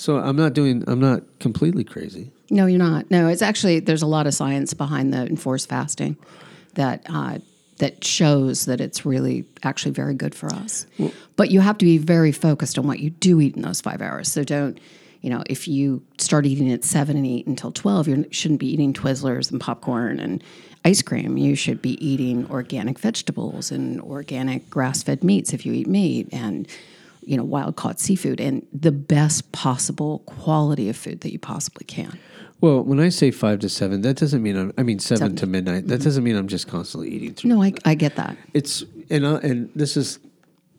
so 0.00 0.16
I'm 0.16 0.36
not 0.36 0.54
doing, 0.54 0.82
I'm 0.86 0.98
not 0.98 1.24
completely 1.40 1.84
crazy. 1.84 2.30
No, 2.48 2.64
you're 2.64 2.78
not. 2.78 3.10
No, 3.10 3.28
it's 3.28 3.42
actually 3.42 3.80
there's 3.80 4.00
a 4.00 4.06
lot 4.06 4.26
of 4.26 4.32
science 4.32 4.72
behind 4.72 5.12
the 5.12 5.26
enforced 5.26 5.68
fasting 5.68 6.16
that 6.72 7.02
uh, 7.06 7.38
that 7.80 8.02
shows 8.02 8.64
that 8.64 8.80
it's 8.80 9.04
really 9.04 9.44
actually 9.62 9.92
very 9.92 10.14
good 10.14 10.34
for 10.34 10.50
us. 10.54 10.86
but 11.36 11.50
you 11.50 11.60
have 11.60 11.76
to 11.76 11.84
be 11.84 11.98
very 11.98 12.32
focused 12.32 12.78
on 12.78 12.86
what 12.86 13.00
you 13.00 13.10
do 13.10 13.42
eat 13.42 13.56
in 13.56 13.60
those 13.60 13.82
five 13.82 14.00
hours. 14.00 14.32
So 14.32 14.42
don't, 14.42 14.80
you 15.20 15.28
know, 15.28 15.42
if 15.44 15.68
you 15.68 16.02
start 16.16 16.46
eating 16.46 16.72
at 16.72 16.82
seven 16.82 17.18
and 17.18 17.26
eat 17.26 17.46
until 17.46 17.70
twelve, 17.70 18.08
you 18.08 18.24
shouldn't 18.30 18.60
be 18.60 18.72
eating 18.72 18.94
Twizzlers 18.94 19.50
and 19.50 19.60
popcorn 19.60 20.18
and 20.18 20.42
ice 20.82 21.02
cream. 21.02 21.36
You 21.36 21.54
should 21.54 21.82
be 21.82 22.02
eating 22.04 22.50
organic 22.50 22.98
vegetables 22.98 23.70
and 23.70 24.00
organic 24.00 24.70
grass-fed 24.70 25.22
meats 25.22 25.52
if 25.52 25.66
you 25.66 25.74
eat 25.74 25.86
meat 25.86 26.30
and 26.32 26.66
you 27.22 27.36
know 27.36 27.44
wild 27.44 27.76
caught 27.76 28.00
seafood 28.00 28.40
and 28.40 28.66
the 28.72 28.92
best 28.92 29.50
possible 29.52 30.20
quality 30.20 30.88
of 30.88 30.96
food 30.96 31.20
that 31.20 31.32
you 31.32 31.38
possibly 31.38 31.84
can. 31.84 32.18
Well, 32.60 32.82
when 32.82 33.00
I 33.00 33.08
say 33.08 33.30
five 33.30 33.60
to 33.60 33.68
seven, 33.70 34.02
that 34.02 34.18
doesn't 34.18 34.42
mean 34.42 34.56
I'm, 34.56 34.72
I 34.76 34.82
mean 34.82 34.98
seven, 34.98 35.34
to 35.36 35.46
midnight. 35.46 35.88
That 35.88 36.02
doesn't 36.02 36.22
mean 36.22 36.36
I'm 36.36 36.48
just 36.48 36.68
constantly 36.68 37.08
eating 37.08 37.32
through. 37.32 37.48
No, 37.48 37.62
I, 37.62 37.72
I 37.86 37.94
get 37.94 38.16
that. 38.16 38.36
It's 38.52 38.84
and 39.08 39.24
uh, 39.24 39.40
and 39.42 39.70
this 39.74 39.96
is 39.96 40.18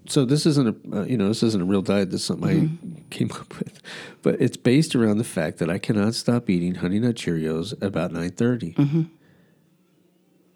so 0.08 0.26
this 0.26 0.46
isn't 0.46 0.68
a 0.68 1.00
uh, 1.00 1.04
you 1.06 1.18
know 1.18 1.28
this 1.28 1.42
isn't 1.42 1.62
a 1.62 1.66
real 1.66 1.82
diet. 1.82 2.12
This 2.12 2.22
is 2.22 2.28
something 2.28 2.78
I 2.98 3.14
came 3.14 3.32
up 3.36 3.58
with, 3.58 3.82
but 4.22 4.39
it's 4.39 4.58
based 4.58 4.96
around 4.96 5.18
the 5.18 5.24
fact 5.24 5.58
that 5.58 5.70
I 5.70 5.80
cannot 5.80 6.14
stop 6.14 6.50
eating 6.50 6.76
Honey 6.76 7.00
Nut 7.00 7.16
Cheerios 7.16 7.80
about 7.82 8.12
nine 8.12 8.32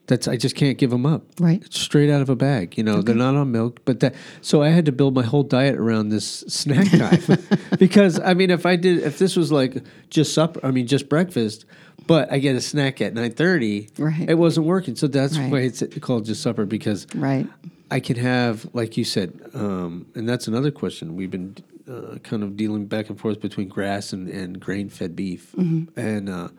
That's 0.07 0.27
I 0.27 0.37
just 0.37 0.55
can't 0.55 0.77
give 0.77 0.91
them 0.91 1.05
up. 1.05 1.23
Right. 1.39 1.63
It's 1.65 1.79
straight 1.79 2.11
out 2.11 2.21
of 2.21 2.29
a 2.29 2.35
bag. 2.35 2.77
You 2.77 2.83
know, 2.83 3.01
they're 3.01 3.15
not 3.15 3.35
on 3.35 3.51
milk, 3.51 3.79
but 3.85 4.01
that. 4.01 4.13
So 4.41 4.61
I 4.61 4.69
had 4.69 4.85
to 4.85 4.91
build 4.91 5.15
my 5.15 5.23
whole 5.23 5.41
diet 5.43 5.75
around 5.75 6.09
this 6.09 6.25
snack 6.47 6.87
time 6.91 7.39
because 7.79 8.19
I 8.19 8.33
mean, 8.35 8.51
if 8.51 8.65
I 8.67 8.75
did, 8.75 8.99
if 8.99 9.17
this 9.17 9.35
was 9.35 9.51
like 9.51 9.83
just 10.11 10.33
supper, 10.33 10.59
I 10.63 10.69
mean, 10.71 10.85
just 10.85 11.09
breakfast, 11.09 11.65
but 12.05 12.31
I 12.31 12.37
get 12.37 12.55
a 12.55 12.61
snack 12.61 13.01
at 13.01 13.13
nine 13.15 13.31
thirty, 13.31 13.89
Right. 13.97 14.29
It 14.29 14.35
wasn't 14.37 14.67
working. 14.67 14.95
So 14.95 15.07
that's 15.07 15.37
Right. 15.39 15.51
why 15.51 15.59
it's 15.61 15.81
called 16.01 16.25
just 16.25 16.41
supper 16.43 16.65
because 16.65 17.07
Right. 17.15 17.47
I 17.89 17.99
can 17.99 18.15
have, 18.17 18.67
like 18.73 18.97
you 18.97 19.03
said, 19.03 19.39
um, 19.55 20.05
and 20.15 20.27
that's 20.29 20.47
another 20.47 20.69
question. 20.71 21.15
We've 21.15 21.31
been 21.31 21.55
uh, 21.89 22.17
kind 22.23 22.41
of 22.43 22.57
dealing 22.57 22.85
back 22.87 23.09
and 23.09 23.19
forth 23.19 23.39
between 23.39 23.67
grass 23.69 24.11
and, 24.13 24.27
and 24.27 24.59
grain 24.59 24.89
fed 24.89 25.15
beef, 25.15 25.51
Mm-hmm. 25.57 25.99
and 25.99 26.29
uh, 26.29 26.49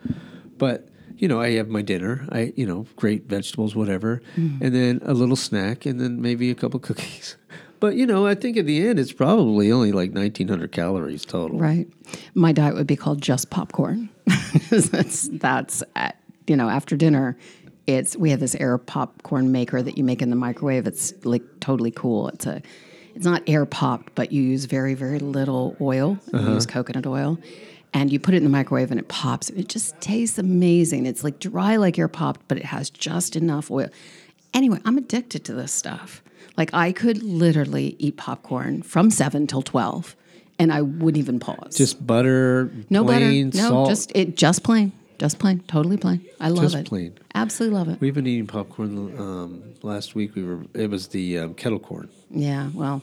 but 0.59 0.88
you 1.18 1.28
know, 1.28 1.40
I 1.40 1.52
have 1.52 1.68
my 1.68 1.82
dinner. 1.82 2.26
I 2.30 2.52
you 2.56 2.66
know, 2.66 2.86
great 2.96 3.24
vegetables, 3.26 3.74
whatever, 3.74 4.20
Mm-hmm. 4.36 4.64
and 4.64 4.74
then 4.74 5.00
a 5.04 5.14
little 5.14 5.36
snack, 5.36 5.86
and 5.86 6.00
then 6.00 6.20
maybe 6.20 6.50
a 6.50 6.54
couple 6.54 6.80
cookies. 6.80 7.36
But 7.78 7.96
you 7.96 8.06
know, 8.06 8.26
I 8.26 8.34
think 8.34 8.56
at 8.56 8.64
the 8.64 8.88
end, 8.88 8.98
it's 8.98 9.12
probably 9.12 9.70
only 9.70 9.92
like 9.92 10.10
nineteen 10.12 10.48
hundred 10.48 10.72
calories 10.72 11.26
total. 11.26 11.58
Right. 11.58 11.86
My 12.34 12.50
diet 12.52 12.74
would 12.74 12.86
be 12.86 12.96
called 12.96 13.20
just 13.20 13.50
popcorn. 13.50 14.08
that's 14.70 15.28
that's 15.32 15.82
at, 15.94 16.16
you 16.46 16.56
know 16.56 16.70
after 16.70 16.96
dinner. 16.96 17.36
It's 17.86 18.16
we 18.16 18.30
have 18.30 18.40
this 18.40 18.54
air 18.54 18.78
popcorn 18.78 19.52
maker 19.52 19.82
that 19.82 19.98
you 19.98 20.04
make 20.04 20.22
in 20.22 20.30
the 20.30 20.36
microwave. 20.36 20.86
It's 20.86 21.12
like 21.24 21.42
totally 21.60 21.90
cool. 21.90 22.28
It's 22.28 22.46
a 22.46 22.62
it's 23.14 23.26
not 23.26 23.42
air 23.46 23.66
popped, 23.66 24.14
but 24.14 24.32
you 24.32 24.40
use 24.42 24.64
very 24.64 24.94
very 24.94 25.18
little 25.18 25.76
oil. 25.78 26.18
You 26.32 26.40
use 26.54 26.64
coconut 26.64 27.06
oil, 27.06 27.38
and 27.95 28.12
you 28.12 28.18
put 28.18 28.34
it 28.34 28.39
in 28.39 28.45
the 28.45 28.51
microwave 28.51 28.91
and 28.91 29.01
it 29.01 29.09
pops. 29.09 29.49
It 29.51 29.68
just 29.68 30.01
tastes 30.01 30.39
amazing. 30.39 31.07
It's 31.07 31.24
like 31.24 31.39
dry 31.39 31.76
like 31.76 31.99
air 31.99 32.09
popped, 32.09 32.47
but 32.49 32.59
it 32.59 32.64
has 32.66 32.91
just 32.91 33.37
enough 33.37 33.70
oil. 33.70 33.89
Anyway, 34.53 34.80
I'm 34.84 34.99
addicted 34.99 35.45
to 35.45 35.55
this 35.55 35.72
stuff. 35.72 36.22
Like 36.57 36.72
I 36.72 36.93
could 36.93 37.22
literally 37.22 37.97
eat 37.99 38.16
popcorn 38.16 38.82
from 38.82 39.11
seven 39.11 39.47
till 39.47 39.62
twelve, 39.62 40.16
and 40.59 40.72
I 40.72 40.82
wouldn't 40.82 41.18
even 41.18 41.39
pause. 41.39 41.76
Just 41.76 42.07
butter, 42.07 42.70
no 42.89 43.05
plain 43.05 43.51
butter, 43.51 43.62
no, 43.62 43.68
salt. 43.68 43.89
just 43.91 44.12
it, 44.14 44.37
just 44.37 44.62
plain, 44.62 44.93
just 45.18 45.39
plain, 45.39 45.61
totally 45.68 45.99
plain. 45.99 46.24
I 46.41 46.49
love 46.49 46.64
it. 46.64 46.66
Just 46.66 46.76
it. 46.76 46.87
plain. 46.87 47.18
Absolutely 47.34 47.78
love 47.78 47.89
it. 47.89 48.01
We've 48.01 48.14
been 48.14 48.26
eating 48.26 48.47
popcorn. 48.47 49.18
Um, 49.18 49.62
last 49.82 50.14
week 50.14 50.34
we 50.34 50.45
were. 50.45 50.61
It 50.72 50.89
was 50.89 51.09
the 51.09 51.39
um, 51.39 51.55
kettle 51.55 51.78
corn. 51.78 52.09
Yeah, 52.30 52.70
well, 52.72 53.03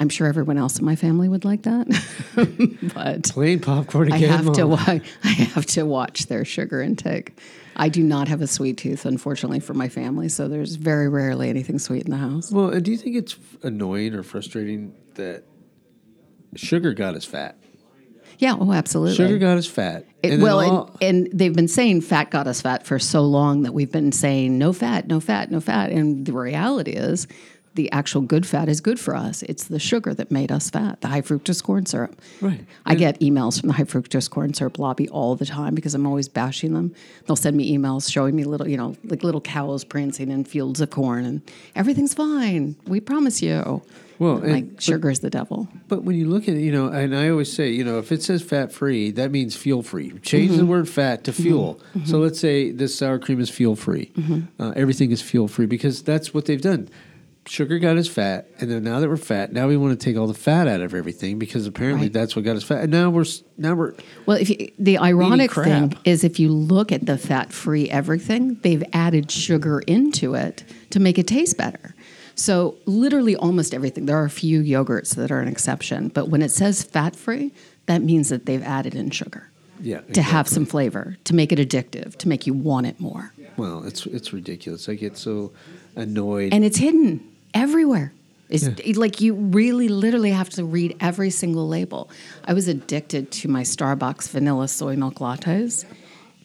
I'm 0.00 0.08
sure 0.08 0.26
everyone 0.26 0.58
else 0.58 0.78
in 0.78 0.84
my 0.84 0.96
family 0.96 1.28
would 1.28 1.44
like 1.44 1.62
that, 1.62 1.86
but 2.94 3.24
Plain 3.24 3.60
popcorn 3.60 4.12
I 4.12 4.16
again. 4.16 4.30
have 4.30 4.52
to 4.54 4.66
wa- 4.66 4.78
I 5.24 5.28
have 5.28 5.66
to 5.66 5.84
watch 5.84 6.26
their 6.26 6.44
sugar 6.44 6.80
intake. 6.82 7.38
I 7.76 7.88
do 7.88 8.02
not 8.02 8.28
have 8.28 8.42
a 8.42 8.46
sweet 8.46 8.78
tooth, 8.78 9.06
unfortunately, 9.06 9.60
for 9.60 9.74
my 9.74 9.88
family, 9.88 10.28
so 10.28 10.48
there's 10.48 10.74
very 10.76 11.08
rarely 11.08 11.48
anything 11.48 11.78
sweet 11.78 12.04
in 12.04 12.10
the 12.10 12.16
house. 12.16 12.50
Well, 12.50 12.78
do 12.80 12.90
you 12.90 12.96
think 12.96 13.16
it's 13.16 13.36
annoying 13.62 14.14
or 14.14 14.22
frustrating 14.22 14.94
that 15.14 15.44
sugar 16.56 16.92
got 16.94 17.14
us 17.14 17.24
fat? 17.24 17.56
Yeah, 18.38 18.56
oh, 18.58 18.72
absolutely. 18.72 19.14
Sugar 19.14 19.38
got 19.38 19.56
us 19.56 19.66
fat. 19.66 20.04
It- 20.22 20.32
And 20.34 20.42
well, 20.42 20.58
all- 20.60 20.96
and, 21.00 21.28
and 21.28 21.38
they've 21.38 21.54
been 21.54 21.68
saying 21.68 22.00
fat 22.00 22.30
got 22.30 22.46
us 22.46 22.60
fat 22.60 22.84
for 22.86 22.98
so 22.98 23.22
long 23.22 23.62
that 23.62 23.72
we've 23.72 23.92
been 23.92 24.10
saying 24.12 24.58
no 24.58 24.72
fat, 24.72 25.06
no 25.06 25.20
fat, 25.20 25.50
no 25.50 25.60
fat. 25.60 25.90
And 25.92 26.26
the 26.26 26.32
reality 26.32 26.92
is, 26.92 27.26
the 27.74 27.90
actual 27.92 28.20
good 28.20 28.46
fat 28.46 28.68
is 28.68 28.80
good 28.80 29.00
for 29.00 29.14
us. 29.16 29.42
It's 29.44 29.64
the 29.64 29.78
sugar 29.78 30.12
that 30.14 30.30
made 30.30 30.52
us 30.52 30.68
fat, 30.68 31.00
the 31.00 31.08
high 31.08 31.22
fructose 31.22 31.62
corn 31.62 31.86
syrup. 31.86 32.20
Right. 32.40 32.64
I 32.84 32.94
get 32.94 33.18
emails 33.20 33.58
from 33.60 33.68
the 33.68 33.74
high 33.74 33.84
fructose 33.84 34.28
corn 34.28 34.52
syrup 34.52 34.78
lobby 34.78 35.08
all 35.08 35.36
the 35.36 35.46
time 35.46 35.74
because 35.74 35.94
I'm 35.94 36.06
always 36.06 36.28
bashing 36.28 36.74
them. 36.74 36.94
They'll 37.26 37.36
send 37.36 37.56
me 37.56 37.76
emails 37.76 38.10
showing 38.12 38.36
me 38.36 38.44
little, 38.44 38.68
you 38.68 38.76
know, 38.76 38.94
like 39.04 39.22
little 39.24 39.40
cows 39.40 39.84
prancing 39.84 40.30
in 40.30 40.44
fields 40.44 40.80
of 40.80 40.90
corn 40.90 41.24
and 41.24 41.40
everything's 41.74 42.14
fine. 42.14 42.76
We 42.86 43.00
promise 43.00 43.40
you. 43.42 43.82
Well, 44.18 44.36
and- 44.36 44.52
like 44.52 44.80
sugar 44.80 45.10
is 45.10 45.20
the 45.20 45.30
devil. 45.30 45.66
but 45.88 46.04
when 46.04 46.14
you 46.14 46.28
look 46.28 46.44
at 46.48 46.54
it, 46.54 46.60
you 46.60 46.70
know, 46.70 46.86
and 46.88 47.16
I 47.16 47.28
always 47.30 47.50
say, 47.52 47.70
you 47.70 47.82
know, 47.82 47.98
if 47.98 48.12
it 48.12 48.22
says 48.22 48.40
fat 48.42 48.70
free, 48.70 49.10
that 49.12 49.32
means 49.32 49.56
fuel 49.56 49.82
free. 49.82 50.12
Change 50.20 50.50
Mm-hmm. 50.50 50.58
the 50.58 50.66
word 50.66 50.88
fat 50.88 51.24
to 51.24 51.32
fuel. 51.32 51.80
So 52.04 52.18
let's 52.18 52.38
say 52.38 52.70
this 52.70 52.94
sour 52.96 53.18
cream 53.18 53.40
is 53.40 53.48
fuel 53.50 53.74
free. 53.74 54.12
Mm-hmm. 54.14 54.62
Uh, 54.62 54.72
everything 54.76 55.10
is 55.10 55.20
fuel 55.22 55.48
free 55.48 55.66
because 55.66 56.02
that's 56.02 56.32
what 56.34 56.44
they've 56.44 56.60
done. 56.60 56.88
Sugar 57.44 57.80
got 57.80 57.96
us 57.96 58.06
fat, 58.06 58.46
and 58.60 58.70
then 58.70 58.84
now 58.84 59.00
that 59.00 59.08
we're 59.08 59.16
fat, 59.16 59.52
now 59.52 59.66
we 59.66 59.76
want 59.76 59.98
to 59.98 60.04
take 60.04 60.16
all 60.16 60.28
the 60.28 60.34
fat 60.34 60.68
out 60.68 60.80
of 60.80 60.94
everything 60.94 61.40
because 61.40 61.66
apparently 61.66 62.06
Right. 62.06 62.12
that's 62.12 62.36
what 62.36 62.44
got 62.44 62.54
us 62.54 62.62
fat. 62.62 62.82
And 62.84 62.92
now 62.92 63.10
we're 63.10 63.24
now 63.58 63.74
we're 63.74 63.94
Well, 64.26 64.36
if 64.36 64.48
you, 64.48 64.70
the 64.78 64.98
ironic 64.98 65.52
thing 65.52 65.92
is, 66.04 66.22
if 66.22 66.38
you 66.38 66.50
look 66.52 66.92
at 66.92 67.06
the 67.06 67.18
fat-free 67.18 67.90
everything, 67.90 68.58
they've 68.62 68.84
added 68.92 69.30
sugar 69.30 69.80
into 69.80 70.34
it 70.34 70.62
to 70.90 71.00
make 71.00 71.18
it 71.18 71.26
taste 71.26 71.56
better. 71.58 71.96
So 72.36 72.76
literally, 72.86 73.34
almost 73.34 73.74
everything. 73.74 74.06
There 74.06 74.16
are 74.16 74.24
a 74.24 74.30
few 74.30 74.62
yogurts 74.62 75.16
that 75.16 75.32
are 75.32 75.40
an 75.40 75.48
exception, 75.48 76.08
but 76.08 76.28
when 76.28 76.42
it 76.42 76.50
says 76.50 76.84
fat-free, 76.84 77.52
that 77.86 78.02
means 78.02 78.28
that 78.28 78.46
they've 78.46 78.62
added 78.62 78.94
in 78.94 79.10
sugar 79.10 79.50
yeah 79.80 80.00
to 80.12 80.22
have 80.22 80.46
some 80.46 80.64
flavor, 80.64 81.16
to 81.24 81.34
make 81.34 81.50
it 81.50 81.58
addictive, 81.58 82.14
to 82.18 82.28
make 82.28 82.46
you 82.46 82.54
want 82.54 82.86
it 82.86 83.00
more. 83.00 83.32
Well, 83.56 83.84
it's 83.84 84.06
it's 84.06 84.32
ridiculous. 84.32 84.88
I 84.88 84.94
get 84.94 85.18
so 85.18 85.52
annoyed. 85.96 86.54
And 86.54 86.64
it's 86.64 86.78
hidden 86.78 87.31
everywhere. 87.54 88.12
It's 88.48 88.96
like 88.98 89.22
you 89.22 89.32
really 89.34 89.88
literally 89.88 90.30
have 90.30 90.50
to 90.50 90.64
read 90.64 90.96
every 91.00 91.30
single 91.30 91.66
label. 91.66 92.10
I 92.44 92.52
was 92.52 92.68
addicted 92.68 93.32
to 93.32 93.48
my 93.48 93.62
Starbucks 93.62 94.28
vanilla 94.28 94.68
soy 94.68 94.94
milk 94.94 95.20
lattes 95.20 95.86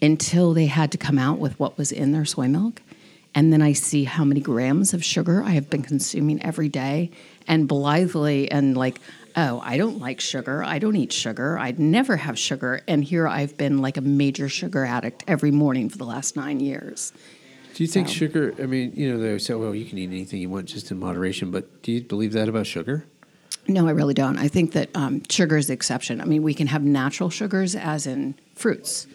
until 0.01 0.53
they 0.53 0.67
had 0.67 0.91
to 0.93 0.97
come 0.97 1.19
out 1.19 1.37
with 1.37 1.59
what 1.59 1.77
was 1.77 1.91
in 1.91 2.13
their 2.13 2.23
soy 2.23 2.47
milk. 2.47 2.81
And 3.35 3.51
then 3.51 3.61
I 3.61 3.73
see 3.73 4.05
how 4.05 4.23
many 4.23 4.39
grams 4.39 4.93
of 4.93 5.03
sugar 5.03 5.43
I 5.43 5.51
have 5.51 5.69
been 5.69 5.83
consuming 5.83 6.41
every 6.43 6.69
day 6.69 7.11
and 7.45 7.67
blithely 7.67 8.49
and 8.49 8.77
like, 8.77 9.01
oh, 9.35 9.59
I 9.63 9.77
don't 9.77 9.99
like 9.99 10.21
sugar. 10.21 10.63
I 10.63 10.79
don't 10.79 10.95
eat 10.95 11.11
sugar. 11.11 11.57
I'd 11.57 11.77
never 11.77 12.15
have 12.17 12.39
sugar. 12.39 12.81
And 12.87 13.03
here 13.03 13.27
I've 13.27 13.57
been 13.57 13.79
like 13.79 13.97
a 13.97 14.01
major 14.01 14.47
sugar 14.49 14.85
addict 14.85 15.23
every 15.27 15.51
morning 15.51 15.89
for 15.89 15.97
the 15.97 16.05
last 16.05 16.35
nine 16.35 16.59
years. 16.59 17.11
Do 17.77 17.83
you 17.83 17.87
think 17.87 18.07
so- 18.07 18.13
sugar? 18.15 18.55
I 18.57 18.65
mean, 18.65 18.91
you 18.95 19.11
know, 19.13 19.19
they 19.19 19.37
say, 19.37 19.53
"Well, 19.53 19.75
you 19.75 19.85
can 19.85 19.99
eat 19.99 20.05
anything 20.05 20.41
you 20.41 20.49
want, 20.49 20.65
just 20.65 20.89
in 20.89 20.97
moderation." 20.97 21.51
But 21.51 21.83
do 21.83 21.91
you 21.91 22.01
believe 22.01 22.33
that 22.33 22.49
about 22.49 22.65
sugar? 22.65 23.05
No, 23.67 23.87
I 23.87 23.91
really 23.91 24.15
don't. 24.15 24.39
I 24.39 24.47
think 24.47 24.71
that 24.71 24.89
um, 24.95 25.21
sugar 25.29 25.57
is 25.57 25.67
the 25.67 25.73
exception. 25.73 26.19
I 26.19 26.25
mean, 26.25 26.41
we 26.41 26.55
can 26.55 26.65
have 26.65 26.83
natural 26.83 27.29
sugars, 27.29 27.75
as 27.75 28.07
in 28.07 28.33
fruits 28.55 29.05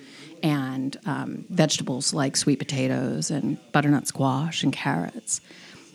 and 0.44 0.96
um, 1.06 1.44
vegetables 1.48 2.14
like 2.14 2.36
sweet 2.36 2.60
potatoes 2.60 3.32
and 3.32 3.58
butternut 3.72 4.06
squash 4.06 4.62
and 4.62 4.72
carrots. 4.72 5.40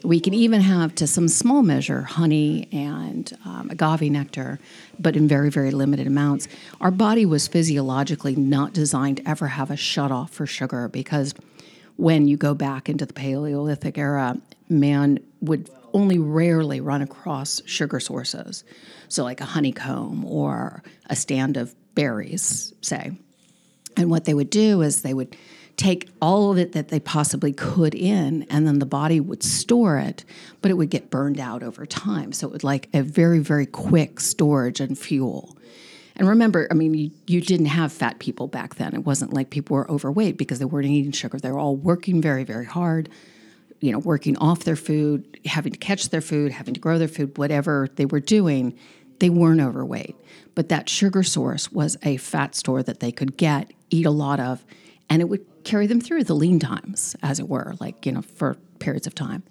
We 0.03 0.19
can 0.19 0.33
even 0.33 0.59
have, 0.59 0.93
to 0.95 1.07
some 1.07 1.29
small 1.29 1.63
measure, 1.63 2.01
honey 2.01 2.67
and 2.73 3.31
um, 3.45 3.69
agave 3.71 4.11
nectar, 4.11 4.59
but 4.99 5.15
in 5.15 5.29
very, 5.29 5.49
very 5.49 5.71
limited 5.71 6.05
amounts. 6.05 6.49
Our 6.81 6.91
body 6.91 7.25
was 7.25 7.47
physiologically 7.47 8.35
not 8.35 8.73
designed 8.73 9.17
to 9.17 9.29
ever 9.29 9.47
have 9.47 9.71
a 9.71 9.77
shut 9.77 10.11
off 10.11 10.31
for 10.31 10.45
sugar 10.45 10.89
because 10.89 11.33
when 11.97 12.27
you 12.27 12.37
go 12.37 12.53
back 12.53 12.89
into 12.89 13.05
the 13.05 13.13
Paleolithic 13.13 13.97
era, 13.97 14.37
man 14.69 15.19
would 15.41 15.69
only 15.93 16.19
rarely 16.19 16.79
run 16.79 17.01
across 17.01 17.61
sugar 17.65 17.99
sources. 17.99 18.63
So, 19.09 19.23
like 19.23 19.41
a 19.41 19.45
honeycomb 19.45 20.25
or 20.25 20.83
a 21.09 21.15
stand 21.15 21.57
of 21.57 21.75
berries, 21.95 22.73
say. 22.81 23.11
And 23.95 24.09
what 24.09 24.25
they 24.25 24.33
would 24.33 24.51
do 24.51 24.81
is 24.81 25.01
they 25.01 25.13
would 25.13 25.35
take 25.75 26.09
all 26.21 26.51
of 26.51 26.57
it 26.57 26.73
that 26.73 26.89
they 26.89 26.99
possibly 26.99 27.53
could 27.53 27.95
in, 27.95 28.45
and 28.49 28.67
then 28.67 28.79
the 28.79 28.85
body 28.85 29.19
would 29.19 29.43
store 29.43 29.97
it, 29.97 30.23
but 30.61 30.71
it 30.71 30.75
would 30.75 30.89
get 30.89 31.09
burned 31.09 31.39
out 31.39 31.63
over 31.63 31.85
time. 31.85 32.31
So 32.33 32.47
it 32.47 32.51
would 32.51 32.63
like 32.63 32.89
a 32.93 33.01
very, 33.01 33.39
very 33.39 33.65
quick 33.65 34.19
storage 34.19 34.79
and 34.79 34.97
fuel. 34.97 35.56
And 36.17 36.27
remember, 36.27 36.67
I 36.71 36.73
mean, 36.73 36.95
you, 36.95 37.11
you 37.27 37.41
didn't 37.41 37.67
have 37.67 37.93
fat 37.93 38.17
people 38.19 38.47
back 38.47 38.75
then. 38.75 38.93
It 38.95 39.05
wasn't 39.05 39.33
like 39.33 39.51
people 39.51 39.75
were 39.75 39.89
overweight 39.89 40.37
because 40.37 40.57
they 40.57 40.65
weren't 40.65 40.87
eating 40.87 41.11
sugar. 41.11 41.37
They 41.37 41.51
were 41.51 41.59
all 41.59 41.75
working 41.75 42.21
very, 42.21 42.43
very 42.43 42.65
hard, 42.65 43.07
you 43.79 43.91
know, 43.91 43.99
working 43.99 44.35
off 44.37 44.63
their 44.63 44.75
food, 44.75 45.39
having 45.45 45.73
to 45.73 45.77
catch 45.77 46.09
their 46.09 46.21
food, 46.21 46.51
having 46.51 46.73
to 46.73 46.79
grow 46.79 46.97
their 46.97 47.07
food, 47.07 47.37
whatever 47.37 47.87
they 47.95 48.05
were 48.07 48.19
doing, 48.19 48.75
they 49.19 49.29
weren't 49.29 49.61
overweight. 49.61 50.15
But 50.55 50.69
that 50.69 50.89
sugar 50.89 51.21
source 51.21 51.71
was 51.71 51.97
a 52.01 52.17
fat 52.17 52.55
store 52.55 52.81
that 52.81 52.99
they 52.99 53.11
could 53.11 53.37
get, 53.37 53.71
eat 53.91 54.07
a 54.07 54.11
lot 54.11 54.39
of, 54.39 54.65
and 55.11 55.21
it 55.21 55.25
would 55.25 55.45
carry 55.63 55.85
them 55.85 56.01
through 56.01 56.23
the 56.23 56.33
lean 56.33 56.59
times, 56.59 57.15
as 57.21 57.39
it 57.39 57.47
were, 57.47 57.75
like, 57.79 58.07
you 58.07 58.11
know, 58.11 58.23
for 58.23 58.55
periods 58.79 59.05
of 59.05 59.13
time. 59.13 59.43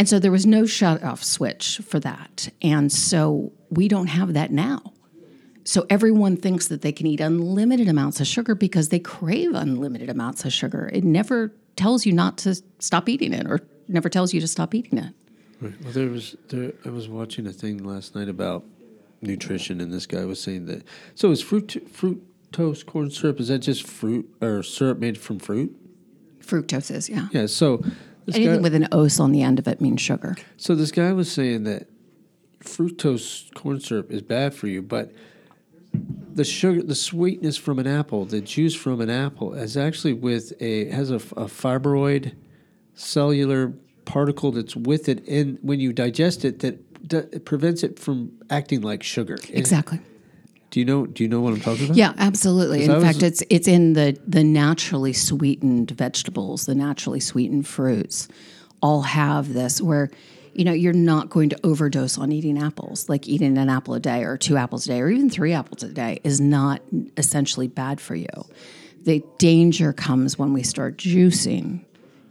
And 0.00 0.08
so 0.08 0.18
there 0.18 0.32
was 0.32 0.46
no 0.46 0.66
shut 0.66 1.02
off 1.04 1.22
switch 1.22 1.80
for 1.84 2.00
that. 2.00 2.48
And 2.62 2.90
so 2.90 3.52
we 3.70 3.86
don't 3.86 4.08
have 4.08 4.34
that 4.34 4.50
now. 4.50 4.92
So 5.68 5.84
everyone 5.90 6.38
thinks 6.38 6.68
that 6.68 6.80
they 6.80 6.92
can 6.92 7.06
eat 7.06 7.20
unlimited 7.20 7.88
amounts 7.88 8.20
of 8.20 8.26
sugar 8.26 8.54
because 8.54 8.88
they 8.88 8.98
crave 8.98 9.52
unlimited 9.52 10.08
amounts 10.08 10.46
of 10.46 10.52
sugar. 10.54 10.88
It 10.94 11.04
never 11.04 11.52
tells 11.76 12.06
you 12.06 12.12
not 12.14 12.38
to 12.38 12.54
stop 12.78 13.06
eating 13.06 13.34
it 13.34 13.46
or 13.46 13.60
never 13.86 14.08
tells 14.08 14.32
you 14.32 14.40
to 14.40 14.48
stop 14.48 14.74
eating 14.74 14.98
it. 14.98 15.12
Right. 15.60 15.74
Well, 15.82 15.92
there 15.92 16.08
was 16.08 16.36
there. 16.48 16.72
I 16.86 16.88
was 16.88 17.06
watching 17.06 17.46
a 17.46 17.52
thing 17.52 17.84
last 17.84 18.14
night 18.14 18.30
about 18.30 18.64
nutrition, 19.20 19.82
and 19.82 19.92
this 19.92 20.06
guy 20.06 20.24
was 20.24 20.42
saying 20.42 20.64
that. 20.68 20.84
So 21.14 21.30
is 21.32 21.42
fruit 21.42 21.86
fructose 21.92 22.86
corn 22.86 23.10
syrup? 23.10 23.38
Is 23.38 23.48
that 23.48 23.58
just 23.58 23.86
fruit 23.86 24.26
or 24.40 24.62
syrup 24.62 24.98
made 24.98 25.18
from 25.18 25.38
fruit? 25.38 25.76
Fructose 26.40 26.90
is, 26.90 27.10
yeah. 27.10 27.28
Yeah. 27.30 27.44
So 27.44 27.84
Anything 28.32 28.56
guy, 28.56 28.62
with 28.62 28.74
an 28.74 28.88
os 28.90 29.20
on 29.20 29.32
the 29.32 29.42
end 29.42 29.58
of 29.58 29.68
it 29.68 29.82
means 29.82 30.00
sugar. 30.00 30.34
so 30.56 30.74
this 30.74 30.92
guy 30.92 31.12
was 31.12 31.30
saying 31.30 31.64
that 31.64 31.88
fructose 32.60 33.52
corn 33.52 33.80
syrup 33.80 34.10
is 34.10 34.22
bad 34.22 34.54
for 34.54 34.66
you, 34.66 34.80
but 34.80 35.12
the 36.38 36.44
sugar, 36.44 36.80
the 36.84 36.94
sweetness 36.94 37.56
from 37.56 37.80
an 37.80 37.88
apple, 37.88 38.24
the 38.24 38.40
juice 38.40 38.72
from 38.72 39.00
an 39.00 39.10
apple, 39.10 39.54
is 39.54 39.76
actually 39.76 40.12
with 40.12 40.52
a 40.62 40.88
has 40.90 41.10
a, 41.10 41.16
a 41.16 41.48
fibroid 41.48 42.32
cellular 42.94 43.72
particle 44.04 44.52
that's 44.52 44.76
with 44.76 45.08
it, 45.08 45.26
and 45.26 45.58
when 45.62 45.80
you 45.80 45.92
digest 45.92 46.44
it, 46.44 46.60
that, 46.60 46.78
it 47.34 47.44
prevents 47.44 47.82
it 47.82 47.98
from 47.98 48.30
acting 48.50 48.82
like 48.82 49.02
sugar. 49.02 49.34
And 49.48 49.58
Exactly. 49.58 49.98
Do 50.70 50.78
you 50.78 50.86
know? 50.86 51.06
Do 51.06 51.24
you 51.24 51.28
know 51.28 51.40
what 51.40 51.54
I'm 51.54 51.60
talking 51.60 51.86
about? 51.86 51.96
Yeah, 51.96 52.12
absolutely. 52.18 52.84
In 52.84 52.92
was- 52.92 53.02
fact, 53.02 53.24
it's 53.24 53.42
it's 53.50 53.66
in 53.66 53.94
the 53.94 54.16
the 54.24 54.44
naturally 54.44 55.14
sweetened 55.14 55.90
vegetables, 55.90 56.66
the 56.66 56.74
naturally 56.76 57.20
sweetened 57.20 57.66
fruits, 57.66 58.28
all 58.80 59.02
have 59.02 59.54
this 59.54 59.82
where 59.82 60.08
you 60.58 60.64
know 60.64 60.72
you're 60.72 60.92
not 60.92 61.30
going 61.30 61.48
to 61.50 61.58
overdose 61.64 62.18
on 62.18 62.32
eating 62.32 62.58
apples. 62.60 63.08
Like 63.08 63.28
eating 63.28 63.56
an 63.56 63.70
apple 63.70 63.94
a 63.94 64.00
day 64.00 64.24
or 64.24 64.36
two 64.36 64.56
apples 64.56 64.84
a 64.86 64.88
day 64.88 65.00
or 65.00 65.08
even 65.08 65.30
three 65.30 65.52
apples 65.52 65.82
a 65.84 65.88
day 65.88 66.20
is 66.24 66.40
not 66.40 66.82
essentially 67.16 67.68
bad 67.68 68.00
for 68.00 68.16
you. 68.16 68.26
The 69.04 69.22
danger 69.38 69.92
comes 69.92 70.36
when 70.38 70.52
we 70.52 70.62
start 70.64 70.96
juicing 70.98 71.84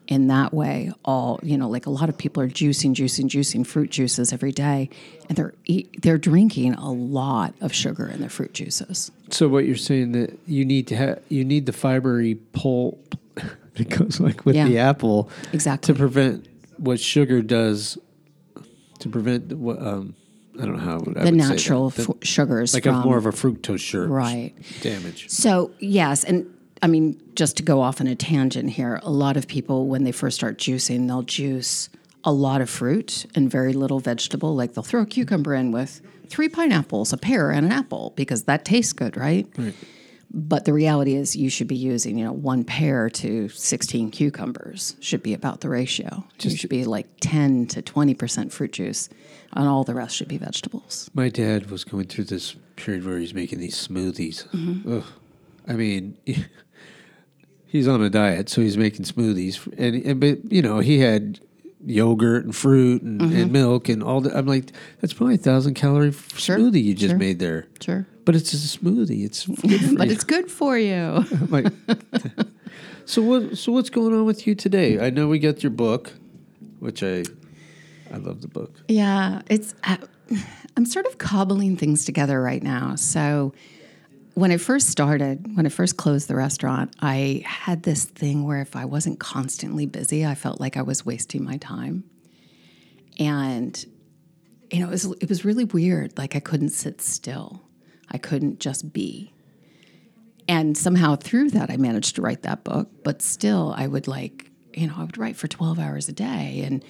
in 0.07 0.27
that 0.27 0.53
way 0.53 0.89
all 1.03 1.37
you 1.43 1.57
know 1.57 1.67
like 1.69 1.85
a 1.85 1.89
lot 1.89 2.07
of 2.07 2.17
people 2.17 2.41
are 2.41 2.47
juicing 2.47 2.93
juicing 2.93 3.25
juicing 3.27 3.67
fruit 3.67 3.89
juices 3.91 4.31
every 4.31 4.53
day 4.53 4.89
and 5.27 5.37
they're 5.37 5.53
eat, 5.65 6.01
they're 6.01 6.17
drinking 6.17 6.73
a 6.75 6.89
lot 6.89 7.53
of 7.59 7.73
sugar 7.73 8.07
in 8.07 8.21
their 8.21 8.29
fruit 8.29 8.53
juices 8.53 9.11
So 9.31 9.49
what 9.49 9.65
you're 9.65 9.75
saying 9.75 10.13
that 10.13 10.39
you 10.47 10.63
need 10.63 10.87
to 10.87 10.95
have 10.95 11.21
you 11.27 11.43
need 11.43 11.65
the 11.65 11.73
fibery 11.73 12.37
pulp 12.53 13.15
that 13.75 13.89
goes 13.89 14.21
like 14.21 14.45
with 14.45 14.55
Yeah. 14.55 14.67
the 14.69 14.77
apple 14.77 15.29
Exactly. 15.51 15.93
to 15.93 15.97
prevent 15.99 16.47
what 16.77 17.01
sugar 17.01 17.41
does 17.41 17.97
to 18.99 19.09
prevent 19.09 19.51
um 19.51 20.15
I 20.59 20.65
don't 20.65 20.77
know 20.77 20.79
how 20.79 20.99
would, 20.99 21.15
the 21.15 21.31
natural 21.31 21.91
that. 21.91 22.17
Sugars 22.23 22.73
like 22.73 22.83
from 22.83 22.95
a 22.95 23.05
more 23.05 23.17
of 23.17 23.25
a 23.27 23.31
fructose 23.31 23.79
sugar 23.79 24.07
Right. 24.07 24.55
damage. 24.81 25.29
So, 25.29 25.71
yes, 25.79 26.23
and 26.23 26.51
I 26.81 26.87
mean, 26.87 27.21
just 27.35 27.57
to 27.57 27.63
go 27.63 27.81
off 27.81 28.01
on 28.01 28.07
a 28.07 28.15
tangent 28.15 28.71
here, 28.71 28.99
a 29.03 29.11
lot 29.11 29.37
of 29.37 29.47
people, 29.47 29.87
when 29.87 30.03
they 30.03 30.11
first 30.11 30.35
start 30.35 30.57
juicing, 30.57 31.07
they'll 31.07 31.21
juice 31.23 31.89
a 32.23 32.31
lot 32.31 32.61
of 32.61 32.69
fruit 32.69 33.25
and 33.35 33.49
very 33.49 33.73
little 33.73 33.99
vegetable. 33.99 34.55
Like 34.55 34.73
they'll 34.73 34.83
throw 34.83 35.01
a 35.01 35.05
cucumber 35.05 35.53
in 35.53 35.71
with 35.71 36.01
three 36.27 36.49
pineapples, 36.49 37.13
a 37.13 37.17
pear, 37.17 37.51
and 37.51 37.65
an 37.65 37.71
apple 37.71 38.13
because 38.15 38.43
that 38.43 38.65
tastes 38.65 38.93
good, 38.93 39.15
right? 39.15 39.47
right? 39.57 39.73
But 40.29 40.65
the 40.65 40.73
reality 40.73 41.15
is, 41.15 41.35
you 41.37 41.49
should 41.49 41.67
be 41.67 41.75
using, 41.77 42.17
you 42.17 42.25
know, 42.25 42.33
one 42.33 42.65
pear 42.65 43.09
to 43.11 43.47
16 43.47 44.11
cucumbers 44.11 44.95
should 44.99 45.23
be 45.23 45.33
about 45.33 45.61
the 45.61 45.69
ratio. 45.69 46.25
you 46.39 46.55
should 46.57 46.69
be 46.69 46.83
like 46.83 47.07
10 47.21 47.67
to 47.67 47.81
20% 47.81 48.51
fruit 48.51 48.73
juice, 48.73 49.07
and 49.53 49.67
all 49.69 49.85
the 49.85 49.93
rest 49.95 50.15
should 50.17 50.27
be 50.27 50.37
vegetables. 50.37 51.09
My 51.13 51.29
dad 51.29 51.71
was 51.71 51.85
going 51.85 52.07
through 52.07 52.25
this 52.25 52.55
period 52.75 53.05
where 53.05 53.17
he's 53.17 53.33
making 53.33 53.59
these 53.59 53.75
smoothies. 53.87 54.45
Mm-hmm. 54.49 54.99
I 55.65 55.73
mean, 55.73 56.17
he's 57.65 57.87
on 57.87 58.01
a 58.01 58.09
diet, 58.09 58.49
so 58.49 58.61
he's 58.61 58.77
making 58.77 59.05
smoothies, 59.05 59.65
and, 59.77 59.95
and 60.05 60.19
but 60.19 60.51
you 60.51 60.61
know 60.61 60.79
he 60.79 60.99
had 60.99 61.39
yogurt 61.85 62.43
and 62.45 62.55
fruit 62.55 63.01
and, 63.01 63.21
Mm-hmm. 63.21 63.35
and 63.41 63.51
milk 63.51 63.87
and 63.89 64.03
all 64.03 64.21
that. 64.21 64.35
I'm 64.35 64.45
like, 64.45 64.71
that's 64.99 65.13
probably 65.13 65.35
a 65.35 65.39
thousand 65.39 65.75
calorie 65.75 66.11
Sure, 66.11 66.57
smoothie 66.57 66.83
you 66.83 66.93
just 66.93 67.11
sure. 67.11 67.17
made 67.17 67.39
there. 67.39 67.67
Sure. 67.81 68.05
But 68.27 68.35
it's 68.35 68.53
a 68.53 68.57
smoothie. 68.57 69.23
It's 69.23 69.45
good 69.61 69.79
for 69.79 69.95
But 69.95 70.07
you. 70.07 70.13
it's 70.13 70.25
good 70.25 70.51
for 70.51 70.77
you. 70.77 71.23
Like, 71.49 71.71
so 73.05 73.21
what? 73.21 73.57
So 73.57 73.71
what's 73.71 73.89
going 73.89 74.13
on 74.13 74.25
with 74.25 74.45
you 74.45 74.53
today? 74.53 74.99
I 74.99 75.09
know 75.11 75.29
we 75.29 75.39
got 75.39 75.63
your 75.63 75.69
book, 75.69 76.11
which 76.79 77.03
I, 77.03 77.23
I 78.13 78.17
love 78.17 78.41
the 78.41 78.49
book. 78.49 78.81
Yeah, 78.89 79.43
it's. 79.49 79.73
Uh, 79.85 79.95
I'm 80.75 80.85
sort 80.85 81.05
of 81.05 81.17
cobbling 81.19 81.77
things 81.77 82.03
together 82.03 82.41
right 82.41 82.61
now. 82.61 82.95
So, 82.95 83.53
when 84.33 84.51
I 84.51 84.57
first 84.57 84.89
started, 84.89 85.55
when 85.55 85.65
I 85.65 85.69
first 85.69 85.95
closed 85.95 86.27
the 86.27 86.35
restaurant, 86.35 86.93
I 86.99 87.43
had 87.45 87.83
this 87.83 88.03
thing 88.03 88.43
where 88.43 88.59
if 88.59 88.75
I 88.75 88.83
wasn't 88.83 89.21
constantly 89.21 89.85
busy, 89.85 90.25
I 90.25 90.35
felt 90.35 90.59
like 90.59 90.75
I 90.75 90.81
was 90.81 91.05
wasting 91.05 91.45
my 91.45 91.55
time. 91.59 92.03
And, 93.17 93.83
you 94.69 94.81
know, 94.81 94.87
it 94.87 94.91
was, 94.91 95.05
it 95.05 95.29
was 95.29 95.45
really 95.45 95.63
weird. 95.63 96.17
Like 96.17 96.35
I 96.35 96.41
couldn't 96.41 96.69
sit 96.69 97.01
still, 97.01 97.63
I 98.09 98.17
couldn't 98.17 98.59
just 98.59 98.93
be. 98.93 99.33
And 100.47 100.77
somehow 100.77 101.15
through 101.15 101.51
that, 101.51 101.69
I 101.69 101.77
managed 101.77 102.15
to 102.15 102.21
write 102.21 102.43
that 102.43 102.63
book. 102.63 102.89
But 103.03 103.21
still, 103.21 103.73
I 103.75 103.87
would 103.87 104.07
like, 104.07 104.49
you 104.73 104.87
know, 104.87 104.93
I 104.97 105.03
would 105.03 105.17
write 105.17 105.35
for 105.35 105.47
12 105.47 105.77
hours 105.79 106.07
a 106.07 106.13
day. 106.13 106.63
And, 106.65 106.83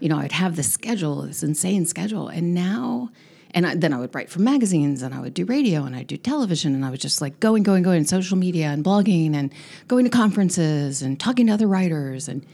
you 0.00 0.08
know, 0.08 0.18
I'd 0.18 0.32
have 0.32 0.56
this 0.56 0.72
schedule, 0.72 1.22
this 1.22 1.42
insane 1.42 1.86
schedule. 1.86 2.28
And 2.28 2.54
now, 2.54 3.10
and 3.52 3.66
I, 3.66 3.74
then 3.76 3.92
I 3.92 3.98
would 4.00 4.14
write 4.14 4.30
for 4.30 4.40
magazines 4.40 5.02
and 5.02 5.14
I 5.14 5.20
would 5.20 5.34
do 5.34 5.44
radio 5.44 5.84
and 5.84 5.94
I'd 5.94 6.08
do 6.08 6.16
television 6.16 6.74
and 6.74 6.84
I 6.84 6.90
was 6.90 7.00
just 7.00 7.20
like 7.20 7.38
going, 7.40 7.62
going, 7.62 7.82
going, 7.82 8.04
social 8.04 8.36
media 8.36 8.66
and 8.66 8.84
blogging 8.84 9.34
and 9.34 9.52
going 9.86 10.04
to 10.04 10.10
conferences 10.10 11.00
and 11.02 11.18
talking 11.18 11.46
to 11.46 11.52
other 11.52 11.68
writers. 11.68 12.28
And 12.28 12.44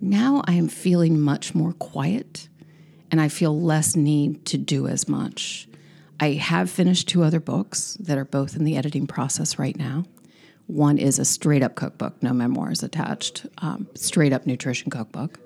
now 0.00 0.42
I 0.46 0.54
am 0.54 0.68
feeling 0.68 1.20
much 1.20 1.54
more 1.54 1.72
quiet 1.74 2.48
and 3.10 3.20
I 3.20 3.28
feel 3.28 3.60
less 3.60 3.94
need 3.94 4.46
to 4.46 4.56
do 4.56 4.86
as 4.86 5.08
much. 5.08 5.68
I 6.20 6.32
have 6.32 6.70
finished 6.70 7.08
two 7.08 7.22
other 7.22 7.40
books 7.40 7.94
that 8.00 8.18
are 8.18 8.24
both 8.24 8.56
in 8.56 8.64
the 8.64 8.76
editing 8.76 9.06
process 9.06 9.58
right 9.58 9.76
now. 9.76 10.04
One 10.66 10.96
is 10.98 11.18
a 11.18 11.24
straight 11.24 11.62
up 11.62 11.74
cookbook, 11.74 12.22
no 12.22 12.32
memoirs 12.32 12.82
attached, 12.82 13.46
um, 13.58 13.88
straight 13.94 14.32
up 14.32 14.46
nutrition 14.46 14.90
cookbook. 14.90 15.38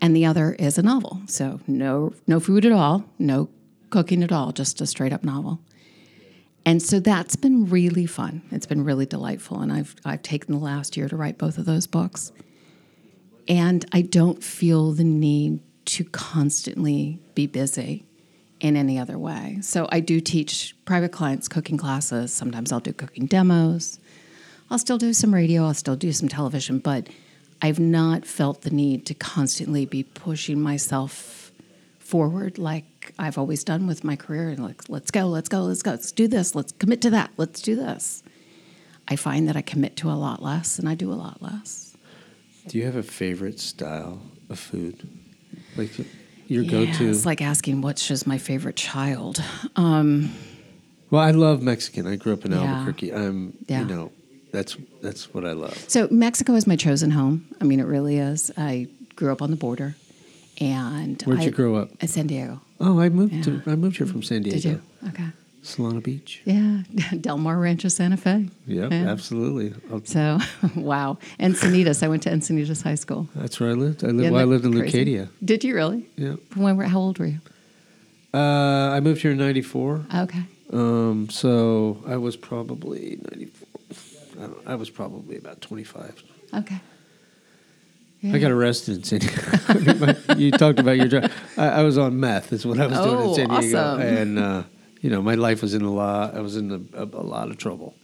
And 0.00 0.16
the 0.16 0.24
other 0.24 0.54
is 0.54 0.78
a 0.78 0.82
novel. 0.82 1.20
So 1.26 1.60
no 1.66 2.14
no 2.26 2.40
food 2.40 2.64
at 2.64 2.72
all, 2.72 3.04
no 3.18 3.48
cooking 3.90 4.22
at 4.22 4.32
all, 4.32 4.52
just 4.52 4.80
a 4.80 4.86
straight 4.86 5.12
up 5.12 5.24
novel. 5.24 5.60
And 6.64 6.82
so 6.82 7.00
that's 7.00 7.36
been 7.36 7.66
really 7.66 8.06
fun. 8.06 8.42
It's 8.50 8.66
been 8.66 8.84
really 8.84 9.06
delightful. 9.06 9.60
And 9.60 9.72
I've 9.72 9.94
I've 10.04 10.22
taken 10.22 10.54
the 10.54 10.60
last 10.60 10.96
year 10.96 11.08
to 11.08 11.16
write 11.16 11.38
both 11.38 11.58
of 11.58 11.64
those 11.64 11.86
books. 11.86 12.32
And 13.46 13.84
I 13.92 14.02
don't 14.02 14.42
feel 14.42 14.92
the 14.92 15.04
need 15.04 15.60
to 15.86 16.04
constantly 16.04 17.20
be 17.34 17.46
busy 17.46 18.07
in 18.60 18.76
any 18.76 18.98
other 18.98 19.18
way. 19.18 19.58
So 19.62 19.88
I 19.90 20.00
do 20.00 20.20
teach 20.20 20.74
private 20.84 21.12
clients 21.12 21.48
cooking 21.48 21.76
classes. 21.76 22.32
Sometimes 22.32 22.72
I'll 22.72 22.80
do 22.80 22.92
cooking 22.92 23.26
demos. 23.26 23.98
I'll 24.70 24.78
still 24.78 24.98
do 24.98 25.12
some 25.12 25.32
radio, 25.32 25.64
I'll 25.64 25.74
still 25.74 25.96
do 25.96 26.12
some 26.12 26.28
television, 26.28 26.78
but 26.78 27.08
I've 27.62 27.80
not 27.80 28.26
felt 28.26 28.62
the 28.62 28.70
need 28.70 29.06
to 29.06 29.14
constantly 29.14 29.86
be 29.86 30.02
pushing 30.02 30.60
myself 30.60 31.50
forward 31.98 32.58
like 32.58 33.14
I've 33.18 33.38
always 33.38 33.64
done 33.64 33.86
with 33.86 34.04
my 34.04 34.16
career. 34.16 34.50
and 34.50 34.62
Like, 34.62 34.88
let's 34.88 35.10
go, 35.10 35.26
let's 35.26 35.48
go, 35.48 35.62
let's 35.62 35.82
go, 35.82 35.92
let's 35.92 36.12
do 36.12 36.28
this, 36.28 36.54
let's 36.54 36.72
commit 36.72 37.00
to 37.02 37.10
that, 37.10 37.30
let's 37.36 37.62
do 37.62 37.76
this. 37.76 38.22
I 39.08 39.16
find 39.16 39.48
that 39.48 39.56
I 39.56 39.62
commit 39.62 39.96
to 39.96 40.10
a 40.10 40.12
lot 40.12 40.42
less 40.42 40.78
and 40.78 40.88
I 40.88 40.94
do 40.94 41.10
a 41.10 41.14
lot 41.14 41.42
less. 41.42 41.96
Do 42.66 42.76
you 42.76 42.84
have 42.84 42.96
a 42.96 43.02
favorite 43.02 43.58
style 43.58 44.20
of 44.50 44.58
food? 44.58 45.08
Like 45.76 45.92
your 46.48 46.62
Yeah, 46.62 46.70
go-to? 46.86 47.10
It's 47.10 47.24
like 47.26 47.40
asking 47.42 47.82
what's 47.82 48.06
just 48.06 48.26
my 48.26 48.38
favorite 48.38 48.76
child. 48.76 49.42
Um, 49.76 50.32
well, 51.10 51.22
I 51.22 51.30
love 51.30 51.62
Mexican. 51.62 52.06
I 52.06 52.16
grew 52.16 52.32
up 52.32 52.44
in 52.44 52.52
Yeah. 52.52 52.62
Albuquerque. 52.62 53.12
I'm, 53.14 53.54
Yeah. 53.66 53.80
you 53.80 53.86
know, 53.86 54.12
that's 54.52 54.76
that's 55.02 55.32
what 55.34 55.44
I 55.44 55.52
love. 55.52 55.76
So 55.88 56.08
Mexico 56.10 56.54
is 56.54 56.66
my 56.66 56.76
chosen 56.76 57.10
home. 57.12 57.46
I 57.60 57.64
mean, 57.64 57.80
it 57.80 57.86
really 57.86 58.18
is. 58.18 58.50
I 58.56 58.88
grew 59.16 59.30
up 59.32 59.42
on 59.42 59.50
the 59.50 59.56
border, 59.56 59.94
and 60.60 61.20
Where'd 61.22 61.40
I, 61.40 61.44
you 61.44 61.50
grow 61.50 61.76
up? 61.76 61.90
At 62.02 62.10
San 62.10 62.26
Diego. 62.26 62.60
Oh, 62.80 62.98
I 63.00 63.08
moved 63.08 63.44
to 63.44 63.62
I 63.66 63.74
moved 63.76 63.96
here 63.98 64.06
from 64.06 64.22
San 64.22 64.42
Diego. 64.42 64.56
Did 64.60 64.64
you? 64.64 64.82
Okay. 65.08 65.26
Solana 65.62 66.02
Beach. 66.02 66.40
Yeah, 66.44 66.82
Del 67.20 67.38
Mar 67.38 67.58
Rancho 67.58 67.88
Santa 67.88 68.16
Fe. 68.16 68.48
Yep, 68.66 68.90
Yeah. 68.92 69.10
absolutely. 69.10 69.74
I'll- 69.90 70.04
So, 70.04 70.38
wow. 70.76 71.18
Encinitas. 71.40 72.02
I 72.02 72.08
went 72.08 72.22
to 72.24 72.30
Encinitas 72.30 72.82
High 72.82 72.94
School. 72.94 73.28
that's 73.34 73.58
where 73.60 73.70
I 73.70 73.72
lived. 73.74 74.02
I 74.04 74.08
lived. 74.08 74.20
Isn't 74.20 74.32
Well, 74.32 74.42
I 74.42 74.44
lived 74.44 74.64
in 74.64 74.72
crazy? 74.78 75.04
Leucadia. 75.04 75.28
Did 75.44 75.64
you 75.64 75.74
really? 75.74 76.06
Yeah. 76.16 76.36
When 76.54 76.76
were, 76.76 76.84
how 76.84 76.98
old 77.00 77.18
were 77.18 77.26
you? 77.26 77.40
Uh, 78.32 78.38
I 78.96 79.00
moved 79.00 79.22
here 79.22 79.30
in 79.32 79.38
'94. 79.38 80.04
Okay. 80.14 80.42
Um, 80.72 81.28
so 81.30 82.02
I 82.06 82.16
was 82.18 82.36
probably 82.36 83.18
'94. 83.32 83.68
I, 84.38 84.46
don't, 84.46 84.68
I 84.68 84.74
was 84.76 84.90
probably 84.90 85.36
about 85.36 85.60
25. 85.60 86.22
Okay. 86.54 86.78
I 88.24 88.38
got 88.38 88.50
arrested 88.50 88.96
in 88.98 89.04
San 89.04 89.20
Diego. 89.20 89.42
I 89.68 89.74
mean, 89.74 89.98
my- 90.00 90.34
you 90.36 90.50
talked 90.50 90.78
about 90.78 90.96
your 90.96 91.06
job. 91.08 91.30
I, 91.56 91.68
I 91.68 91.82
was 91.82 91.96
on 91.98 92.18
meth. 92.20 92.52
Is 92.52 92.66
what 92.66 92.78
I 92.80 92.86
was 92.86 92.98
doing 92.98 93.08
Oh, 93.16 93.28
in 93.30 93.34
San 93.34 93.48
Diego, 93.48 93.78
awesome. 93.78 94.00
and 94.00 94.38
uh, 94.38 94.62
you 95.00 95.10
know, 95.10 95.22
my 95.22 95.34
life 95.34 95.62
was 95.62 95.74
in 95.74 95.82
a 95.82 95.92
lot. 95.92 96.34
I 96.34 96.40
was 96.40 96.56
in 96.56 96.70
a, 96.72 97.02
a, 97.02 97.04
a 97.04 97.22
lot 97.24 97.50
of 97.50 97.56
trouble, 97.58 97.94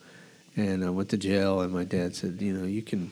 and 0.57 0.85
I 0.85 0.91
went 0.91 1.09
to 1.11 1.17
jail. 1.17 1.61
And 1.61 1.73
my 1.73 1.85
dad 1.85 2.15
said, 2.17 2.41
you 2.41 2.53
know, 2.53 2.67
you 2.67 2.83
can. 2.83 3.11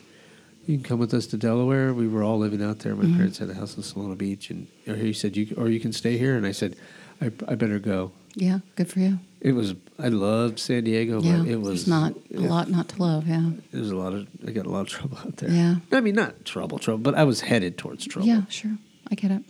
You 0.64 0.76
can 0.76 0.84
come 0.84 1.00
with 1.00 1.12
us 1.12 1.26
to 1.26 1.36
Delaware. 1.36 1.92
We 1.92 2.06
were 2.06 2.22
all 2.22 2.38
living 2.38 2.62
out 2.62 2.78
there. 2.78 2.94
My 2.94 3.02
Mm-hmm. 3.02 3.16
parents 3.16 3.38
had 3.38 3.50
a 3.50 3.54
house 3.54 3.76
in 3.76 3.82
Solana 3.82 4.16
Beach, 4.16 4.48
and 4.48 4.68
or 4.86 4.94
he 4.94 5.12
said, 5.12 5.36
"You 5.36 5.52
or 5.58 5.68
you 5.68 5.80
can 5.80 5.92
stay 5.92 6.16
here." 6.16 6.36
And 6.36 6.46
I 6.46 6.52
said, 6.52 6.76
"I, 7.20 7.32
I 7.48 7.56
better 7.56 7.80
go." 7.80 8.12
Yeah, 8.36 8.60
good 8.76 8.88
for 8.88 9.00
you. 9.00 9.18
It 9.40 9.52
was. 9.56 9.74
I 9.98 10.06
loved 10.06 10.60
San 10.60 10.84
Diego, 10.84 11.20
Yeah, 11.20 11.38
but 11.38 11.48
it 11.48 11.60
was 11.60 11.88
not 11.88 12.14
a 12.32 12.38
lot 12.38 12.70
not 12.70 12.88
to 12.90 13.02
love. 13.02 13.26
Yeah, 13.26 13.50
It 13.72 13.78
was 13.80 13.90
a 13.90 13.96
lot 13.96 14.12
of. 14.12 14.28
I 14.46 14.52
got 14.52 14.66
a 14.66 14.70
lot 14.70 14.82
of 14.82 14.88
trouble 14.88 15.18
out 15.18 15.36
there. 15.38 15.50
Yeah. 15.50 15.74
I 15.90 16.00
mean, 16.00 16.14
not 16.14 16.44
trouble, 16.44 16.78
trouble, 16.78 17.02
but 17.02 17.16
I 17.16 17.24
was 17.24 17.40
headed 17.40 17.76
towards 17.76 18.06
trouble. 18.06 18.28
yeah, 18.28 18.42
sure. 18.48 18.78
I 19.10 19.16
get 19.16 19.32
it. 19.32 19.42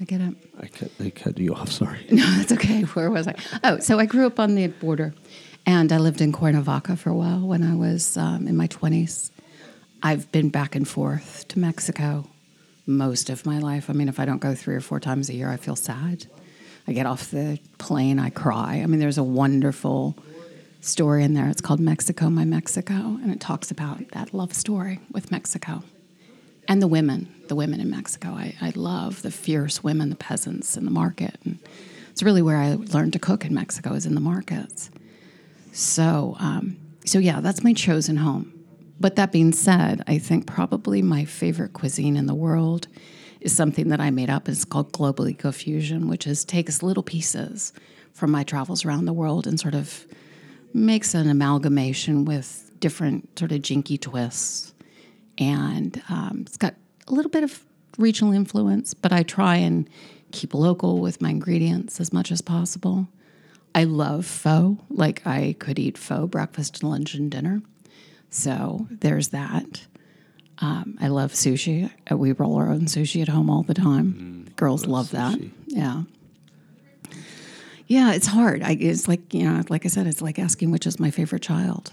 I 0.00 0.04
get 0.04 0.20
it. 0.20 0.34
I 0.60 0.66
cut. 0.68 0.90
I 1.00 1.10
cut 1.10 1.38
you 1.38 1.54
off. 1.54 1.70
Sorry. 1.72 1.98
No, 2.10 2.24
that's 2.36 2.52
okay. 2.52 2.82
Where 2.82 3.10
was 3.10 3.26
I? 3.26 3.34
Oh, 3.64 3.78
so 3.80 3.98
I 3.98 4.06
grew 4.06 4.26
up 4.26 4.38
on 4.38 4.54
the 4.54 4.68
border, 4.68 5.14
and 5.66 5.92
I 5.92 5.98
lived 5.98 6.20
in 6.20 6.32
Cuernavaca 6.32 6.96
for 6.96 7.10
a 7.10 7.14
while 7.14 7.40
when 7.40 7.62
I 7.62 7.74
was 7.74 8.16
um, 8.16 8.46
in 8.46 8.56
my 8.56 8.66
twenties. 8.68 9.32
I've 10.02 10.30
been 10.30 10.48
back 10.50 10.76
and 10.76 10.86
forth 10.86 11.46
to 11.48 11.58
Mexico 11.58 12.28
most 12.86 13.28
of 13.30 13.44
my 13.44 13.58
life. 13.58 13.90
I 13.90 13.92
mean, 13.92 14.08
if 14.08 14.20
I 14.20 14.24
don't 14.24 14.38
go 14.40 14.54
three 14.54 14.76
or 14.76 14.80
four 14.80 15.00
times 15.00 15.28
a 15.28 15.34
year, 15.34 15.50
I 15.50 15.56
feel 15.56 15.76
sad. 15.76 16.26
I 16.86 16.92
get 16.92 17.04
off 17.04 17.30
the 17.30 17.58
plane, 17.78 18.18
I 18.18 18.30
cry. 18.30 18.80
I 18.82 18.86
mean, 18.86 19.00
there's 19.00 19.18
a 19.18 19.22
wonderful 19.24 20.16
story 20.80 21.24
in 21.24 21.34
there. 21.34 21.48
It's 21.48 21.60
called 21.60 21.80
Mexico, 21.80 22.30
My 22.30 22.44
Mexico, 22.44 22.94
and 22.94 23.30
it 23.30 23.40
talks 23.40 23.70
about 23.70 24.08
that 24.12 24.32
love 24.32 24.54
story 24.54 25.00
with 25.12 25.30
Mexico 25.30 25.82
and 26.66 26.80
the 26.80 26.86
women, 26.88 27.28
the 27.48 27.56
women 27.56 27.80
in 27.80 27.90
Mexico. 27.90 28.28
I, 28.30 28.54
I 28.60 28.72
love 28.74 29.22
the 29.22 29.30
fierce 29.30 29.82
women, 29.82 30.10
the 30.10 30.16
peasants 30.16 30.76
in 30.76 30.84
the 30.84 30.90
market. 30.90 31.36
And 31.44 31.58
it's 32.10 32.22
really 32.22 32.42
where 32.42 32.56
I 32.56 32.74
learned 32.74 33.12
to 33.14 33.18
cook 33.18 33.44
in 33.44 33.54
Mexico 33.54 33.94
is 33.94 34.06
in 34.06 34.14
the 34.14 34.20
markets. 34.20 34.90
So, 35.72 36.36
um, 36.40 36.76
so 37.04 37.18
yeah, 37.18 37.40
that's 37.40 37.62
my 37.62 37.72
chosen 37.72 38.16
home. 38.16 38.52
But 39.00 39.16
that 39.16 39.30
being 39.32 39.52
said, 39.52 40.02
I 40.06 40.18
think 40.18 40.46
probably 40.46 41.02
my 41.02 41.24
favorite 41.24 41.72
cuisine 41.72 42.16
in 42.16 42.26
the 42.26 42.34
world 42.34 42.88
is 43.40 43.54
something 43.54 43.88
that 43.88 44.00
I 44.00 44.10
made 44.10 44.30
up. 44.30 44.48
It's 44.48 44.64
called 44.64 44.92
Global 44.92 45.28
Eco 45.28 45.52
Fusion, 45.52 46.08
which 46.08 46.26
is 46.26 46.44
takes 46.44 46.82
little 46.82 47.04
pieces 47.04 47.72
from 48.12 48.32
my 48.32 48.42
travels 48.42 48.84
around 48.84 49.04
the 49.04 49.12
world 49.12 49.46
and 49.46 49.60
sort 49.60 49.74
of 49.74 50.06
makes 50.74 51.14
an 51.14 51.30
amalgamation 51.30 52.24
with 52.24 52.72
different 52.80 53.38
sort 53.38 53.52
of 53.52 53.62
jinky 53.62 53.96
twists. 53.96 54.74
And 55.38 56.02
um, 56.08 56.42
it's 56.46 56.56
got 56.56 56.74
a 57.08 57.14
little 57.14 57.30
bit 57.30 57.44
of 57.44 57.64
regional 57.96 58.32
influence, 58.32 58.94
but 58.94 59.12
I 59.12 59.22
try 59.22 59.56
and 59.56 59.88
keep 60.32 60.54
local 60.54 61.00
with 61.00 61.20
my 61.20 61.30
ingredients 61.30 62.00
as 62.00 62.12
much 62.12 62.30
as 62.30 62.40
possible. 62.40 63.08
I 63.74 63.84
love 63.84 64.26
pho. 64.26 64.78
Like 64.90 65.26
I 65.26 65.56
could 65.58 65.78
eat 65.78 65.98
pho 65.98 66.26
breakfast, 66.26 66.82
and 66.82 66.90
lunch, 66.90 67.14
and 67.14 67.30
dinner. 67.30 67.62
So 68.30 68.86
there's 68.90 69.28
that. 69.28 69.86
Um, 70.60 70.98
I 71.00 71.08
love 71.08 71.32
sushi. 71.32 71.90
Uh, 72.10 72.16
We 72.16 72.32
roll 72.32 72.56
our 72.56 72.68
own 72.70 72.82
sushi 72.82 73.22
at 73.22 73.28
home 73.28 73.48
all 73.48 73.62
the 73.62 73.74
time. 73.74 74.48
Girls 74.56 74.86
love 74.86 75.10
that. 75.12 75.38
Yeah. 75.68 76.02
Yeah, 77.86 78.12
it's 78.12 78.26
hard. 78.26 78.62
I, 78.62 78.72
it's 78.72 79.08
like, 79.08 79.32
you 79.32 79.44
know, 79.44 79.62
like 79.70 79.86
I 79.86 79.88
said, 79.88 80.06
it's 80.06 80.20
like 80.20 80.38
asking 80.38 80.70
which 80.70 80.86
is 80.86 81.00
my 81.00 81.10
favorite 81.10 81.40
child. 81.42 81.92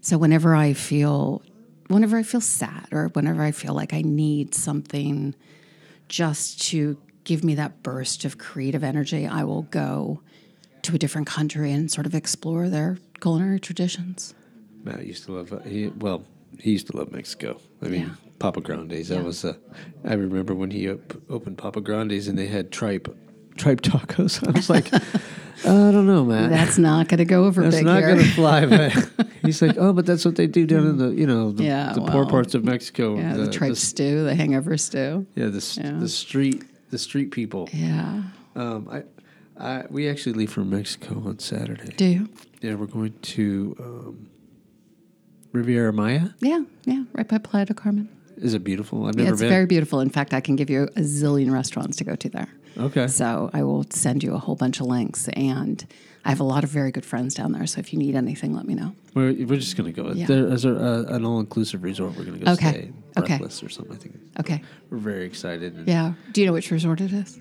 So 0.00 0.16
whenever 0.16 0.54
I 0.54 0.72
feel, 0.72 1.42
whenever 1.88 2.16
I 2.16 2.22
feel 2.22 2.40
sad 2.40 2.88
or 2.92 3.08
whenever 3.08 3.42
I 3.42 3.52
feel 3.52 3.74
like 3.74 3.92
I 3.92 4.02
need 4.02 4.54
something 4.54 5.34
just 6.08 6.60
to 6.70 6.96
give 7.24 7.42
me 7.44 7.54
that 7.56 7.82
burst 7.82 8.24
of 8.24 8.38
creative 8.38 8.84
energy, 8.84 9.26
I 9.26 9.44
will 9.44 9.62
go 9.62 10.20
to 10.82 10.94
a 10.94 10.98
different 10.98 11.26
country 11.26 11.72
and 11.72 11.90
sort 11.90 12.06
of 12.06 12.14
explore 12.14 12.68
their 12.68 12.98
culinary 13.20 13.58
traditions. 13.58 14.34
Matt 14.84 15.04
used 15.04 15.24
to 15.24 15.32
love. 15.32 15.62
He, 15.66 15.88
well, 15.88 16.22
he 16.60 16.72
used 16.72 16.86
to 16.88 16.96
love 16.96 17.10
Mexico. 17.10 17.60
I 17.82 17.88
mean, 17.88 18.02
Yeah. 18.02 18.10
Papa 18.38 18.60
Grandes. 18.60 19.08
That 19.08 19.16
Yeah. 19.16 19.22
was. 19.22 19.44
Uh, 19.44 19.54
I 20.04 20.12
remember 20.14 20.54
when 20.54 20.70
he 20.70 20.88
op- 20.88 21.20
opened 21.28 21.58
Papa 21.58 21.80
Grandes 21.80 22.28
and 22.28 22.38
they 22.38 22.46
had 22.46 22.70
tripe, 22.70 23.08
tripe 23.56 23.80
tacos. 23.80 24.46
I 24.48 24.50
was 24.52 24.68
like, 24.70 24.92
I 24.94 24.98
don't 25.90 26.06
know, 26.06 26.24
Matt. 26.24 26.50
That's 26.50 26.78
not 26.78 27.08
going 27.08 27.18
to 27.18 27.24
go 27.24 27.44
over 27.44 27.62
That's 27.68 27.82
not 27.82 28.00
going 28.02 28.18
to 28.18 28.24
fly. 28.32 28.66
But 28.66 29.28
he's 29.42 29.62
like, 29.62 29.76
oh, 29.78 29.92
but 29.92 30.06
that's 30.06 30.24
what 30.24 30.36
they 30.36 30.46
do 30.46 30.66
down 30.66 30.86
in 30.86 30.98
the, 30.98 31.08
you 31.10 31.26
know, 31.26 31.52
the, 31.52 31.64
Yeah, 31.64 31.92
the 31.94 32.00
poor 32.02 32.26
parts 32.26 32.54
of 32.54 32.64
Mexico. 32.64 33.16
yeah, 33.16 33.34
the, 33.34 33.50
tripe 33.50 33.70
the- 33.70 33.76
stew, 33.76 34.24
the 34.24 34.34
hangover 34.34 34.76
stew. 34.76 35.26
yeah, 35.34 35.46
the 35.46 35.80
Yeah. 35.82 35.98
the 35.98 36.08
street, 36.08 36.64
the 36.90 36.98
street 36.98 37.30
people. 37.30 37.68
Yeah. 37.72 38.22
Um, 38.54 38.88
I, 38.90 39.02
I, 39.58 39.84
we 39.88 40.08
actually 40.08 40.32
leave 40.34 40.50
for 40.52 40.64
Mexico 40.64 41.22
on 41.26 41.38
Saturday. 41.38 41.92
Do 41.96 42.04
you? 42.04 42.28
Yeah, 42.60 42.74
we're 42.74 42.86
going 42.86 43.14
to 43.20 43.76
um, 43.78 44.30
Riviera 45.52 45.92
Maya. 45.92 46.28
Yeah, 46.40 46.62
yeah, 46.84 47.04
right 47.12 47.26
by 47.28 47.38
Playa 47.38 47.66
del 47.66 47.74
Carmen. 47.76 48.08
Is 48.36 48.52
it 48.54 48.62
beautiful? 48.64 49.06
I've 49.06 49.16
Yeah, 49.16 49.24
never 49.24 49.34
it's 49.34 49.40
been. 49.40 49.48
very 49.48 49.66
beautiful. 49.66 50.00
In 50.00 50.10
fact, 50.10 50.34
I 50.34 50.40
can 50.40 50.56
give 50.56 50.68
you 50.68 50.82
a 50.84 51.00
zillion 51.00 51.50
restaurants 51.50 51.96
to 51.98 52.04
go 52.04 52.14
to 52.16 52.28
there. 52.28 52.48
Okay. 52.78 53.06
So 53.08 53.50
I 53.52 53.62
will 53.62 53.84
send 53.90 54.22
you 54.22 54.34
a 54.34 54.38
whole 54.38 54.54
bunch 54.56 54.80
of 54.80 54.86
links. 54.86 55.28
And 55.28 55.84
I 56.24 56.30
have 56.30 56.40
a 56.40 56.44
lot 56.44 56.64
of 56.64 56.70
very 56.70 56.90
good 56.90 57.04
friends 57.04 57.34
down 57.34 57.52
there. 57.52 57.66
So 57.66 57.78
if 57.78 57.92
you 57.92 57.98
need 57.98 58.14
anything, 58.14 58.54
let 58.54 58.66
me 58.66 58.74
know. 58.74 58.94
We're, 59.14 59.32
we're 59.46 59.58
just 59.58 59.76
going 59.76 59.92
to 59.92 60.02
go. 60.02 60.10
Yeah. 60.12 60.26
There 60.26 60.46
is 60.48 60.64
a, 60.64 60.70
a, 60.70 61.04
an 61.14 61.24
all 61.24 61.40
inclusive 61.40 61.82
resort. 61.82 62.16
We're 62.16 62.24
going 62.24 62.38
to 62.40 62.44
go 62.44 62.52
Okay. 62.52 62.70
stay. 62.70 62.92
Okay. 63.18 63.38
Breathless 63.38 63.62
or 63.62 63.68
something. 63.68 63.94
I 63.94 63.98
think 63.98 64.14
Okay. 64.40 64.62
we're 64.90 64.98
very 64.98 65.24
excited. 65.24 65.84
Yeah. 65.86 66.12
Do 66.32 66.40
you 66.40 66.46
know 66.46 66.52
which 66.52 66.70
resort 66.70 67.00
it 67.00 67.12
is? 67.12 67.38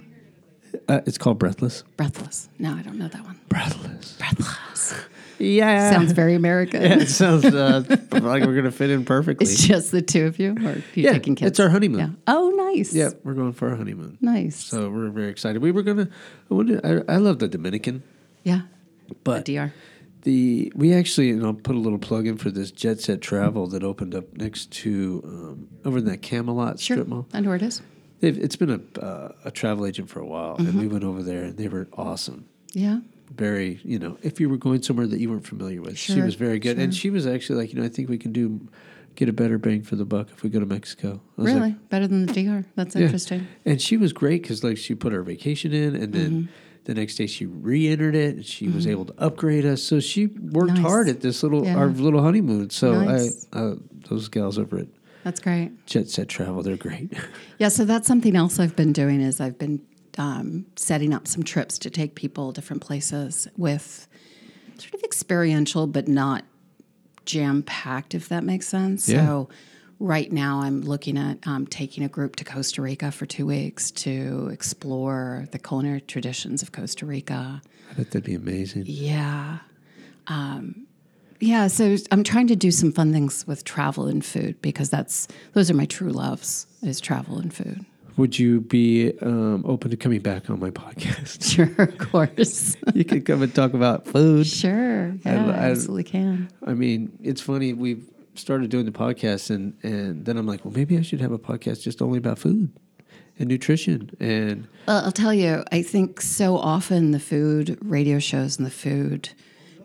Uh, 0.87 0.99
it's 1.05 1.17
called 1.17 1.39
Breathless. 1.39 1.83
Breathless. 1.97 2.49
No, 2.59 2.73
I 2.73 2.81
don't 2.81 2.97
know 2.97 3.07
that 3.07 3.23
one. 3.25 3.39
Breathless. 3.49 4.13
Breathless. 4.17 4.93
Yeah. 5.39 5.91
Sounds 5.91 6.11
very 6.11 6.33
American. 6.35 6.81
Yeah, 6.81 6.99
it 6.99 7.07
sounds 7.09 7.45
uh, 7.45 7.83
like 8.11 8.43
we're 8.43 8.53
going 8.53 8.63
to 8.65 8.71
fit 8.71 8.89
in 8.89 9.05
perfectly. 9.05 9.45
It's 9.45 9.63
just 9.67 9.91
the 9.91 10.01
two 10.01 10.25
of 10.25 10.39
you, 10.39 10.51
or 10.63 10.69
are 10.69 10.75
you 10.75 10.83
Yeah, 10.95 11.13
taking 11.13 11.35
kids? 11.35 11.51
it's 11.51 11.59
our 11.59 11.69
honeymoon. 11.69 11.99
Yeah. 11.99 12.09
Oh, 12.27 12.49
nice. 12.55 12.93
yeah, 12.93 13.09
we're 13.23 13.33
going 13.33 13.53
for 13.53 13.69
our 13.69 13.75
honeymoon. 13.75 14.17
Nice. 14.21 14.55
So 14.63 14.89
we're 14.89 15.09
very 15.09 15.29
excited. 15.29 15.61
We 15.61 15.71
were 15.71 15.83
gonna. 15.83 16.09
I, 16.49 16.55
I, 16.83 17.01
I 17.15 17.17
love 17.17 17.39
the 17.39 17.47
Dominican, 17.47 18.03
yeah. 18.43 18.61
but 19.23 19.45
DR. 19.45 19.71
the 20.23 20.71
we 20.75 20.93
actually 20.93 21.31
and 21.31 21.45
I'll 21.45 21.53
put 21.53 21.75
a 21.75 21.79
little 21.79 21.99
plug 21.99 22.27
in 22.27 22.37
for 22.37 22.49
this 22.49 22.71
Jet 22.71 22.99
Set 23.01 23.21
Travel 23.21 23.67
that 23.67 23.83
opened 23.83 24.15
up 24.15 24.33
next 24.37 24.71
to 24.83 25.21
um, 25.25 25.67
over 25.85 25.99
in 25.99 26.05
that 26.05 26.21
Camelot 26.21 26.79
Sure. 26.79 26.95
strip 26.97 27.07
mall. 27.07 27.27
I 27.33 27.41
know 27.41 27.49
where 27.49 27.57
it 27.57 27.61
is. 27.61 27.81
They've, 28.21 28.37
it's 28.37 28.55
been 28.55 28.69
a 28.71 28.99
uh, 28.99 29.31
a 29.45 29.51
travel 29.51 29.85
agent 29.85 30.09
for 30.09 30.19
a 30.21 30.25
while, 30.25 30.55
Mm-hmm. 30.57 30.67
and 30.69 30.79
we 30.79 30.87
went 30.87 31.03
over 31.03 31.21
there 31.21 31.43
and 31.43 31.57
they 31.57 31.67
were 31.67 31.87
awesome. 31.93 32.47
Yeah. 32.73 32.99
Very, 33.37 33.79
you 33.83 33.99
know, 33.99 34.17
if 34.21 34.39
you 34.39 34.49
were 34.49 34.57
going 34.57 34.81
somewhere 34.81 35.07
that 35.07 35.19
you 35.19 35.29
weren't 35.29 35.45
familiar 35.45 35.81
with, 35.81 35.97
she 35.97 36.21
was 36.21 36.35
very 36.35 36.59
good, 36.59 36.77
and 36.79 36.93
she 36.95 37.09
was 37.09 37.27
actually 37.27 37.59
like, 37.59 37.73
you 37.73 37.79
know, 37.79 37.85
I 37.85 37.89
think 37.89 38.09
we 38.09 38.17
can 38.17 38.31
do 38.31 38.67
get 39.15 39.29
a 39.29 39.33
better 39.33 39.57
bang 39.57 39.81
for 39.81 39.95
the 39.95 40.05
buck 40.05 40.29
if 40.31 40.43
we 40.43 40.49
go 40.49 40.59
to 40.59 40.65
Mexico. 40.65 41.21
Was 41.37 41.47
like, 41.53 41.55
Really? 41.55 41.71
Better 41.89 42.07
than 42.07 42.25
the 42.25 42.33
DR. 42.33 42.65
That's 42.75 42.95
Yeah. 42.95 43.03
interesting. 43.03 43.47
And 43.65 43.81
she 43.81 43.95
was 43.97 44.11
great 44.13 44.41
because 44.41 44.63
like 44.63 44.77
she 44.77 44.93
put 44.95 45.11
her 45.13 45.23
vacation 45.23 45.73
in, 45.73 45.95
and 45.95 46.13
then 46.13 46.31
Mm-hmm. 46.31 46.45
the 46.85 46.93
next 46.93 47.15
day 47.15 47.27
she 47.27 47.45
re-entered 47.45 48.15
it, 48.15 48.35
and 48.35 48.45
she 48.45 48.67
was 48.69 48.85
able 48.87 49.05
to 49.05 49.13
upgrade 49.17 49.65
us. 49.65 49.81
So 49.83 49.99
she 49.99 50.27
worked 50.27 50.73
Nice. 50.73 50.81
hard 50.81 51.07
at 51.09 51.21
this 51.21 51.43
little 51.43 51.65
Yeah. 51.65 51.75
our 51.75 51.87
little 51.87 52.21
honeymoon. 52.21 52.69
So 52.69 53.03
Nice. 53.03 53.47
I 53.53 53.59
uh, 53.59 53.75
those 54.09 54.27
gals 54.29 54.57
over 54.59 54.79
at 54.79 54.87
That's 55.23 55.39
great. 55.39 55.71
Jet 55.87 56.09
Set 56.09 56.27
Travel, 56.29 56.61
they're 56.63 56.77
great. 56.77 57.11
Yeah, 57.57 57.69
so 57.69 57.83
that's 57.85 58.07
something 58.07 58.35
else 58.35 58.59
I've 58.59 58.75
been 58.75 58.91
doing 58.93 59.19
is 59.21 59.39
I've 59.41 59.57
been 59.57 59.81
um, 60.17 60.65
setting 60.75 61.13
up 61.13 61.27
some 61.27 61.43
trips 61.43 61.77
to 61.79 61.89
take 61.89 62.15
people 62.15 62.51
different 62.51 62.81
places 62.81 63.47
with 63.57 64.07
sort 64.77 64.93
of 64.93 65.03
experiential 65.03 65.87
but 65.87 66.07
not 66.07 66.43
jam 67.25 67.63
packed, 67.63 68.13
if 68.13 68.29
that 68.29 68.43
makes 68.43 68.67
sense. 68.67 69.09
Yeah. 69.09 69.25
So 69.25 69.49
right 69.99 70.31
now 70.31 70.61
I'm 70.61 70.81
looking 70.81 71.17
at 71.17 71.45
um, 71.47 71.65
taking 71.67 72.03
a 72.03 72.09
group 72.09 72.35
to 72.37 72.43
Costa 72.45 72.81
Rica 72.81 73.11
for 73.11 73.25
two 73.25 73.45
weeks 73.45 73.91
to 73.91 74.49
explore 74.51 75.47
the 75.51 75.59
culinary 75.59 76.01
traditions 76.01 76.61
of 76.61 76.71
Costa 76.71 77.05
Rica. 77.05 77.61
I 77.89 77.93
bet 77.93 78.07
that'd 78.07 78.23
be 78.23 78.35
amazing. 78.35 78.83
Yeah. 78.85 79.59
Um, 80.27 80.87
yeah, 81.39 81.67
so 81.67 81.95
I'm 82.11 82.23
trying 82.23 82.47
to 82.47 82.55
do 82.55 82.71
some 82.71 82.91
fun 82.91 83.11
things 83.11 83.45
with 83.45 83.63
travel 83.63 84.07
and 84.07 84.23
food 84.23 84.61
because 84.61 84.89
that's 84.89 85.27
those 85.53 85.69
are 85.69 85.73
my 85.73 85.85
true 85.85 86.09
loves 86.09 86.65
is 86.81 86.99
travel 86.99 87.37
and 87.37 87.53
food. 87.53 87.85
Would 88.17 88.39
you 88.39 88.61
be 88.61 89.11
um, 89.21 89.63
open 89.67 89.91
to 89.91 89.97
coming 89.97 90.21
back 90.21 90.49
on 90.49 90.59
my 90.59 90.69
podcast? 90.71 91.43
Sure, 91.55 91.83
of 91.83 91.97
course. 91.97 92.75
you 92.93 93.03
could 93.05 93.25
come 93.25 93.41
and 93.41 93.53
talk 93.53 93.73
about 93.73 94.07
food. 94.07 94.47
sure. 94.47 95.13
Yeah, 95.25 95.45
I- 95.45 95.49
I, 95.49 95.69
absolutely 95.71 96.03
can. 96.05 96.49
I 96.65 96.73
mean, 96.73 97.17
it's 97.21 97.41
funny. 97.41 97.73
We've 97.73 98.09
started 98.35 98.69
doing 98.69 98.85
the 98.85 98.91
podcast, 98.91 99.49
and 99.49 99.73
and 99.83 100.25
then 100.25 100.37
I'm 100.37 100.45
like, 100.47 100.63
well, 100.65 100.73
maybe 100.73 100.97
I 100.97 101.01
should 101.01 101.21
have 101.21 101.31
a 101.31 101.39
podcast 101.39 101.81
just 101.81 102.01
only 102.01 102.17
about 102.17 102.39
food 102.39 102.71
and 103.39 103.49
nutrition. 103.49 104.09
And 104.19 104.67
Well, 104.87 105.03
I'll 105.03 105.11
tell 105.11 105.33
you, 105.33 105.63
I 105.73 105.81
think 105.81 106.21
so 106.21 106.57
often 106.57 107.11
the 107.11 107.19
food 107.19 107.77
radio 107.81 108.19
shows 108.19 108.57
and 108.57 108.65
the 108.65 108.71
food 108.71 109.29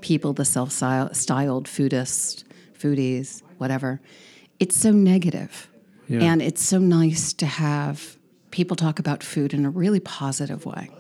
people, 0.01 0.33
the 0.33 0.45
self 0.45 0.71
styled 0.73 1.67
foodists, 1.67 2.45
foodies, 2.79 3.43
whatever, 3.59 4.01
it's 4.61 4.77
so 4.77 4.93
negative. 4.93 5.69
Yeah. 6.09 6.23
And 6.33 6.43
it's 6.43 6.63
so 6.63 6.79
nice 6.79 7.33
to 7.35 7.47
have 7.47 8.17
people 8.51 8.77
talk 8.77 8.99
about 8.99 9.23
food 9.23 9.55
in 9.55 9.65
a 9.65 9.71
really 9.71 10.01
positive 10.01 10.67
way, 10.67 10.91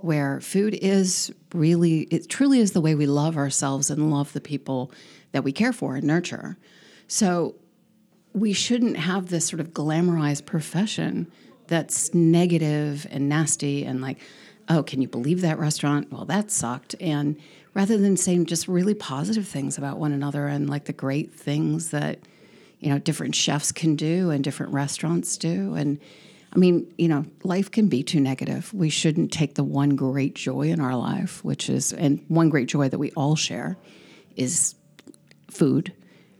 where 0.00 0.40
food 0.40 0.74
is 0.74 1.32
really, 1.52 2.02
it 2.10 2.28
truly 2.28 2.60
is 2.60 2.72
the 2.72 2.80
way 2.80 2.94
we 2.94 3.06
love 3.06 3.36
ourselves 3.36 3.90
and 3.90 4.10
love 4.10 4.32
the 4.32 4.40
people 4.40 4.90
that 5.32 5.44
we 5.44 5.52
care 5.52 5.72
for 5.72 5.96
and 5.96 6.06
nurture. 6.06 6.56
So 7.08 7.54
we 8.32 8.52
shouldn't 8.52 8.96
have 8.96 9.28
this 9.28 9.46
sort 9.46 9.60
of 9.60 9.70
glamorized 9.70 10.46
profession 10.46 11.30
that's 11.66 12.12
negative 12.12 13.06
and 13.10 13.28
nasty 13.28 13.84
and 13.84 14.00
like 14.00 14.18
oh, 14.68 14.82
can 14.82 15.02
you 15.02 15.08
believe 15.08 15.40
that 15.42 15.58
restaurant? 15.58 16.12
Well, 16.12 16.24
that 16.26 16.50
sucked. 16.50 16.94
And 17.00 17.36
rather 17.74 17.98
than 17.98 18.16
saying 18.16 18.46
just 18.46 18.68
really 18.68 18.94
positive 18.94 19.46
things 19.46 19.78
about 19.78 19.98
one 19.98 20.12
another 20.12 20.46
and 20.46 20.68
like 20.68 20.84
the 20.84 20.92
great 20.92 21.34
things 21.34 21.90
that, 21.90 22.20
you 22.80 22.90
know, 22.90 22.98
different 22.98 23.34
chefs 23.34 23.72
can 23.72 23.96
do 23.96 24.30
and 24.30 24.42
different 24.42 24.72
restaurants 24.72 25.36
do. 25.36 25.74
And 25.74 26.00
I 26.54 26.58
mean, 26.58 26.92
you 26.96 27.08
know, 27.08 27.24
life 27.42 27.70
can 27.70 27.88
be 27.88 28.02
too 28.02 28.20
negative. 28.20 28.72
We 28.72 28.88
shouldn't 28.88 29.32
take 29.32 29.54
the 29.54 29.64
one 29.64 29.96
great 29.96 30.34
joy 30.34 30.68
in 30.68 30.80
our 30.80 30.96
life, 30.96 31.42
which 31.44 31.68
is, 31.68 31.92
and 31.92 32.24
one 32.28 32.48
great 32.48 32.68
joy 32.68 32.88
that 32.88 32.98
we 32.98 33.10
all 33.12 33.34
share 33.34 33.76
is 34.36 34.76
food 35.50 35.92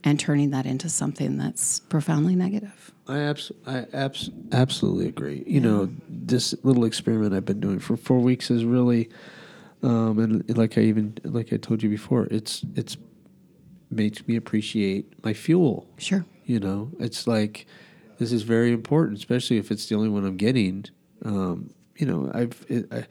and 0.05 0.21
turning 0.21 0.51
that 0.51 0.67
into 0.67 0.89
something 0.89 1.37
that's 1.39 1.81
profoundly 1.81 2.37
negative. 2.37 2.93
I, 3.09 3.19
abs- 3.21 3.53
I 3.67 3.87
abs- 3.93 4.31
absolutely 4.53 5.09
agree. 5.09 5.43
You 5.47 5.61
know, 5.61 5.91
this 6.09 6.55
little 6.63 6.85
experiment 6.85 7.35
I've 7.35 7.45
been 7.45 7.61
doing 7.61 7.79
for 7.79 7.97
four 7.97 8.21
weeks 8.21 8.51
is 8.51 8.65
really, 8.65 9.11
um, 9.83 10.19
and 10.19 10.57
like 10.57 10.79
I 10.79 10.83
even 10.83 11.19
like 11.25 11.53
I 11.53 11.57
told 11.57 11.83
you 11.83 11.91
before, 11.91 12.29
it's 12.31 12.65
it's 12.75 12.97
makes 13.91 14.27
me 14.27 14.37
appreciate 14.37 15.23
my 15.25 15.35
fuel. 15.35 15.87
Sure. 15.99 16.25
You 16.47 16.61
know, 16.61 16.91
it's 16.99 17.27
like 17.27 17.67
this 18.19 18.33
is 18.33 18.43
very 18.43 18.73
important, 18.73 19.19
especially 19.19 19.59
if 19.59 19.71
it's 19.71 19.87
the 19.87 19.95
only 19.95 20.09
one 20.09 20.25
I'm 20.25 20.37
getting. 20.37 20.85
Um, 21.25 21.71
you 21.97 22.07
know, 22.07 22.31
I've 22.35 22.65
it, 22.69 22.93
I, 22.93 23.07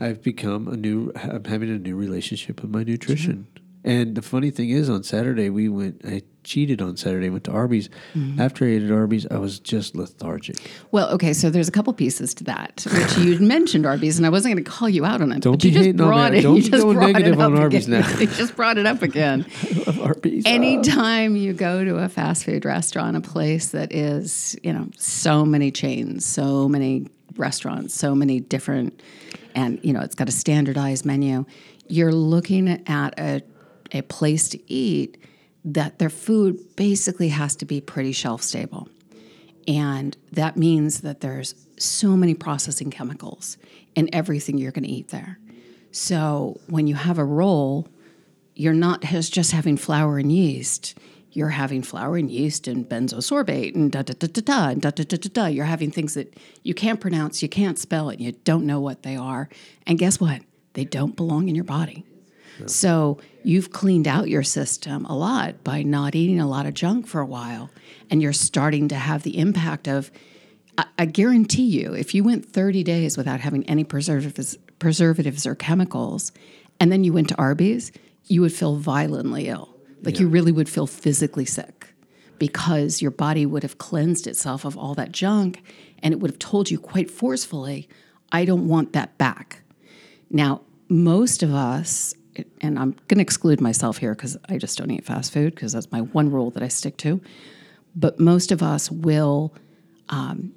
I've 0.00 0.22
become 0.22 0.68
a 0.68 0.76
new. 0.76 1.12
I'm 1.14 1.44
having 1.44 1.70
a 1.70 1.78
new 1.78 1.96
relationship 1.96 2.62
with 2.62 2.70
my 2.70 2.82
nutrition. 2.82 3.46
And 3.86 4.16
the 4.16 4.22
funny 4.22 4.50
thing 4.50 4.70
is, 4.70 4.90
on 4.90 5.04
Saturday 5.04 5.48
we 5.48 5.68
went. 5.68 6.02
I 6.04 6.22
cheated 6.42 6.80
on 6.82 6.96
Saturday. 6.96 7.30
Went 7.30 7.44
to 7.44 7.52
Arby's. 7.52 7.88
Mm-hmm. 8.14 8.40
After 8.40 8.64
I 8.64 8.68
ate 8.68 8.82
at 8.82 8.90
Arby's, 8.90 9.26
I 9.30 9.38
was 9.38 9.60
just 9.60 9.94
lethargic. 9.94 10.56
Well, 10.90 11.08
okay, 11.10 11.32
so 11.32 11.50
there's 11.50 11.68
a 11.68 11.72
couple 11.72 11.92
pieces 11.92 12.34
to 12.34 12.44
that, 12.44 12.84
which 12.92 13.18
you 13.18 13.38
mentioned 13.46 13.86
Arby's, 13.86 14.16
and 14.16 14.26
I 14.26 14.28
wasn't 14.28 14.54
going 14.54 14.64
to 14.64 14.70
call 14.70 14.88
you 14.88 15.04
out 15.04 15.20
on 15.20 15.30
it. 15.30 15.40
Don't 15.40 15.52
but 15.52 15.64
you 15.64 15.70
just 15.70 15.88
on 15.88 15.96
brought 15.96 16.34
it. 16.34 16.42
Don't 16.42 16.56
you 16.56 16.62
just 16.62 16.82
brought 16.82 17.10
it 17.10 17.12
negative 17.12 17.40
on 17.40 17.54
up 17.54 17.60
Arby's 17.60 17.86
again. 17.86 18.00
now. 18.00 18.08
you 18.18 18.26
just 18.26 18.56
brought 18.56 18.76
it 18.76 18.86
up 18.86 19.02
again. 19.02 19.46
Arby's. 20.00 20.44
Anytime 20.46 21.36
you 21.36 21.52
go 21.52 21.84
to 21.84 21.98
a 21.98 22.08
fast 22.08 22.44
food 22.44 22.64
restaurant, 22.64 23.16
a 23.16 23.20
place 23.20 23.68
that 23.68 23.92
is, 23.92 24.56
you 24.64 24.72
know, 24.72 24.88
so 24.96 25.44
many 25.44 25.70
chains, 25.70 26.26
so 26.26 26.68
many 26.68 27.06
restaurants, 27.36 27.94
so 27.94 28.16
many 28.16 28.40
different, 28.40 29.00
and, 29.54 29.78
you 29.82 29.92
know, 29.92 30.00
it's 30.00 30.14
got 30.16 30.28
a 30.28 30.32
standardized 30.32 31.04
menu, 31.04 31.44
you're 31.88 32.12
looking 32.12 32.68
at 32.88 33.18
a, 33.18 33.42
a 33.92 34.02
place 34.02 34.48
to 34.50 34.72
eat 34.72 35.16
that 35.64 35.98
their 35.98 36.10
food 36.10 36.76
basically 36.76 37.28
has 37.28 37.56
to 37.56 37.64
be 37.64 37.80
pretty 37.80 38.12
shelf 38.12 38.42
stable. 38.42 38.88
And 39.66 40.16
that 40.32 40.56
means 40.56 41.00
that 41.00 41.20
there's 41.20 41.54
so 41.78 42.16
many 42.16 42.34
processing 42.34 42.90
chemicals 42.90 43.58
in 43.94 44.08
everything 44.12 44.58
you're 44.58 44.72
going 44.72 44.84
to 44.84 44.90
eat 44.90 45.08
there. 45.08 45.38
So 45.90 46.60
when 46.68 46.86
you 46.86 46.94
have 46.94 47.18
a 47.18 47.24
roll, 47.24 47.88
you're 48.54 48.74
not 48.74 49.02
just 49.02 49.52
having 49.52 49.76
flour 49.76 50.18
and 50.18 50.30
yeast. 50.30 50.96
You're 51.32 51.50
having 51.50 51.82
flour 51.82 52.16
and 52.16 52.30
yeast 52.30 52.66
and 52.68 52.88
benzosorbate 52.88 53.74
and 53.74 53.92
da 53.92 54.02
da 54.02 54.14
da 54.18 54.26
da 54.26 54.40
da 54.40 54.68
and 54.70 54.80
da 54.80 54.90
da 54.90 55.04
da 55.04 55.16
da 55.16 55.28
da. 55.32 55.46
You're 55.46 55.66
having 55.66 55.90
things 55.90 56.14
that 56.14 56.34
you 56.62 56.72
can't 56.72 57.00
pronounce, 57.00 57.42
you 57.42 57.48
can't 57.48 57.78
spell, 57.78 58.08
and 58.08 58.20
you 58.20 58.32
don't 58.32 58.64
know 58.64 58.80
what 58.80 59.02
they 59.02 59.16
are. 59.16 59.48
And 59.86 59.98
guess 59.98 60.18
what? 60.20 60.42
They 60.74 60.84
don't 60.84 61.16
belong 61.16 61.48
in 61.48 61.54
your 61.54 61.64
body. 61.64 62.04
So 62.66 63.18
you've 63.42 63.70
cleaned 63.70 64.08
out 64.08 64.28
your 64.28 64.42
system 64.42 65.04
a 65.06 65.16
lot 65.16 65.62
by 65.62 65.82
not 65.82 66.14
eating 66.14 66.40
a 66.40 66.48
lot 66.48 66.66
of 66.66 66.74
junk 66.74 67.06
for 67.06 67.20
a 67.20 67.26
while, 67.26 67.70
and 68.10 68.22
you're 68.22 68.32
starting 68.32 68.88
to 68.88 68.96
have 68.96 69.22
the 69.22 69.38
impact 69.38 69.88
of. 69.88 70.10
I, 70.78 70.86
I 70.98 71.04
guarantee 71.06 71.66
you, 71.66 71.92
if 71.94 72.14
you 72.14 72.24
went 72.24 72.44
30 72.46 72.82
days 72.82 73.16
without 73.16 73.40
having 73.40 73.68
any 73.68 73.84
preservatives, 73.84 74.56
preservatives 74.78 75.46
or 75.46 75.54
chemicals, 75.54 76.32
and 76.80 76.92
then 76.92 77.04
you 77.04 77.12
went 77.12 77.28
to 77.28 77.36
Arby's, 77.36 77.92
you 78.24 78.40
would 78.42 78.52
feel 78.52 78.76
violently 78.76 79.48
ill. 79.48 79.74
Like 80.02 80.20
you 80.20 80.28
really 80.28 80.52
would 80.52 80.68
feel 80.68 80.86
physically 80.86 81.44
sick 81.44 81.94
because 82.38 83.00
your 83.00 83.10
body 83.10 83.46
would 83.46 83.62
have 83.62 83.78
cleansed 83.78 84.26
itself 84.26 84.64
of 84.64 84.76
all 84.76 84.94
that 84.94 85.10
junk, 85.10 85.62
and 86.02 86.12
it 86.12 86.20
would 86.20 86.30
have 86.30 86.38
told 86.38 86.70
you 86.70 86.78
quite 86.78 87.10
forcefully, 87.10 87.88
"I 88.30 88.44
don't 88.44 88.68
want 88.68 88.92
that 88.92 89.16
back." 89.18 89.62
Now, 90.30 90.62
most 90.88 91.42
of 91.42 91.52
us, 91.52 92.14
and 92.60 92.78
I'm 92.78 92.92
going 93.08 93.18
to 93.18 93.22
exclude 93.22 93.60
myself 93.60 93.98
here 93.98 94.14
because 94.14 94.36
I 94.48 94.58
just 94.58 94.78
don't 94.78 94.90
eat 94.90 95.04
fast 95.04 95.32
food 95.32 95.54
because 95.54 95.72
that's 95.72 95.90
my 95.92 96.00
one 96.00 96.30
rule 96.30 96.50
that 96.52 96.62
I 96.62 96.68
stick 96.68 96.96
to. 96.98 97.20
But 97.94 98.20
most 98.20 98.52
of 98.52 98.62
us 98.62 98.90
will 98.90 99.54
um, 100.08 100.52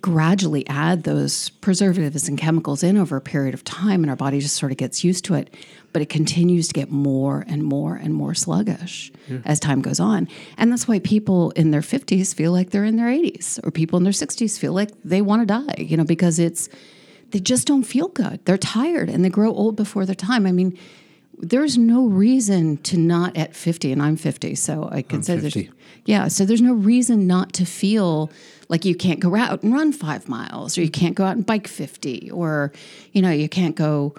gradually 0.00 0.66
add 0.68 1.04
those 1.04 1.48
preservatives 1.48 2.28
and 2.28 2.38
chemicals 2.38 2.82
in 2.82 2.96
over 2.96 3.16
a 3.16 3.20
period 3.20 3.54
of 3.54 3.64
time, 3.64 4.02
and 4.02 4.10
our 4.10 4.16
body 4.16 4.40
just 4.40 4.56
sort 4.56 4.72
of 4.72 4.78
gets 4.78 5.04
used 5.04 5.24
to 5.26 5.34
it. 5.34 5.54
But 5.92 6.02
it 6.02 6.08
continues 6.08 6.68
to 6.68 6.74
get 6.74 6.90
more 6.90 7.44
and 7.46 7.62
more 7.62 7.96
and 7.96 8.14
more 8.14 8.34
sluggish 8.34 9.12
as 9.44 9.60
time 9.60 9.82
goes 9.82 10.00
on. 10.00 10.26
And 10.56 10.72
that's 10.72 10.88
why 10.88 10.98
people 11.00 11.50
in 11.50 11.70
their 11.70 11.82
50s 11.82 12.34
feel 12.34 12.50
like 12.52 12.70
they're 12.70 12.84
in 12.84 12.96
their 12.96 13.08
80s, 13.08 13.64
or 13.64 13.70
people 13.70 13.98
in 13.98 14.04
their 14.04 14.12
60s 14.12 14.58
feel 14.58 14.72
like 14.72 14.90
they 15.04 15.20
want 15.20 15.42
to 15.42 15.46
die, 15.46 15.82
you 15.82 15.96
know, 15.96 16.04
because 16.04 16.38
it's 16.38 16.68
they 17.32 17.40
just 17.40 17.66
don't 17.66 17.82
feel 17.82 18.08
good. 18.08 18.44
They're 18.44 18.58
tired 18.58 19.08
and 19.08 19.24
they 19.24 19.28
grow 19.28 19.52
old 19.52 19.76
before 19.76 20.06
their 20.06 20.14
time. 20.14 20.46
I 20.46 20.52
mean, 20.52 20.78
there's 21.38 21.76
no 21.76 22.06
reason 22.06 22.76
to 22.78 22.96
not 22.96 23.36
at 23.36 23.56
50, 23.56 23.90
and 23.90 24.00
I'm 24.00 24.16
50, 24.16 24.54
so 24.54 24.88
I 24.92 25.02
can 25.02 25.22
say 25.22 25.36
there's 25.36 25.56
yeah, 26.04 26.28
so 26.28 26.44
there's 26.44 26.60
no 26.60 26.72
reason 26.72 27.26
not 27.26 27.52
to 27.54 27.64
feel 27.64 28.30
like 28.68 28.84
you 28.84 28.94
can't 28.94 29.18
go 29.18 29.34
out 29.34 29.62
and 29.62 29.72
run 29.72 29.92
five 29.92 30.28
miles, 30.28 30.78
or 30.78 30.82
you 30.82 30.90
can't 30.90 31.16
go 31.16 31.24
out 31.24 31.36
and 31.36 31.44
bike 31.44 31.66
50, 31.66 32.30
or 32.30 32.72
you 33.12 33.22
know, 33.22 33.30
you 33.30 33.48
can't 33.48 33.74
go 33.74 34.14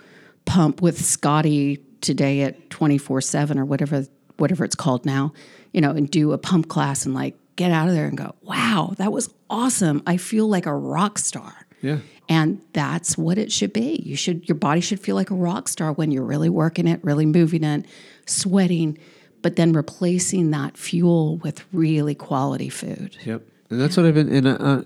pump 0.46 0.82
with 0.82 1.00
Scotty 1.00 1.78
today 2.02 2.42
at 2.42 2.70
24 2.70 3.22
7 3.22 3.58
or 3.58 3.64
whatever 3.64 4.06
whatever 4.38 4.66
it's 4.66 4.76
called 4.76 5.06
now, 5.06 5.32
you 5.72 5.80
know, 5.80 5.92
and 5.92 6.10
do 6.10 6.34
a 6.34 6.38
pump 6.38 6.68
class 6.68 7.06
and 7.06 7.14
like 7.14 7.38
get 7.56 7.72
out 7.72 7.88
of 7.88 7.94
there 7.94 8.08
and 8.08 8.18
go, 8.18 8.36
wow, 8.42 8.94
that 8.98 9.12
was 9.12 9.34
awesome. 9.50 10.02
I 10.06 10.18
feel 10.18 10.48
like 10.48 10.66
a 10.66 10.74
rock 10.74 11.20
star. 11.20 11.54
Yeah. 11.82 12.00
And 12.34 12.60
that's 12.74 13.16
what 13.16 13.38
it 13.38 13.52
should 13.52 13.74
be. 13.74 14.02
You 14.04 14.16
should 14.16 14.50
your 14.50 14.56
body 14.56 14.82
should 14.82 15.00
feel 15.00 15.16
like 15.16 15.30
a 15.30 15.36
rock 15.36 15.68
star 15.68 15.94
when 15.94 16.10
you're 16.10 16.24
really 16.24 16.50
working 16.50 16.88
it, 16.88 17.00
really 17.04 17.28
moving 17.28 17.64
it, 17.64 17.86
sweating, 18.26 18.98
but 19.44 19.56
then 19.56 19.72
replacing 19.72 20.50
that 20.50 20.76
fuel 20.76 21.38
with 21.38 21.64
really 21.72 22.16
quality 22.16 22.70
food. 22.70 23.16
Yep. 23.24 23.44
And 23.70 23.80
that's 23.80 23.96
what 23.96 24.08
I've 24.08 24.16
been 24.16 24.34
and 24.34 24.48
uh, 24.48 24.82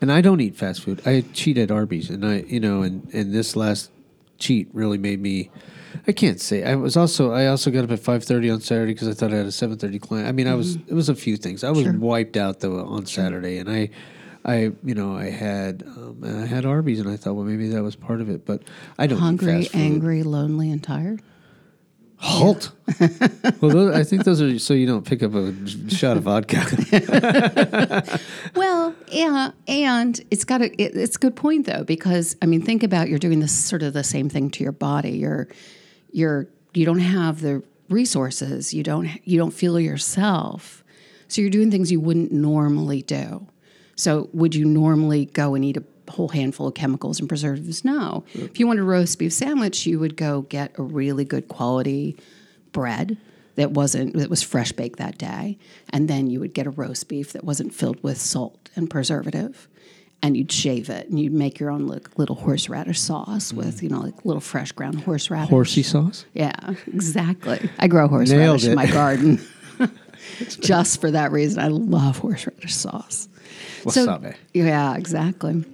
and 0.00 0.10
I 0.10 0.22
don't 0.22 0.40
eat 0.40 0.56
fast 0.56 0.84
food. 0.84 1.02
I 1.04 1.22
cheat 1.34 1.58
at 1.58 1.70
Arby's 1.70 2.08
and 2.08 2.24
I 2.24 2.44
you 2.48 2.60
know 2.60 2.80
and 2.80 3.06
and 3.12 3.30
this 3.30 3.54
last 3.54 3.90
cheat 4.38 4.70
really 4.72 4.96
made 4.96 5.20
me 5.20 5.50
I 6.06 6.12
can't 6.12 6.40
say. 6.40 6.64
I 6.64 6.76
was 6.76 6.96
also 6.96 7.30
I 7.30 7.48
also 7.48 7.70
got 7.70 7.84
up 7.84 7.90
at 7.90 8.00
5:30 8.00 8.54
on 8.54 8.60
Saturday 8.62 8.94
cuz 8.94 9.06
I 9.06 9.12
thought 9.12 9.34
I 9.34 9.36
had 9.36 9.46
a 9.46 9.50
7:30 9.50 10.00
client. 10.00 10.28
I 10.28 10.32
mean, 10.32 10.46
I 10.46 10.54
was 10.54 10.76
it 10.86 10.94
was 10.94 11.10
a 11.10 11.14
few 11.14 11.36
things. 11.36 11.62
I 11.62 11.72
was 11.72 11.86
wiped 11.88 12.38
out 12.38 12.60
though 12.60 12.80
on 12.86 13.04
Saturday 13.04 13.58
and 13.58 13.68
I 13.68 13.90
I 14.46 14.70
you 14.84 14.94
know, 14.94 15.16
I 15.16 15.28
had 15.28 15.82
um, 15.86 16.20
and 16.22 16.40
I 16.42 16.46
had 16.46 16.64
Arby's 16.64 17.00
and 17.00 17.10
I 17.10 17.16
thought 17.16 17.34
well 17.34 17.44
maybe 17.44 17.68
that 17.68 17.82
was 17.82 17.96
part 17.96 18.20
of 18.20 18.30
it, 18.30 18.46
but 18.46 18.62
I 18.96 19.06
don't 19.08 19.18
Hungry, 19.18 19.68
angry, 19.74 20.22
lonely, 20.22 20.70
and 20.70 20.82
tired. 20.82 21.20
Halt. 22.18 22.72
well, 23.60 23.70
those, 23.70 23.94
I 23.94 24.02
think 24.02 24.24
those 24.24 24.40
are 24.40 24.58
so 24.58 24.72
you 24.72 24.86
don't 24.86 25.04
pick 25.04 25.22
up 25.22 25.34
a 25.34 25.52
shot 25.90 26.16
of 26.16 26.22
vodka. 26.22 26.64
Well, 28.54 28.94
yeah, 29.08 29.50
and 29.68 30.18
it's 30.30 30.44
got 30.44 30.62
a 30.62 30.66
it, 30.80 30.96
it's 30.96 31.16
a 31.16 31.18
good 31.18 31.36
point 31.36 31.66
though 31.66 31.84
because 31.84 32.36
I 32.40 32.46
mean 32.46 32.62
think 32.62 32.82
about 32.82 33.08
you're 33.08 33.18
doing 33.18 33.40
this 33.40 33.52
sort 33.52 33.82
of 33.82 33.92
the 33.92 34.04
same 34.04 34.28
thing 34.28 34.50
to 34.50 34.62
your 34.62 34.72
body. 34.72 35.18
You're 35.18 35.48
you're 36.12 36.46
you 36.72 36.86
don't 36.86 37.00
have 37.00 37.40
the 37.40 37.62
resources. 37.88 38.72
You 38.72 38.82
don't 38.82 39.08
you 39.26 39.38
don't 39.38 39.50
feel 39.50 39.78
yourself. 39.78 40.84
So 41.28 41.40
you're 41.40 41.50
doing 41.50 41.70
things 41.70 41.90
you 41.90 42.00
wouldn't 42.00 42.30
normally 42.32 43.02
do. 43.02 43.48
So 43.96 44.28
would 44.32 44.54
you 44.54 44.64
normally 44.64 45.26
go 45.26 45.54
and 45.54 45.64
eat 45.64 45.78
a 45.78 45.84
whole 46.10 46.28
handful 46.28 46.68
of 46.68 46.74
chemicals 46.74 47.18
and 47.18 47.28
preservatives? 47.28 47.84
No. 47.84 48.24
If 48.34 48.60
you 48.60 48.66
wanted 48.66 48.82
a 48.82 48.84
roast 48.84 49.18
beef 49.18 49.32
sandwich, 49.32 49.86
you 49.86 49.98
would 49.98 50.16
go 50.16 50.42
get 50.42 50.78
a 50.78 50.82
really 50.82 51.24
good 51.24 51.48
quality 51.48 52.16
bread 52.72 53.16
that 53.56 53.70
wasn't 53.70 54.14
that 54.14 54.28
was 54.28 54.42
fresh 54.42 54.72
baked 54.72 54.98
that 54.98 55.16
day. 55.16 55.58
And 55.88 56.08
then 56.08 56.28
you 56.28 56.40
would 56.40 56.52
get 56.52 56.66
a 56.66 56.70
roast 56.70 57.08
beef 57.08 57.32
that 57.32 57.42
wasn't 57.42 57.74
filled 57.74 58.02
with 58.02 58.20
salt 58.20 58.70
and 58.76 58.88
preservative. 58.88 59.66
And 60.22 60.36
you'd 60.36 60.52
shave 60.52 60.88
it 60.90 61.08
and 61.08 61.20
you'd 61.20 61.32
make 61.32 61.58
your 61.58 61.70
own 61.70 61.86
like, 61.86 62.18
little 62.18 62.36
horseradish 62.36 63.00
sauce 63.00 63.52
mm. 63.52 63.56
with 63.56 63.82
you 63.82 63.88
know 63.88 64.00
like 64.00 64.24
little 64.24 64.40
fresh 64.40 64.72
ground 64.72 65.00
horseradish. 65.00 65.48
Horsey 65.48 65.82
sauce? 65.82 66.26
yeah 66.34 66.74
exactly. 66.86 67.70
I 67.78 67.88
grow 67.88 68.08
horseradish 68.08 68.64
in 68.64 68.74
my 68.74 68.86
garden. 68.86 69.40
Just 70.60 71.02
for 71.02 71.10
that 71.10 71.30
reason 71.30 71.60
i 71.60 71.68
love 71.68 72.18
horseradish 72.18 72.74
sauce 72.74 73.28
Wasabi. 73.84 74.36
yeah 74.52 74.96
exactly. 74.96 75.64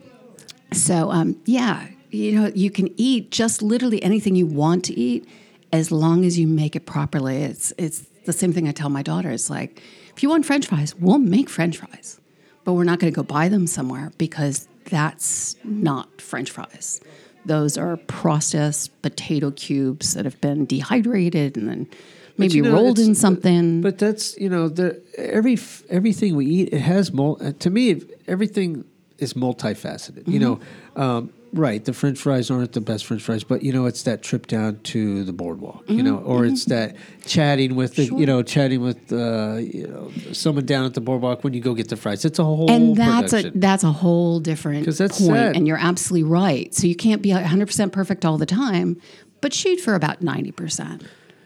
So 0.72 1.10
um, 1.10 1.40
yeah 1.44 1.86
you 2.10 2.32
know 2.32 2.50
you 2.54 2.70
can 2.70 2.88
eat 2.96 3.30
just 3.30 3.62
literally 3.62 4.02
anything 4.02 4.34
you 4.34 4.46
want 4.46 4.84
to 4.84 4.98
eat 4.98 5.26
as 5.72 5.90
long 5.90 6.24
as 6.24 6.38
you 6.38 6.46
make 6.46 6.76
it 6.76 6.86
properly. 6.86 7.42
It's 7.42 7.72
it's 7.78 8.06
the 8.24 8.32
same 8.32 8.52
thing 8.52 8.68
i 8.68 8.72
tell 8.72 8.90
my 8.90 9.02
daughter. 9.02 9.30
It's 9.30 9.50
like 9.50 9.82
if 10.14 10.22
you 10.22 10.28
want 10.28 10.46
french 10.46 10.66
fries 10.66 10.94
we'll 10.94 11.18
make 11.18 11.48
french 11.48 11.78
fries 11.78 12.20
but 12.64 12.74
we're 12.74 12.84
not 12.84 12.98
going 12.98 13.12
to 13.12 13.16
go 13.16 13.22
buy 13.22 13.48
them 13.48 13.66
somewhere 13.66 14.12
because 14.18 14.68
that's 14.84 15.56
not 15.64 16.20
french 16.20 16.50
fries. 16.50 17.00
Those 17.44 17.76
are 17.76 17.96
processed 17.96 19.02
potato 19.02 19.50
cubes 19.50 20.14
that 20.14 20.24
have 20.24 20.40
been 20.40 20.64
dehydrated 20.64 21.56
and 21.56 21.68
then 21.68 21.88
maybe 22.36 22.54
you 22.54 22.62
know, 22.62 22.72
rolled 22.72 22.98
in 22.98 23.14
something. 23.14 23.80
But 23.80 23.98
that's 23.98 24.38
you 24.38 24.48
know 24.48 24.68
the 24.68 25.02
every 25.16 25.58
everything 25.88 26.36
we 26.36 26.46
eat 26.46 26.72
it 26.72 26.80
has 26.80 27.12
mul- 27.12 27.38
uh, 27.40 27.52
to 27.58 27.70
me 27.70 28.02
everything 28.26 28.84
is 29.18 29.34
multifaceted. 29.34 30.26
You 30.26 30.38
know, 30.38 30.60
um, 30.96 31.32
right? 31.52 31.84
The 31.84 31.92
French 31.92 32.18
fries 32.18 32.50
aren't 32.50 32.72
the 32.72 32.80
best 32.80 33.06
French 33.06 33.22
fries, 33.22 33.44
but 33.44 33.62
you 33.62 33.72
know 33.72 33.86
it's 33.86 34.02
that 34.02 34.22
trip 34.22 34.46
down 34.46 34.80
to 34.84 35.24
the 35.24 35.32
boardwalk. 35.32 35.84
You 35.88 36.02
know, 36.02 36.18
or 36.18 36.44
it's 36.44 36.64
that 36.66 36.96
chatting 37.26 37.76
with 37.76 37.96
the 37.96 38.04
you 38.04 38.26
know 38.26 38.42
chatting 38.42 38.80
with 38.80 39.12
uh, 39.12 39.56
you 39.58 39.86
know 39.86 40.10
someone 40.32 40.66
down 40.66 40.84
at 40.84 40.94
the 40.94 41.00
boardwalk 41.00 41.44
when 41.44 41.54
you 41.54 41.60
go 41.60 41.74
get 41.74 41.88
the 41.88 41.96
fries. 41.96 42.24
It's 42.24 42.38
a 42.38 42.44
whole 42.44 42.70
and 42.70 42.96
that's 42.96 43.32
a 43.32 43.50
that's 43.50 43.84
a 43.84 43.92
whole 43.92 44.40
different 44.40 44.86
that's 44.86 44.98
point, 45.20 45.36
sad. 45.36 45.56
and 45.56 45.66
you're 45.66 45.78
absolutely 45.78 46.28
right. 46.28 46.74
So 46.74 46.86
you 46.86 46.96
can't 46.96 47.22
be 47.22 47.32
100 47.32 47.66
percent 47.66 47.92
perfect 47.92 48.24
all 48.24 48.38
the 48.38 48.46
time, 48.46 49.00
but 49.40 49.52
shoot 49.52 49.80
for 49.80 49.94
about 49.94 50.22
90 50.22 50.52
percent. 50.52 51.02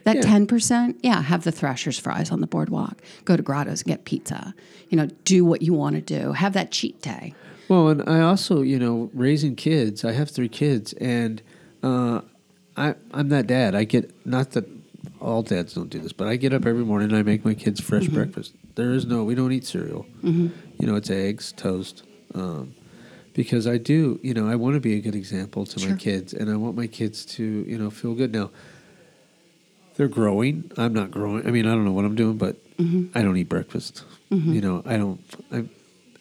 That 0.07 0.17
Yeah. 0.17 0.23
10 0.23 0.47
percent, 0.47 1.01
yeah, 1.03 1.21
have 1.21 1.43
the 1.45 1.51
Thrasher's 1.53 1.99
fries 1.99 2.31
on 2.31 2.41
the 2.41 2.47
boardwalk. 2.47 3.03
Go 3.25 3.37
to 3.37 3.43
Grotto's 3.43 3.83
and 3.83 3.89
get 3.89 4.05
pizza. 4.05 4.55
You 4.89 4.97
know, 4.97 5.09
do 5.25 5.45
what 5.45 5.63
you 5.63 5.75
want 5.75 5.97
to 5.97 6.01
do. 6.01 6.33
Have 6.33 6.53
that 6.55 6.71
cheat 6.71 7.03
day. 7.03 7.35
Well, 7.69 7.89
and 7.89 8.09
I 8.09 8.21
also, 8.21 8.63
you 8.63 8.79
know, 8.79 9.11
raising 9.13 9.57
kids. 9.57 10.05
I 10.05 10.13
have 10.13 10.31
three 10.31 10.49
kids, 10.49 10.93
and 10.95 11.43
uh, 11.83 12.21
I 12.77 12.95
I'm 13.13 13.31
that 13.31 13.49
dad. 13.49 13.75
I 13.75 13.83
get 13.83 14.15
not 14.25 14.53
that 14.53 14.65
all 15.21 15.43
dads 15.43 15.75
don't 15.75 15.91
do 15.91 15.99
this, 15.99 16.13
but 16.13 16.29
I 16.29 16.37
get 16.37 16.53
up 16.53 16.65
every 16.67 16.85
morning 16.85 17.09
and 17.09 17.19
I 17.19 17.23
make 17.23 17.45
my 17.45 17.55
kids 17.55 17.81
fresh 17.81 18.05
Mm-hmm. 18.05 18.15
breakfast. 18.15 18.55
There 18.77 18.93
is 18.93 19.07
no, 19.07 19.25
we 19.25 19.35
don't 19.35 19.51
eat 19.53 19.65
cereal. 19.67 20.07
You 20.23 20.53
know, 20.87 20.95
it's 20.95 21.11
eggs, 21.11 21.51
toast. 21.53 22.05
Um, 22.35 22.75
because 23.33 23.67
I 23.67 23.79
do, 23.79 24.21
you 24.23 24.35
know, 24.35 24.47
I 24.49 24.55
want 24.55 24.75
to 24.75 24.81
be 24.81 24.95
a 24.95 25.01
good 25.01 25.15
example 25.17 25.65
to 25.67 25.81
Sure. 25.81 25.91
my 25.91 25.97
kids, 25.97 26.33
and 26.35 26.49
I 26.51 26.57
want 26.57 26.77
my 26.77 26.87
kids 26.87 27.25
to, 27.37 27.43
you 27.67 27.77
know, 27.79 27.91
feel 27.91 28.15
good. 28.15 28.33
Now, 28.33 28.51
they're 29.97 30.09
growing. 30.09 30.71
I'm 30.77 30.93
not 30.93 31.11
growing. 31.11 31.47
I 31.47 31.51
mean, 31.51 31.67
I 31.67 31.71
don't 31.71 31.85
know 31.85 31.93
what 31.93 32.05
I'm 32.05 32.15
doing, 32.17 32.37
but 32.39 32.57
Mm-hmm. 32.77 33.17
I 33.17 33.23
don't 33.23 33.39
eat 33.39 33.49
breakfast. 33.49 34.05
You 34.29 34.61
know, 34.61 34.83
I 34.85 34.99
don't. 34.99 35.19
I, 35.51 35.65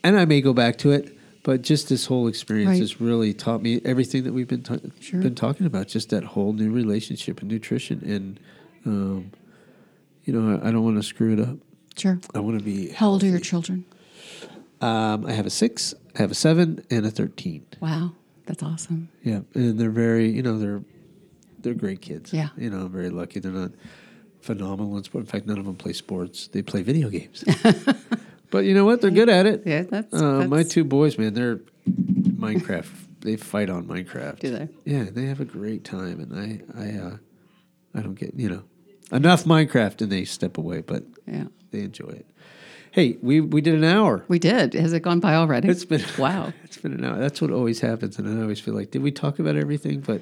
and 0.05 0.17
I 0.17 0.23
may 0.23 0.39
go 0.39 0.53
back 0.53 0.77
to 0.77 0.91
it, 0.91 1.17
but 1.43 1.63
just 1.63 1.89
this 1.89 2.05
whole 2.05 2.27
experience 2.29 2.69
Right. 2.69 2.79
has 2.79 3.01
really 3.01 3.33
taught 3.33 3.61
me 3.61 3.81
everything 3.83 4.23
that 4.23 4.31
we've 4.31 4.47
been 4.47 4.63
ta- 4.63 4.77
Sure. 5.01 5.19
been 5.21 5.35
talking 5.35 5.65
about. 5.65 5.89
Just 5.89 6.11
that 6.11 6.23
whole 6.23 6.53
new 6.53 6.71
relationship 6.71 7.41
and 7.41 7.51
nutrition, 7.51 8.01
and 8.05 8.39
um, 8.85 9.31
you 10.23 10.31
know, 10.31 10.57
I, 10.63 10.69
I 10.69 10.71
don't 10.71 10.85
want 10.85 10.95
to 10.95 11.03
screw 11.03 11.33
it 11.33 11.41
up. 11.41 11.57
Sure. 11.97 12.19
I 12.33 12.39
want 12.39 12.57
to 12.57 12.63
be. 12.63 12.91
How 12.91 13.09
old 13.09 13.21
are 13.23 13.27
your 13.27 13.39
children? 13.39 13.83
Um, 14.79 15.25
I 15.25 15.33
have 15.33 15.45
a 15.45 15.49
six, 15.49 15.93
I 16.15 16.19
have 16.19 16.31
a 16.31 16.35
seven, 16.35 16.85
and 16.89 17.05
a 17.05 17.11
thirteen. 17.11 17.65
Wow, 17.81 18.13
that's 18.45 18.63
awesome. 18.63 19.09
Yeah, 19.23 19.41
and 19.53 19.77
they're 19.77 19.89
very, 19.89 20.29
you 20.31 20.41
know, 20.41 20.57
they're 20.57 20.81
they're 21.65 21.73
great 21.73 22.01
kids. 22.01 22.31
Yeah. 22.31 22.49
you 22.57 22.69
know, 22.69 22.85
I'm 22.85 22.91
very 22.91 23.09
lucky. 23.09 23.41
They're 23.41 23.51
not 23.51 23.71
phenomenal 24.39 24.95
in 24.97 25.03
sport. 25.03 25.23
In 25.23 25.27
fact, 25.27 25.45
none 25.47 25.57
of 25.59 25.65
them 25.65 25.75
play 25.75 25.91
sports. 25.93 26.47
They 26.47 26.61
play 26.61 26.81
video 26.83 27.09
games. 27.09 27.43
but 28.51 28.59
you 28.65 28.73
know 28.73 28.85
what? 28.85 29.01
They're 29.01 29.11
good 29.11 29.27
at 29.29 29.45
it. 29.45 29.63
Yeah, 29.65 29.81
that's- 29.83 30.13
uh, 30.21 30.47
my 30.47 30.63
two 30.63 30.83
boys, 30.85 31.17
man. 31.17 31.33
They're 31.33 31.59
Minecraft. 31.89 32.87
they 33.21 33.35
fight 33.35 33.69
on 33.69 33.85
Minecraft. 33.85 34.39
Do 34.39 34.51
they? 34.51 34.69
Yeah, 34.85 35.05
they 35.11 35.25
have 35.25 35.39
a 35.41 35.45
great 35.45 35.83
time, 35.83 36.19
and 36.19 36.31
I, 36.33 36.79
I, 36.79 36.87
uh, 37.05 37.17
I 37.95 38.01
don't 38.01 38.15
get 38.15 38.33
you 38.35 38.49
know 38.49 38.63
enough 39.11 39.43
Minecraft, 39.45 40.01
and 40.01 40.11
they 40.11 40.25
step 40.25 40.57
away, 40.57 40.81
but 40.81 41.03
Yeah. 41.27 41.45
they 41.71 41.79
enjoy 41.81 42.09
it. 42.09 42.25
Hey, 42.91 43.17
we 43.21 43.41
we 43.41 43.61
did 43.61 43.73
an 43.75 43.83
hour. 43.83 44.23
We 44.27 44.39
did. 44.39 44.73
Has 44.73 44.93
it 44.93 45.01
gone 45.01 45.19
by 45.19 45.35
already? 45.35 45.67
It's 45.69 45.85
been 45.85 46.03
wow. 46.17 46.53
It's 46.63 46.77
been 46.77 46.93
an 46.93 47.03
hour. 47.03 47.17
That's 47.19 47.41
what 47.41 47.51
always 47.51 47.79
happens, 47.81 48.17
and 48.19 48.27
I 48.27 48.41
always 48.41 48.59
feel 48.59 48.73
like, 48.73 48.91
did 48.91 49.01
we 49.01 49.11
talk 49.11 49.39
about 49.39 49.55
everything? 49.55 49.99
But 50.01 50.21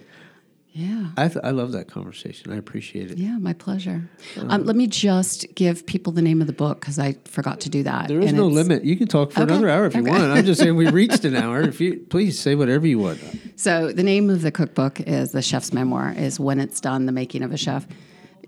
Yeah. 0.75 1.09
I 1.17 1.27
th- 1.27 1.43
I 1.43 1.51
love 1.51 1.71
that 1.73 1.87
conversation. 1.87 2.51
I 2.51 2.55
appreciate 2.57 3.11
it. 3.11 3.19
Yeah, 3.19 3.37
my 3.37 3.53
pleasure. 3.53 4.09
Um, 4.37 4.63
let 4.63 4.75
me 4.75 4.87
just 4.87 5.45
give 5.53 5.85
people 5.85 6.11
the 6.13 6.23
name 6.23 6.41
of 6.41 6.47
the 6.47 6.53
book 6.53 6.79
because 6.79 6.97
I 6.97 7.13
forgot 7.25 7.61
to 7.61 7.69
do 7.69 7.83
that. 7.83 8.07
There 8.07 8.19
is 8.19 8.29
And 8.29 8.37
no 8.37 8.47
limit. 8.47 8.83
You 8.83 8.95
can 8.97 9.07
talk 9.07 9.31
for 9.31 9.43
Okay, 9.43 9.51
another 9.53 9.69
hour 9.69 9.85
if 9.85 9.93
you 9.95 10.03
want. 10.03 10.23
I'm 10.23 10.43
just 10.45 10.59
saying 10.59 10.75
we 10.75 10.89
reached 11.01 11.25
an 11.25 11.35
hour. 11.35 11.61
If 11.61 11.79
you 11.79 11.99
please 12.09 12.39
say 12.39 12.55
whatever 12.55 12.87
you 12.87 12.97
want. 12.97 13.19
So 13.55 13.91
the 13.93 14.01
name 14.01 14.31
of 14.31 14.41
the 14.41 14.51
cookbook 14.51 14.99
is 15.01 15.31
The 15.31 15.43
Chef's 15.43 15.73
Memoir. 15.73 16.15
Is 16.17 16.39
When 16.39 16.59
It's 16.59 16.81
Done: 16.81 17.05
The 17.05 17.11
Making 17.11 17.43
of 17.43 17.51
a 17.51 17.57
Chef. 17.57 17.85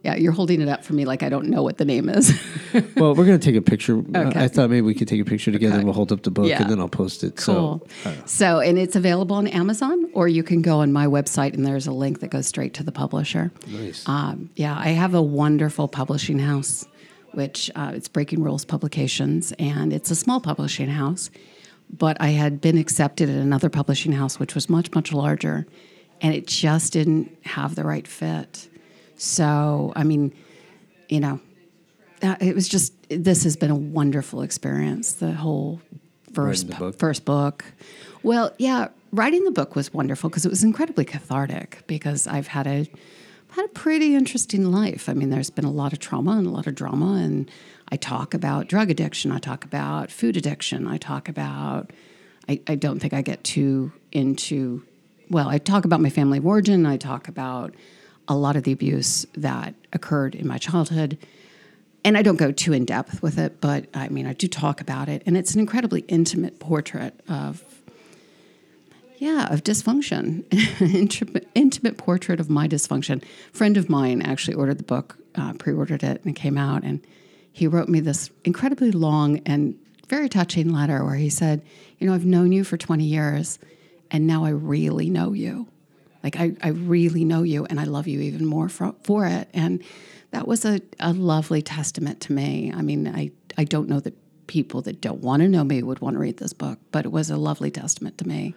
Yeah, 0.06 0.14
you're 0.16 0.34
holding 0.34 0.62
it 0.62 0.70
up 0.70 0.84
for 0.86 0.94
me 0.94 1.04
like 1.04 1.24
I 1.24 1.30
don't 1.30 1.48
know 1.48 1.64
what 1.64 1.78
the 1.80 1.86
name 1.86 2.10
is. 2.10 2.32
Well, 2.98 3.16
we're 3.16 3.26
gonna 3.26 3.40
take 3.40 3.56
a 3.56 3.62
picture. 3.62 3.98
Okay. 4.00 4.40
I, 4.44 4.48
thought 4.50 4.70
maybe 4.70 4.82
we 4.82 4.94
could 4.94 5.08
take 5.08 5.22
a 5.22 5.26
picture 5.26 5.50
together. 5.52 5.76
and 5.78 5.86
We'll 5.86 5.94
hold 5.94 6.12
up 6.12 6.24
the 6.24 6.30
book 6.32 6.48
Yeah. 6.48 6.62
and 6.62 6.70
then 6.70 6.80
I'll 6.80 6.90
post 6.90 7.24
it. 7.24 7.38
cool. 7.38 7.88
So 8.04 8.14
So, 8.26 8.60
and 8.60 8.78
it's 8.78 8.96
available 8.98 9.36
on 9.38 9.48
Amazon, 9.48 10.10
or 10.14 10.28
you 10.28 10.44
can 10.44 10.62
go 10.62 10.80
on 10.82 10.92
my 10.92 11.08
website 11.08 11.54
and 11.54 11.66
there's 11.66 11.88
a 11.88 11.92
link 11.94 12.20
that 12.20 12.28
goes 12.32 12.48
straight 12.48 12.74
to 12.76 12.84
the 12.84 12.92
publisher. 12.92 13.52
nice. 13.68 14.08
Um, 14.08 14.50
yeah, 14.58 14.76
I 14.78 14.90
have 14.90 15.14
a 15.16 15.22
wonderful 15.22 15.88
publishing 15.88 16.38
house, 16.38 16.86
which 17.32 17.72
uh, 17.76 17.92
it's 17.96 18.10
Breaking 18.10 18.44
Rules 18.44 18.66
Publications, 18.66 19.54
and 19.58 19.92
it's 19.94 20.12
a 20.12 20.16
small 20.16 20.40
publishing 20.42 20.90
house. 20.90 21.32
But 21.90 22.18
I 22.20 22.30
had 22.30 22.60
been 22.62 22.78
accepted 22.78 23.30
at 23.30 23.38
another 23.38 23.70
publishing 23.70 24.12
house, 24.12 24.38
which 24.38 24.54
was 24.54 24.70
much, 24.70 24.94
much 24.94 25.14
larger, 25.14 25.66
and 26.22 26.34
it 26.36 26.46
just 26.48 26.92
didn't 26.94 27.32
have 27.46 27.76
the 27.76 27.84
right 27.84 28.08
fit. 28.08 28.68
So, 29.18 29.94
I 29.96 30.04
mean, 30.04 30.34
you 31.10 31.20
know, 31.20 31.40
it 32.22 32.56
was 32.56 32.68
just 32.68 32.94
this 33.10 33.44
has 33.44 33.56
been 33.56 33.72
a 33.72 33.76
wonderful 33.76 34.42
experience. 34.42 35.14
The 35.14 35.32
whole 35.32 35.82
first 36.34 36.68
the 36.68 36.76
book? 36.76 37.00
first 37.00 37.26
book. 37.26 37.66
Well, 38.24 38.54
yeah, 38.58 38.88
writing 39.12 39.44
the 39.44 39.52
book 39.52 39.76
was 39.76 39.94
wonderful 39.94 40.30
because 40.30 40.46
it 40.46 40.50
was 40.50 40.64
incredibly 40.64 41.06
cathartic. 41.06 41.84
Because 41.88 42.28
I've 42.28 42.48
had 42.48 42.68
a 42.68 42.88
had 43.52 43.66
a 43.66 43.70
pretty 43.70 44.16
interesting 44.16 44.72
life. 44.72 45.08
I 45.08 45.14
mean, 45.14 45.30
there's 45.30 45.50
been 45.50 45.66
a 45.66 45.72
lot 45.72 45.94
of 45.94 46.00
trauma 46.00 46.32
and 46.32 46.46
a 46.46 46.50
lot 46.50 46.68
of 46.68 46.76
drama, 46.76 47.14
and 47.14 47.50
I 47.90 47.96
talk 47.96 48.34
about 48.34 48.68
drug 48.68 48.90
addiction. 48.90 49.32
I 49.32 49.40
talk 49.40 49.64
about 49.64 50.12
food 50.12 50.38
addiction. 50.38 50.88
I 50.88 50.98
talk 50.98 51.30
about. 51.30 51.92
I, 52.48 52.62
I 52.68 52.76
don't 52.76 53.00
think 53.00 53.14
I 53.14 53.22
get 53.22 53.44
too 53.44 53.92
into. 54.12 54.84
Well, 55.30 55.50
I 55.50 55.58
talk 55.58 55.86
about 55.86 56.02
my 56.02 56.10
family 56.10 56.38
of 56.38 56.46
origin. 56.46 56.86
I 56.86 56.98
talk 56.98 57.28
about 57.28 57.74
a 58.28 58.36
lot 58.36 58.56
of 58.56 58.64
the 58.64 58.72
abuse 58.72 59.26
that 59.36 59.76
occurred 59.94 60.36
in 60.36 60.48
my 60.48 60.58
childhood 60.58 61.18
and 62.06 62.16
I 62.16 62.22
don't 62.22 62.36
go 62.36 62.52
too 62.52 62.72
in 62.72 62.86
depth 62.86 63.24
with 63.24 63.40
it, 63.40 63.60
but 63.60 63.88
I 63.96 64.10
mean, 64.10 64.28
I 64.28 64.34
do 64.34 64.48
talk 64.48 64.80
about 64.80 65.10
it, 65.10 65.24
and 65.26 65.36
it's 65.36 65.56
an 65.56 65.60
incredibly 65.60 66.02
intimate 66.02 66.60
portrait 66.60 67.20
of, 67.28 67.64
yeah, 69.18 69.52
of 69.52 69.64
dysfunction, 69.64 70.46
intimate, 70.94 71.48
intimate 71.56 71.98
portrait 71.98 72.40
of 72.40 72.48
my 72.48 72.68
dysfunction. 72.68 73.24
A 73.24 73.58
friend 73.58 73.76
of 73.76 73.90
mine 73.90 74.22
actually 74.22 74.54
ordered 74.54 74.78
the 74.78 74.84
book, 74.84 75.18
uh, 75.34 75.54
pre-ordered 75.54 76.04
it, 76.04 76.24
and 76.24 76.38
it 76.38 76.40
came 76.40 76.60
out, 76.60 76.84
and 76.84 77.04
he 77.52 77.66
wrote 77.66 77.90
me 77.90 78.02
this 78.02 78.30
incredibly 78.44 78.92
long 78.92 79.40
and 79.48 79.76
very 80.08 80.30
touching 80.30 80.72
letter 80.72 81.04
where 81.04 81.16
he 81.16 81.32
said, 81.32 81.64
"You 81.98 82.06
know, 82.06 82.14
I've 82.14 82.26
known 82.26 82.52
you 82.52 82.64
for 82.64 82.78
20 82.78 83.04
years, 83.04 83.58
and 84.12 84.28
now 84.28 84.46
I 84.46 84.50
really 84.50 85.10
know 85.10 85.34
you." 85.34 85.66
Like 86.26 86.40
I, 86.40 86.54
I 86.64 86.70
really 86.70 87.24
know 87.24 87.44
you 87.44 87.66
and 87.66 87.80
I 87.80 87.84
love 87.84 88.08
you 88.08 88.20
even 88.20 88.48
more 88.48 88.68
for, 88.68 88.96
for 89.04 89.28
it. 89.28 89.48
And 89.54 89.84
that 90.32 90.48
was 90.48 90.66
a, 90.66 90.82
a 91.00 91.14
lovely 91.14 91.62
testament 91.62 92.20
to 92.22 92.34
me. 92.34 92.74
I 92.76 92.82
mean, 92.82 93.08
I, 93.08 93.30
I 93.60 93.64
don't 93.64 93.88
know 93.88 94.00
that 94.00 94.16
people 94.48 94.82
that 94.82 95.02
don't 95.02 95.22
want 95.22 95.44
to 95.44 95.48
know 95.48 95.64
me 95.64 95.84
would 95.84 96.00
want 96.00 96.16
to 96.16 96.20
read 96.20 96.38
this 96.38 96.52
book, 96.52 96.80
but 96.92 97.06
it 97.06 97.12
was 97.12 97.30
a 97.30 97.38
lovely 97.38 97.70
testament 97.70 98.18
to 98.18 98.28
me 98.28 98.56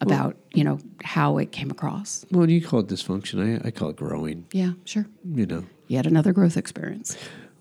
about, 0.00 0.36
you 0.54 0.64
know, 0.64 0.78
how 1.04 1.36
it 1.36 1.52
came 1.52 1.70
across. 1.70 2.24
well, 2.30 2.48
you 2.48 2.66
call 2.66 2.80
it 2.80 2.86
dysfunction. 2.86 3.62
I, 3.62 3.68
I 3.68 3.70
call 3.70 3.90
it 3.90 3.96
growing. 3.96 4.46
Yeah, 4.50 4.72
sure. 4.86 5.04
You 5.22 5.44
know. 5.44 5.64
Yet 5.88 6.06
another 6.06 6.32
growth 6.32 6.56
experience. 6.56 7.18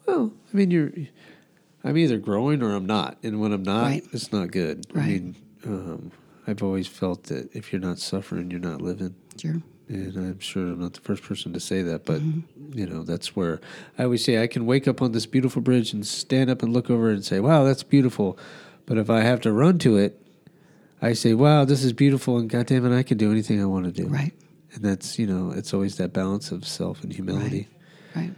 Well, 0.07 0.31
I 0.53 0.57
mean, 0.57 0.71
you're. 0.71 0.91
I'm 1.83 1.97
either 1.97 2.17
growing 2.19 2.63
or 2.63 2.73
I'm 2.73 2.85
not, 2.85 3.17
and 3.21 3.41
when 3.41 3.51
I'm 3.51 3.63
not, 3.63 3.83
Right. 3.83 4.03
it's 4.13 4.31
not 4.31 4.51
good. 4.51 4.85
I 4.95 4.99
mean, 5.07 5.35
um, 5.65 6.11
I've 6.47 6.63
always 6.63 6.87
felt 6.87 7.23
that 7.25 7.53
if 7.55 7.73
you're 7.73 7.81
not 7.81 7.99
suffering, 7.99 8.49
you're 8.49 8.59
not 8.59 8.81
living. 8.81 9.15
And 9.43 10.15
I'm 10.15 10.39
sure 10.39 10.63
I'm 10.63 10.79
not 10.79 10.93
the 10.93 11.01
first 11.01 11.23
person 11.23 11.51
to 11.53 11.59
say 11.59 11.81
that, 11.81 12.05
but 12.05 12.21
Mm-hmm. 12.21 12.77
you 12.79 12.85
know 12.87 13.03
that's 13.03 13.35
where 13.35 13.59
I 13.97 14.03
always 14.05 14.23
say 14.23 14.41
I 14.41 14.47
can 14.47 14.65
wake 14.65 14.87
up 14.87 15.01
on 15.01 15.11
this 15.11 15.25
beautiful 15.25 15.61
bridge 15.61 15.91
and 15.93 16.05
stand 16.07 16.49
up 16.49 16.63
and 16.63 16.71
look 16.71 16.89
over 16.89 17.09
and 17.09 17.25
say, 17.25 17.39
"Wow, 17.41 17.63
that's 17.65 17.83
beautiful." 17.83 18.37
But 18.85 18.97
if 18.97 19.09
I 19.09 19.21
have 19.21 19.41
to 19.41 19.51
run 19.51 19.77
to 19.79 19.97
it, 19.97 20.17
I 21.01 21.13
say, 21.13 21.33
"Wow, 21.33 21.65
this 21.65 21.83
is 21.83 21.91
beautiful," 21.93 22.37
and 22.37 22.49
goddamn 22.49 22.85
it, 22.85 22.97
I 22.97 23.03
can 23.03 23.17
do 23.17 23.31
anything 23.31 23.61
I 23.61 23.65
want 23.65 23.85
to 23.85 23.91
do. 23.91 24.07
Right. 24.07 24.33
And 24.73 24.83
that's 24.83 25.19
you 25.19 25.27
know, 25.27 25.51
it's 25.51 25.73
always 25.73 25.97
that 25.97 26.13
balance 26.13 26.51
of 26.51 26.65
self 26.65 27.03
and 27.03 27.11
humility. 27.11 27.67
Right. 28.15 28.33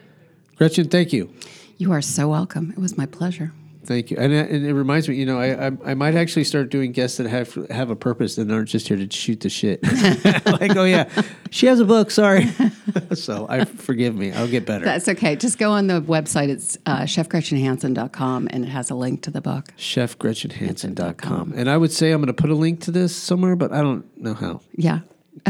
Gretchen, 0.56 0.89
thank 0.89 1.14
you. 1.14 1.30
You 1.78 1.91
are 1.91 2.01
so 2.01 2.30
welcome. 2.30 2.72
It 2.72 2.80
was 2.80 2.97
my 2.97 3.06
pleasure. 3.06 3.51
Thank 3.86 4.11
you, 4.11 4.17
and, 4.17 4.31
it- 4.34 4.49
and 4.49 4.65
it 4.65 4.73
reminds 4.73 5.07
me. 5.09 5.15
You 5.15 5.25
know, 5.25 5.39
I, 5.39 5.67
I 5.67 5.71
I 5.86 5.93
might 5.93 6.15
actually 6.15 6.43
start 6.45 6.69
doing 6.69 6.91
guests 6.91 7.17
that 7.17 7.27
have 7.27 7.53
have 7.69 7.89
a 7.89 7.95
purpose 7.95 8.38
and 8.38 8.51
aren't 8.51 8.69
just 8.69 8.88
here 8.88 8.97
to 8.97 9.09
shoot 9.11 9.41
the 9.41 9.49
shit. 9.49 9.81
like, 10.45 10.75
oh 10.75 10.86
yeah, 10.86 11.09
she 11.51 11.65
has 11.67 11.79
a 11.79 11.86
book. 11.86 12.11
Sorry, 12.11 12.47
so 13.13 13.45
I 13.49 13.65
forgive 13.65 14.15
me. 14.15 14.31
I'll 14.31 14.47
get 14.47 14.65
better. 14.65 14.86
That's 14.86 15.07
okay. 15.09 15.36
Just 15.36 15.57
go 15.57 15.71
on 15.71 15.88
the 15.88 16.01
website. 16.01 16.49
It's 16.49 16.77
uh, 16.86 17.01
chefgretchenhanson.com 17.01 18.47
and 18.51 18.63
it 18.65 18.69
has 18.69 18.89
a 18.89 18.95
link 18.95 19.21
to 19.23 19.31
the 19.31 19.41
book. 19.41 19.67
ChefGretchenHanson.com. 19.77 21.53
And 21.55 21.69
I 21.69 21.77
would 21.77 21.91
say 21.91 22.11
I'm 22.11 22.21
going 22.21 22.27
to 22.27 22.34
put 22.41 22.49
a 22.49 22.55
link 22.55 22.81
to 22.81 22.91
this 22.91 23.15
somewhere, 23.15 23.55
but 23.55 23.71
I 23.71 23.81
don't 23.81 24.05
know 24.17 24.34
how. 24.34 24.61
Yeah. 24.75 24.99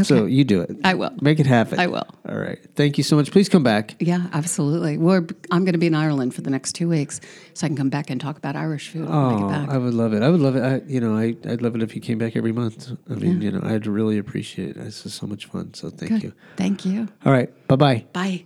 So 0.02 0.24
you 0.24 0.44
do 0.44 0.60
it. 0.60 0.76
I 0.82 0.94
will. 0.94 1.12
Make 1.20 1.40
it 1.40 1.46
happen. 1.46 1.78
I 1.78 1.86
will. 1.86 2.06
All 2.28 2.36
right. 2.38 2.58
Thank 2.74 2.98
you 2.98 3.04
so 3.04 3.16
much. 3.16 3.30
Please 3.30 3.48
come 3.48 3.62
back. 3.62 3.94
Yeah, 4.00 4.26
absolutely. 4.32 4.98
We're, 4.98 5.26
I'm 5.50 5.64
going 5.64 5.72
to 5.72 5.78
be 5.78 5.86
in 5.86 5.94
Ireland 5.94 6.34
for 6.34 6.40
the 6.40 6.50
next 6.50 6.72
two 6.72 6.88
weeks, 6.88 7.20
so 7.52 7.66
I 7.66 7.68
can 7.68 7.76
come 7.76 7.90
back 7.90 8.10
and 8.10 8.20
talk 8.20 8.36
about 8.36 8.56
Irish 8.56 8.90
food 8.90 9.06
Oh. 9.08 9.48
I 9.68 9.78
would 9.78 9.94
love 9.94 10.12
it. 10.12 10.22
I 10.22 10.30
would 10.30 10.40
love 10.40 10.56
it. 10.56 10.62
I, 10.62 10.80
you 10.90 11.00
know, 11.00 11.16
I, 11.16 11.36
I'd 11.48 11.62
love 11.62 11.76
it 11.76 11.82
if 11.82 11.94
you 11.94 12.00
came 12.00 12.18
back 12.18 12.34
every 12.36 12.52
month. 12.52 12.90
I 13.10 13.14
mean, 13.14 13.40
you 13.40 13.52
know, 13.52 13.60
I'd 13.62 13.86
really 13.86 14.18
appreciate 14.18 14.70
it. 14.70 14.76
This 14.76 15.06
is 15.06 15.14
so 15.14 15.26
much 15.26 15.46
fun. 15.46 15.74
So 15.74 15.90
thank 15.90 16.12
Good. 16.12 16.22
you. 16.22 16.32
Thank 16.56 16.84
you. 16.84 17.08
All 17.24 17.32
right. 17.32 17.50
Bye 17.68 17.76
bye. 17.76 18.06
Bye. 18.12 18.44